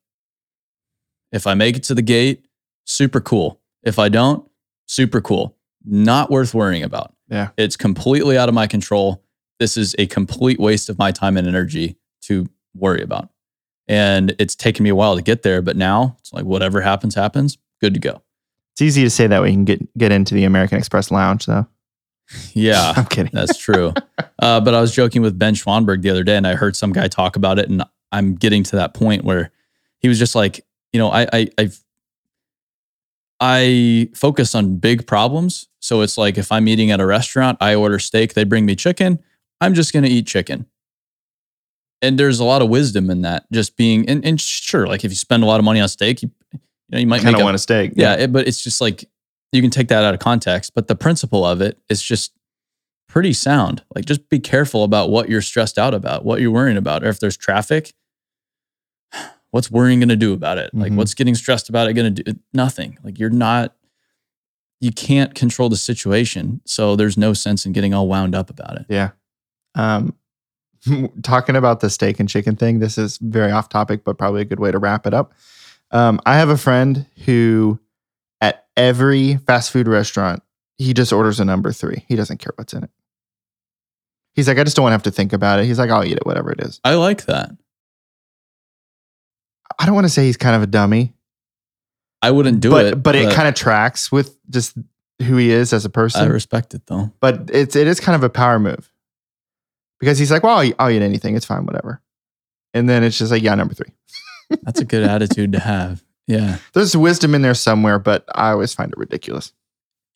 if 1.33 1.47
I 1.47 1.55
make 1.55 1.77
it 1.77 1.83
to 1.85 1.95
the 1.95 2.03
gate, 2.03 2.47
super 2.85 3.21
cool. 3.21 3.61
If 3.83 3.99
I 3.99 4.09
don't, 4.11 4.49
super 4.87 5.21
cool. 5.21 5.57
Not 5.85 6.31
worth 6.31 6.55
worrying 6.55 6.83
about. 6.83 7.15
Yeah. 7.29 7.51
It's 7.57 7.77
completely 7.77 8.39
out 8.39 8.49
of 8.49 8.55
my 8.55 8.67
control. 8.67 9.23
This 9.59 9.77
is 9.77 9.95
a 9.99 10.07
complete 10.07 10.59
waste 10.59 10.89
of 10.89 10.99
my 10.99 11.11
time 11.11 11.37
and 11.37 11.47
energy 11.47 11.97
to 12.23 12.49
worry 12.75 13.03
about. 13.03 13.29
And 13.87 14.35
it's 14.39 14.55
taken 14.55 14.83
me 14.83 14.91
a 14.91 14.95
while 14.95 15.15
to 15.17 15.23
get 15.23 15.43
there, 15.43 15.61
but 15.63 15.77
now 15.77 16.17
it's 16.21 16.33
like 16.33 16.45
whatever 16.45 16.81
happens, 16.81 17.15
happens. 17.15 17.59
Good 17.81 17.95
to 17.95 18.01
go. 18.01 18.23
it's 18.73 18.83
easy 18.83 19.03
to 19.03 19.11
say 19.11 19.27
that 19.27 19.43
way. 19.43 19.49
You 19.49 19.55
can 19.55 19.65
get 19.65 19.99
get 19.99 20.11
into 20.13 20.35
the 20.35 20.45
American 20.45 20.79
Express 20.79 21.11
lounge, 21.11 21.45
though. 21.47 21.67
Yeah. 22.55 22.93
I'm 22.97 23.05
kidding. 23.07 23.33
That's 23.35 23.59
true. 23.59 23.93
uh, 24.39 24.61
but 24.61 24.75
I 24.75 24.81
was 24.81 24.95
joking 24.95 25.21
with 25.21 25.39
Ben 25.39 25.55
Schwanberg 25.55 26.01
the 26.03 26.11
other 26.11 26.25
day, 26.25 26.37
and 26.37 26.47
I 26.47 26.55
heard 26.55 26.77
some 26.77 26.93
guy 26.93 27.09
talk 27.09 27.37
about 27.37 27.59
it, 27.59 27.69
and 27.69 27.85
I'm 28.11 28.35
getting 28.37 28.63
to 28.65 28.77
that 28.77 28.95
point 28.95 29.25
where 29.25 29.51
he 29.99 30.09
was 30.09 30.19
just 30.19 30.35
like, 30.35 30.65
you 30.93 30.99
know, 30.99 31.11
I 31.11 31.27
I 31.33 31.49
I've, 31.59 31.79
I 33.41 34.11
focus 34.15 34.55
on 34.55 34.77
big 34.77 35.07
problems. 35.07 35.69
So 35.81 36.01
it's 36.01 36.17
like 36.17 36.39
if 36.39 36.51
I'm 36.51 36.69
eating 36.69 36.91
at 36.91 37.01
a 37.01 37.07
restaurant, 37.07 37.59
I 37.61 37.75
order 37.75 37.99
steak, 37.99 38.35
they 38.35 38.45
bring 38.45 38.65
me 38.65 38.77
chicken. 38.77 39.21
I'm 39.61 39.75
just 39.75 39.93
gonna 39.93 40.09
eat 40.09 40.27
chicken. 40.27 40.67
And 42.01 42.19
there's 42.19 42.39
a 42.39 42.45
lot 42.45 42.63
of 42.63 42.69
wisdom 42.69 43.11
in 43.11 43.23
that. 43.23 43.51
Just 43.53 43.77
being 43.77 44.09
and, 44.09 44.25
and 44.25 44.41
sure, 44.41 44.87
like 44.87 45.05
if 45.05 45.11
you 45.11 45.17
spend 45.17 45.43
a 45.43 45.47
lot 45.47 45.59
of 45.59 45.65
money 45.65 45.81
on 45.81 45.89
steak, 45.89 46.23
you, 46.23 46.31
you 46.53 46.61
know 46.91 46.99
you 46.99 47.07
might 47.07 47.19
kind 47.19 47.33
make 47.33 47.37
of 47.37 47.43
a, 47.43 47.45
want 47.45 47.55
a 47.55 47.59
steak. 47.59 47.93
yeah, 47.97 48.15
it, 48.15 48.33
but 48.33 48.47
it's 48.47 48.63
just 48.63 48.81
like 48.81 49.09
you 49.53 49.63
can 49.63 49.71
take 49.71 49.89
that 49.89 50.05
out 50.05 50.15
of 50.15 50.21
context, 50.21 50.73
but 50.75 50.89
the 50.89 50.97
principle 50.97 51.45
of 51.45 51.61
it 51.61 51.79
is 51.89 52.03
just 52.03 52.33
pretty 53.09 53.33
sound. 53.33 53.85
Like 53.95 54.05
just 54.05 54.29
be 54.29 54.41
careful 54.41 54.83
about 54.83 55.11
what 55.11 55.29
you're 55.29 55.41
stressed 55.41 55.79
out 55.79 55.95
about, 55.95 56.25
what 56.25 56.41
you're 56.41 56.51
worrying 56.51 56.77
about, 56.77 57.05
or 57.05 57.09
if 57.09 57.21
there's 57.21 57.37
traffic, 57.37 57.93
what's 59.55 59.71
worrying 59.71 60.01
going 60.01 60.09
to 60.09 60.17
do 60.17 60.33
about 60.33 60.59
it? 60.59 60.69
Like 60.75 60.91
Mhm. 60.91 60.97
what's 60.97 61.15
getting 61.15 61.37
stressed 61.37 61.69
about 61.69 61.89
it 61.89 61.93
going 61.93 62.13
to 62.13 62.23
do? 62.25 62.41
Nothing. 62.53 62.99
Like 63.05 63.21
you're 63.21 63.31
not 63.31 63.73
you 64.81 64.91
can't 64.91 65.35
control 65.37 65.69
the 65.69 65.77
situation, 65.77 66.61
so 66.67 66.97
there's 66.97 67.17
no 67.17 67.33
sense 67.35 67.65
in 67.65 67.73
getting 67.73 67.95
all 67.95 68.09
wound 68.09 68.35
up 68.35 68.51
about 68.51 68.77
it. 68.77 68.87
Yeah. 68.89 69.11
Um, 69.77 70.15
talking 71.23 71.55
about 71.55 71.79
the 71.81 71.89
steak 71.89 72.19
and 72.19 72.29
chicken 72.29 72.57
thing, 72.57 72.81
this 72.81 72.99
is 72.99 73.17
very 73.19 73.53
off 73.53 73.69
topic, 73.69 74.03
but 74.05 74.19
probably 74.19 74.43
a 74.43 74.45
good 74.45 74.59
way 74.59 74.73
to 74.73 74.79
wrap 74.79 75.07
it 75.07 75.15
up. 75.15 75.33
Um, 75.93 76.21
I 76.27 76.35
have 76.37 76.49
a 76.51 76.59
friend 76.59 77.07
who, 77.25 77.79
at 78.41 78.67
every 78.77 79.37
fast 79.37 79.71
food 79.71 79.87
restaurant, 79.87 80.43
he 80.77 80.93
just 80.93 81.13
orders 81.13 81.39
a 81.39 81.45
number 81.45 81.71
three. 81.73 82.05
He 82.09 82.17
doesn't 82.17 82.39
care 82.39 82.53
what's 82.57 82.75
in 82.75 82.83
it. 82.85 82.91
He's 84.35 84.49
like, 84.49 84.59
I 84.59 84.65
just 84.65 84.75
don't 84.75 84.83
want 84.83 84.91
to 84.91 84.97
have 84.97 85.03
to 85.05 85.13
think 85.13 85.33
about 85.33 85.61
it. 85.61 85.67
He's 85.67 85.79
like, 85.79 85.91
I'll 85.91 86.05
eat 86.05 86.17
it, 86.17 86.27
whatever 86.27 86.51
it 86.51 86.61
is. 86.61 86.81
I 86.85 86.95
like 86.97 87.27
that. 87.27 87.53
I 89.79 89.87
don't 89.87 89.95
want 89.95 90.07
to 90.07 90.13
say 90.13 90.25
he's 90.25 90.37
kind 90.37 90.57
of 90.57 90.63
a 90.63 90.67
dummy, 90.67 91.15
I 92.25 92.31
wouldn't 92.31 92.61
do 92.61 92.71
but 92.71 92.87
it, 92.87 93.03
but 93.03 93.15
it 93.15 93.35
kind 93.35 93.49
of 93.49 93.55
tracks 93.55 94.11
with 94.11 94.39
just 94.49 94.79
who 95.21 95.37
he 95.37 95.51
is 95.51 95.75
as 95.75 95.85
a 95.85 95.91
person. 95.91 96.23
I 96.23 96.27
respect 96.27 96.73
it 96.73 96.87
though. 96.87 97.13
but 97.21 97.51
it's 97.53 97.77
it 97.77 97.87
is 97.87 98.01
kind 98.01 98.17
of 98.17 98.23
a 98.23 98.31
power 98.31 98.59
move 98.59 98.91
because 100.01 100.19
he's 100.19 100.31
like, 100.31 100.43
well, 100.43 100.57
I'll 100.57 100.65
eat, 100.65 100.75
I'll 100.79 100.91
eat 100.91 101.03
anything. 101.03 101.37
It's 101.37 101.45
fine, 101.45 101.67
whatever. 101.67 102.01
And 102.73 102.89
then 102.89 103.05
it's 103.05 103.19
just 103.19 103.31
like, 103.31 103.43
yeah, 103.43 103.55
number 103.55 103.75
three. 103.75 103.93
That's 104.63 104.81
a 104.81 104.85
good 104.87 105.03
attitude 105.03 105.53
to 105.53 105.61
have. 105.61 106.03
Yeah. 106.27 106.57
There's 106.73 106.97
wisdom 106.97 107.35
in 107.35 107.43
there 107.43 107.55
somewhere, 107.55 107.99
but 107.99 108.25
I 108.35 108.51
always 108.51 108.73
find 108.73 108.91
it 108.91 108.99
ridiculous. 108.99 109.53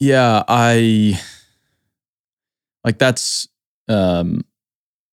Yeah, 0.00 0.44
I 0.48 1.20
like 2.84 2.98
that's 2.98 3.48
um 3.88 4.44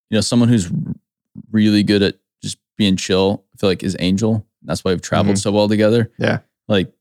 you 0.10 0.16
know, 0.16 0.22
someone 0.22 0.48
who's 0.48 0.72
really 1.52 1.84
good 1.84 2.04
at 2.04 2.16
being 2.78 2.98
chill, 2.98 3.46
I 3.54 3.58
feel 3.58 3.70
like 3.70 3.84
is 3.84 3.96
Angel. 4.00 4.46
That's 4.64 4.84
why 4.84 4.92
we've 4.92 5.02
traveled 5.02 5.38
so 5.38 5.52
well 5.52 5.68
together. 5.68 6.12
Yeah. 6.18 6.40
Like 6.68 6.92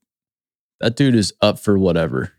that 0.80 0.96
dude 0.96 1.14
is 1.14 1.32
up 1.40 1.58
for 1.58 1.78
whatever. 1.78 2.32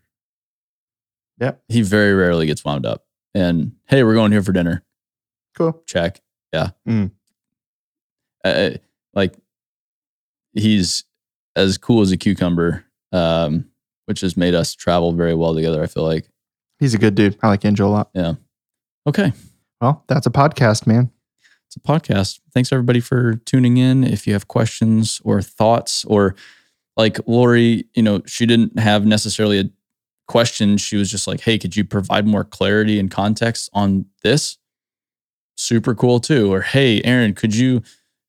Yep. 1.38 1.62
He 1.68 1.82
very 1.82 2.14
rarely 2.14 2.46
gets 2.46 2.64
wound 2.64 2.86
up. 2.86 3.04
And 3.34 3.72
hey, 3.88 4.02
we're 4.04 4.14
going 4.14 4.32
here 4.32 4.42
for 4.42 4.52
dinner. 4.52 4.84
Cool. 5.54 5.82
Check. 5.86 6.20
Yeah. 6.52 6.70
Mm. 6.88 7.10
Uh, 8.44 8.70
like 9.14 9.34
he's 10.52 11.04
as 11.56 11.76
cool 11.76 12.02
as 12.02 12.12
a 12.12 12.16
cucumber, 12.16 12.84
um, 13.12 13.66
which 14.06 14.20
has 14.20 14.36
made 14.36 14.54
us 14.54 14.74
travel 14.74 15.12
very 15.12 15.34
well 15.34 15.54
together. 15.54 15.82
I 15.82 15.86
feel 15.86 16.04
like. 16.04 16.28
He's 16.78 16.94
a 16.94 16.98
good 16.98 17.14
dude. 17.14 17.38
I 17.42 17.48
like 17.48 17.64
Angel 17.64 17.88
a 17.88 17.90
lot. 17.90 18.10
Yeah. 18.14 18.34
Okay. 19.06 19.32
Well, 19.80 20.04
that's 20.08 20.26
a 20.26 20.30
podcast, 20.30 20.86
man. 20.86 21.10
A 21.76 21.80
podcast. 21.80 22.40
Thanks 22.52 22.72
everybody 22.72 23.00
for 23.00 23.36
tuning 23.44 23.76
in. 23.76 24.04
If 24.04 24.26
you 24.26 24.32
have 24.32 24.48
questions 24.48 25.20
or 25.24 25.42
thoughts, 25.42 26.04
or 26.06 26.34
like 26.96 27.18
Lori, 27.26 27.84
you 27.94 28.02
know, 28.02 28.22
she 28.26 28.46
didn't 28.46 28.78
have 28.78 29.04
necessarily 29.06 29.60
a 29.60 29.64
question. 30.26 30.76
She 30.78 30.96
was 30.96 31.10
just 31.10 31.26
like, 31.26 31.40
hey, 31.40 31.58
could 31.58 31.76
you 31.76 31.84
provide 31.84 32.26
more 32.26 32.44
clarity 32.44 32.98
and 32.98 33.10
context 33.10 33.70
on 33.72 34.06
this? 34.22 34.58
Super 35.56 35.94
cool 35.94 36.20
too. 36.20 36.52
Or 36.52 36.62
hey, 36.62 37.02
Aaron, 37.04 37.34
could 37.34 37.54
you 37.54 37.82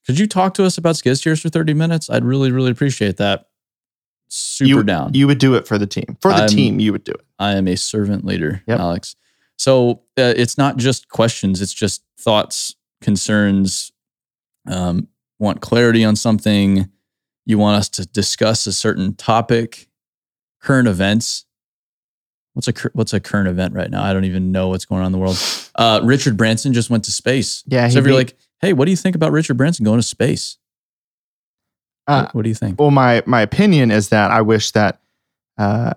could 0.06 0.18
you 0.18 0.28
talk 0.28 0.54
to 0.54 0.64
us 0.66 0.78
about 0.78 0.95
skid 0.95 1.18
steers 1.18 1.41
for 1.41 1.50
30 1.50 1.74
minutes? 1.74 2.10
I'd 2.10 2.24
really, 2.24 2.52
really 2.52 2.72
appreciate 2.72 3.18
that. 3.18 3.50
Super 4.30 4.68
you, 4.70 4.84
down. 4.84 5.14
You 5.14 5.28
would 5.28 5.38
do 5.38 5.56
it 5.56 5.68
for 5.68 5.78
the 5.78 5.88
team. 5.88 6.18
For 6.22 6.32
the 6.32 6.38
I'm- 6.39 6.48
team, 6.50 6.80
you 6.80 6.91
would 6.93 7.04
do 7.04 7.12
it. 7.12 7.26
I 7.39 7.56
am 7.56 7.68
a 7.68 7.76
servant 7.76 8.24
leader, 8.26 8.64
Yep. 8.68 8.80
Alex. 8.80 9.16
So 9.58 10.02
uh, 10.18 10.34
it's 10.38 10.58
not 10.58 10.78
just 10.78 11.10
questions, 11.10 11.62
it's 11.62 11.74
just 11.74 12.04
thoughts, 12.20 12.76
concerns, 13.02 13.91
um, 14.68 15.08
want 15.39 15.62
clarity 15.62 16.04
on 16.04 16.16
something. 16.16 16.89
You 17.45 17.58
want 17.58 17.78
us 17.78 17.89
to 17.89 18.06
discuss 18.06 18.68
a 18.68 18.74
certain 18.74 19.16
topic, 19.16 19.88
current 20.62 20.88
events. 20.88 21.45
What's 22.54 22.68
a 22.68 22.74
what's 22.93 23.14
a 23.14 23.20
current 23.20 23.48
event 23.48 23.76
right 23.76 23.89
now? 23.89 24.04
I 24.04 24.14
don't 24.14 24.26
even 24.26 24.52
know 24.52 24.70
what's 24.70 24.86
going 24.86 25.02
on 25.02 25.08
in 25.08 25.12
the 25.12 25.20
world. 25.20 25.38
Uh, 25.76 26.02
Richard 26.04 26.38
Branson 26.38 26.74
just 26.74 26.89
went 26.89 27.06
to 27.06 27.12
space. 27.12 27.64
Yeah. 27.68 27.88
so 27.88 28.00
if 28.00 28.06
you're 28.06 28.14
be- 28.14 28.18
like, 28.18 28.36
hey, 28.62 28.74
what 28.74 28.86
do 28.86 28.91
you 28.91 28.98
think 28.98 29.16
about 29.16 29.32
Richard 29.32 29.58
Branson 29.58 29.86
going 29.86 30.00
to 30.00 30.04
space? 30.04 30.58
Uh, 32.08 32.24
what, 32.24 32.36
what 32.36 32.41
do 32.43 32.50
you 32.50 32.56
think? 32.56 32.80
well, 32.80 32.89
my 32.89 33.22
my 33.26 33.41
opinion 33.41 33.91
is 33.91 34.10
that 34.10 34.32
I 34.32 34.41
wish 34.41 34.72
that 34.72 35.00
uh, 35.58 35.93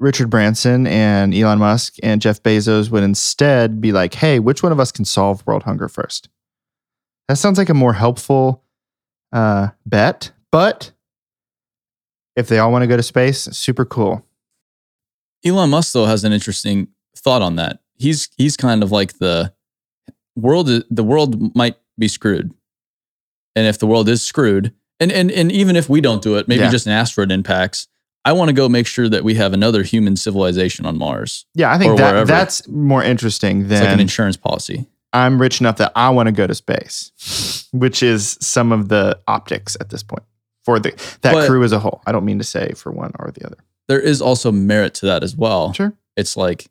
Richard 0.00 0.30
Branson 0.30 0.86
and 0.86 1.34
Elon 1.34 1.58
Musk 1.58 1.96
and 2.02 2.20
Jeff 2.22 2.42
Bezos 2.42 2.90
would 2.90 3.02
instead 3.02 3.80
be 3.80 3.92
like, 3.92 4.14
"Hey, 4.14 4.38
which 4.38 4.62
one 4.62 4.72
of 4.72 4.80
us 4.80 4.90
can 4.90 5.04
solve 5.04 5.46
world 5.46 5.62
hunger 5.64 5.88
first? 5.88 6.28
That 7.28 7.36
sounds 7.36 7.58
like 7.58 7.68
a 7.68 7.74
more 7.74 7.92
helpful 7.92 8.64
uh, 9.32 9.68
bet. 9.86 10.32
But 10.50 10.90
if 12.34 12.48
they 12.48 12.58
all 12.58 12.72
want 12.72 12.82
to 12.82 12.86
go 12.88 12.96
to 12.96 13.02
space, 13.02 13.42
super 13.52 13.84
cool. 13.84 14.24
Elon 15.44 15.70
Musk 15.70 15.92
though 15.92 16.06
has 16.06 16.24
an 16.24 16.32
interesting 16.32 16.88
thought 17.16 17.42
on 17.42 17.56
that. 17.56 17.80
He's 17.94 18.28
he's 18.36 18.56
kind 18.56 18.82
of 18.82 18.90
like 18.90 19.18
the 19.18 19.52
world. 20.34 20.66
The 20.90 21.04
world 21.04 21.54
might 21.54 21.76
be 21.98 22.08
screwed, 22.08 22.52
and 23.54 23.66
if 23.66 23.78
the 23.78 23.86
world 23.86 24.08
is 24.08 24.22
screwed, 24.22 24.72
and 24.98 25.12
and 25.12 25.30
and 25.30 25.52
even 25.52 25.76
if 25.76 25.88
we 25.88 26.00
don't 26.00 26.22
do 26.22 26.36
it, 26.36 26.48
maybe 26.48 26.62
Yeah. 26.62 26.70
just 26.70 26.86
an 26.86 26.92
asteroid 26.92 27.30
impacts. 27.30 27.86
I 28.24 28.32
want 28.32 28.48
to 28.48 28.52
go 28.52 28.68
make 28.68 28.86
sure 28.86 29.08
that 29.08 29.24
we 29.24 29.34
have 29.34 29.52
another 29.52 29.82
human 29.82 30.16
civilization 30.16 30.84
on 30.84 30.98
Mars. 30.98 31.46
Yeah, 31.54 31.72
I 31.72 31.78
think 31.78 31.96
that 31.96 32.12
wherever. 32.12 32.26
that's 32.26 32.66
more 32.68 33.02
interesting 33.02 33.62
It's 33.62 33.70
like 33.80 33.88
an 33.88 34.00
insurance 34.00 34.36
policy. 34.36 34.86
I'm 35.12 35.40
rich 35.40 35.60
enough 35.60 35.78
that 35.78 35.92
I 35.96 36.10
want 36.10 36.26
to 36.28 36.32
go 36.32 36.46
to 36.46 36.54
space, 36.54 37.66
which 37.72 38.02
is 38.02 38.36
some 38.40 38.72
of 38.72 38.88
the 38.88 39.18
optics 39.26 39.76
at 39.80 39.90
this 39.90 40.02
point 40.02 40.22
for 40.64 40.78
the 40.78 40.90
that 41.22 41.32
But- 41.32 41.48
crew 41.48 41.64
as 41.64 41.72
a 41.72 41.78
whole. 41.78 42.02
I 42.06 42.12
don't 42.12 42.24
mean 42.24 42.38
to 42.38 42.44
say 42.44 42.72
for 42.76 42.92
one 42.92 43.12
or 43.18 43.30
the 43.30 43.46
other. 43.46 43.56
There 43.88 44.00
is 44.00 44.22
also 44.22 44.52
merit 44.52 44.94
to 44.94 45.06
that 45.06 45.24
as 45.24 45.34
well. 45.34 45.72
Sure. 45.72 45.92
It's 46.16 46.36
like 46.36 46.68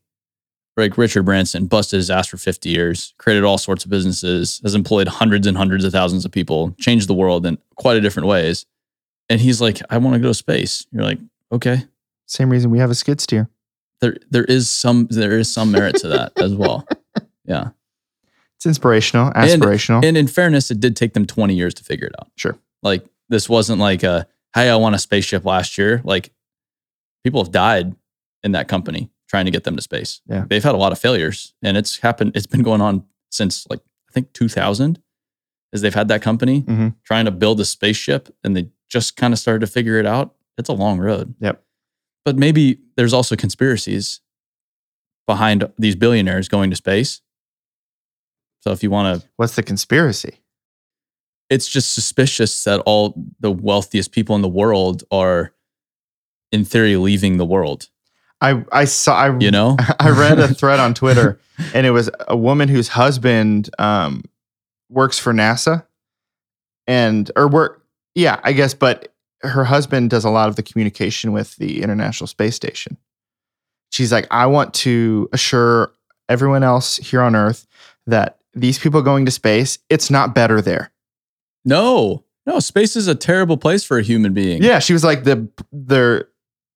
like 0.78 0.98
Richard 0.98 1.24
Branson 1.24 1.66
busted 1.66 1.98
his 1.98 2.10
ass 2.10 2.28
for 2.28 2.38
50 2.38 2.70
years, 2.70 3.14
created 3.18 3.44
all 3.44 3.58
sorts 3.58 3.84
of 3.84 3.92
businesses, 3.92 4.62
has 4.64 4.76
employed 4.76 5.10
hundreds 5.10 5.46
and 5.46 5.58
hundreds 5.58 5.84
of 5.84 5.92
thousands 5.92 6.24
of 6.24 6.32
people, 6.32 6.74
changed 6.80 7.10
the 7.10 7.14
world 7.14 7.46
in 7.46 7.58
quite 7.76 7.98
a 7.98 8.02
different 8.02 8.28
ways. 8.28 8.66
And 9.30 9.42
he's 9.42 9.60
like, 9.60 9.82
I 9.90 9.98
want 9.98 10.14
to 10.14 10.20
go 10.22 10.30
to 10.30 10.34
space. 10.34 10.86
You're 10.92 11.04
like, 11.04 11.20
okay. 11.52 11.86
Same 12.28 12.50
reason 12.50 12.70
we 12.72 12.80
have 12.80 12.92
a 12.92 12.96
skid 12.96 13.20
steer. 13.22 13.50
There 14.02 14.18
there 14.30 14.46
is 14.46 14.70
some 14.70 15.08
there 15.10 15.38
is 15.38 15.52
some 15.52 15.72
merit 15.72 15.96
to 15.98 16.08
that 16.10 16.34
as 16.38 16.54
well. 16.56 16.88
Yeah. 17.46 17.70
It's 18.58 18.68
inspirational, 18.68 19.32
And- 19.34 19.64
aspirational. 19.64 20.06
And 20.06 20.16
in 20.16 20.28
fairness, 20.28 20.70
it 20.70 20.80
did 20.80 20.96
take 20.96 21.14
them 21.14 21.26
20 21.26 21.56
years 21.56 21.74
to 21.76 21.84
figure 21.84 22.06
it 22.06 22.14
out. 22.22 22.28
Sure. 22.38 22.56
Like 22.84 23.04
this 23.30 23.50
wasn't 23.50 23.80
like 23.80 24.04
a, 24.04 24.28
hey, 24.54 24.70
I 24.70 24.76
want 24.76 24.94
a 24.94 25.00
spaceship 25.00 25.46
last 25.46 25.76
year. 25.78 26.00
Like 26.04 26.32
people 27.24 27.42
have 27.44 27.52
died 27.52 27.96
in 28.44 28.52
that 28.52 28.68
company 28.68 29.10
trying 29.28 29.46
to 29.46 29.52
get 29.52 29.64
them 29.64 29.76
to 29.78 29.82
space. 29.82 30.22
Yeah. 30.28 30.46
They've 30.48 30.64
had 30.64 30.76
a 30.76 30.78
lot 30.78 30.92
of 30.92 31.00
failures 31.00 31.54
and 31.64 31.76
it's 31.76 31.98
happened. 31.98 32.34
It's 32.36 32.46
been 32.46 32.62
going 32.62 32.82
on 32.82 33.04
since 33.32 33.66
like, 33.68 33.80
I 34.10 34.12
think 34.14 34.32
2000 34.34 35.00
is 35.74 35.82
they've 35.82 35.94
had 35.96 36.08
that 36.10 36.22
company 36.22 36.62
Mhm. 36.62 36.96
trying 37.04 37.26
to 37.26 37.32
build 37.32 37.60
a 37.60 37.66
spaceship 37.66 38.30
and 38.44 38.56
they 38.56 38.70
just 38.90 39.16
kind 39.16 39.34
of 39.34 39.40
started 39.40 39.62
to 39.62 39.68
figure 39.68 39.98
it 39.98 40.06
out. 40.06 40.36
It's 40.60 40.70
a 40.70 40.74
long 40.74 41.00
road. 41.00 41.34
Yep. 41.40 41.64
But 42.26 42.36
maybe 42.38 42.80
there's 42.98 43.14
also 43.14 43.36
conspiracies 43.36 44.22
behind 45.26 45.72
these 45.78 45.96
billionaires 45.96 46.48
going 46.48 46.70
to 46.70 46.76
space. 46.76 47.22
So 48.62 48.72
if 48.72 48.84
you 48.84 48.92
want 48.92 49.22
to 49.22 49.28
What's 49.38 49.56
the 49.56 49.64
conspiracy? 49.64 50.42
it's 51.50 51.68
just 51.68 51.96
suspicious 51.96 52.64
that 52.66 52.80
all 52.82 53.16
the 53.40 53.52
wealthiest 53.52 54.12
people 54.12 54.36
in 54.36 54.42
the 54.44 54.48
world 54.48 55.04
are 55.12 55.52
in 56.52 56.64
theory 56.64 56.96
leaving 56.96 57.38
the 57.38 57.46
world 57.46 57.90
I 58.42 58.64
I 58.72 58.86
saw 58.86 59.16
I 59.16 59.38
you 59.40 59.52
know 59.52 59.78
I 60.00 60.10
read 60.10 60.40
a 60.40 60.48
thread 60.54 60.80
on 60.80 60.94
Twitter 60.94 61.40
and 61.74 61.86
it 61.86 61.92
was 61.92 62.10
a 62.28 62.38
woman 62.38 62.70
whose 62.70 62.88
husband 62.88 63.70
um, 63.80 64.24
works 64.90 65.20
for 65.20 65.34
NASA 65.34 65.86
and 66.88 67.32
or 67.36 67.48
work 67.48 67.84
yeah, 68.16 68.40
I 68.44 68.54
guess 68.54 68.74
but 68.74 69.14
her 69.42 69.64
husband 69.64 70.10
does 70.10 70.26
a 70.26 70.30
lot 70.30 70.50
of 70.50 70.56
the 70.56 70.64
communication 70.64 71.32
with 71.32 71.56
the 71.58 71.82
International 71.82 72.28
Space 72.28 72.56
Station. 72.56 72.98
She's 73.92 74.12
like 74.12 74.28
I 74.32 74.46
want 74.46 74.74
to 74.76 75.30
assure 75.34 75.92
everyone 76.28 76.64
else 76.64 76.98
here 76.98 77.22
on 77.22 77.36
earth 77.36 77.66
that 78.08 78.38
these 78.54 78.78
people 78.80 79.02
going 79.02 79.26
to 79.26 79.32
space, 79.32 79.80
it's 79.90 80.10
not 80.12 80.36
better 80.36 80.62
there. 80.62 80.92
no 81.66 82.24
no 82.46 82.60
space 82.60 82.96
is 82.96 83.08
a 83.08 83.14
terrible 83.14 83.58
place 83.58 83.84
for 83.84 84.00
a 84.00 84.02
human 84.02 84.34
being 84.34 84.64
Yeah, 84.64 84.80
she 84.80 84.94
was 84.94 85.04
like 85.04 85.24
the 85.24 85.48
there. 85.72 86.28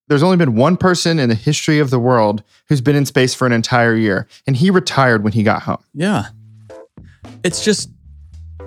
There's 0.08 0.22
only 0.22 0.38
been 0.38 0.56
one 0.56 0.78
person 0.78 1.18
in 1.18 1.30
the 1.30 1.36
history 1.36 1.80
of 1.80 1.90
the 1.90 1.98
world 1.98 2.44
who's 2.68 2.82
been 2.82 2.96
in 2.96 3.06
space 3.06 3.34
for 3.34 3.48
an 3.48 3.54
entire 3.54 3.96
year, 3.96 4.28
and 4.46 4.56
he 4.56 4.70
retired 4.70 5.24
when 5.24 5.34
he 5.34 5.42
got 5.44 5.64
home. 5.64 5.84
yeah 5.94 6.28
it's 7.44 7.64
just 7.64 7.90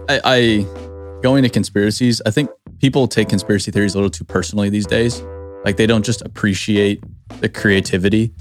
I, 0.08 0.20
I 0.24 1.20
going 1.22 1.42
to 1.44 1.48
conspiracies 1.48 2.20
i 2.26 2.30
think 2.30 2.50
people 2.80 3.06
take 3.08 3.28
conspiracy 3.28 3.70
theories 3.70 3.94
a 3.94 3.98
little 3.98 4.10
too 4.10 4.24
personally 4.24 4.68
these 4.70 4.86
days 4.86 5.22
like 5.64 5.76
they 5.76 5.86
don't 5.86 6.04
just 6.04 6.22
appreciate 6.22 7.02
the 7.40 7.48
creativity 7.48 8.32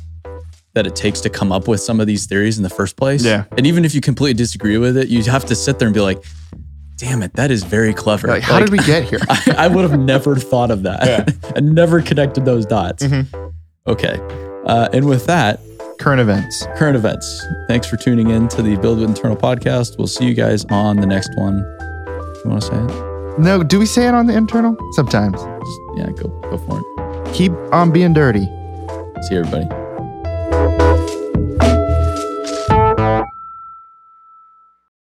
that 0.73 0.85
it 0.85 0.95
takes 0.95 1.21
to 1.21 1.29
come 1.29 1.51
up 1.51 1.67
with 1.67 1.79
some 1.79 1.99
of 1.99 2.07
these 2.07 2.25
theories 2.25 2.57
in 2.57 2.63
the 2.63 2.69
first 2.69 2.97
place 2.97 3.23
Yeah. 3.23 3.45
and 3.57 3.65
even 3.65 3.85
if 3.85 3.95
you 3.95 4.01
completely 4.01 4.33
disagree 4.33 4.77
with 4.77 4.97
it 4.97 5.07
you 5.07 5.23
have 5.23 5.45
to 5.45 5.55
sit 5.55 5.79
there 5.79 5.87
and 5.87 5.95
be 5.95 6.01
like 6.01 6.23
damn 6.97 7.23
it 7.23 7.33
that 7.33 7.51
is 7.51 7.63
very 7.63 7.93
clever 7.93 8.27
Like, 8.27 8.43
how 8.43 8.59
did 8.59 8.69
we 8.69 8.77
get 8.79 9.03
here? 9.03 9.19
I, 9.29 9.55
I 9.57 9.67
would 9.67 9.89
have 9.89 9.99
never 9.99 10.35
thought 10.35 10.71
of 10.71 10.83
that 10.83 11.33
and 11.55 11.73
never 11.81 12.01
connected 12.01 12.45
those 12.45 12.65
dots. 12.65 13.03
Mhm. 13.03 13.51
Okay. 13.87 14.17
Uh, 14.65 14.87
and 14.93 15.05
with 15.05 15.25
that, 15.27 15.59
Current 15.99 16.19
events. 16.21 16.65
current 16.77 16.95
events. 16.95 17.45
Thanks 17.67 17.87
for 17.87 17.97
tuning 17.97 18.29
in 18.29 18.47
to 18.49 18.61
the 18.61 18.75
BuildWitt 18.77 19.07
Internal 19.07 19.35
podcast. 19.37 19.97
We'll 19.97 20.07
see 20.07 20.25
you 20.25 20.33
guys 20.33 20.63
on 20.65 20.97
the 20.97 21.05
next 21.07 21.31
one. 21.37 21.57
You 22.43 22.49
want 22.49 22.61
to 22.63 22.67
say 22.67 22.75
it? 22.77 23.14
No, 23.37 23.63
do 23.63 23.79
we 23.79 23.85
say 23.85 24.07
it 24.07 24.13
on 24.13 24.27
the 24.27 24.35
internal? 24.35 24.77
Sometimes. 24.93 25.41
Just, 25.41 25.81
yeah, 25.95 26.09
go 26.11 26.29
go 26.49 26.57
for 26.57 26.79
it. 26.79 27.33
Keep 27.33 27.51
on 27.73 27.91
being 27.91 28.13
dirty. 28.13 28.45
See 29.23 29.35
you, 29.35 29.39
everybody. 29.43 29.84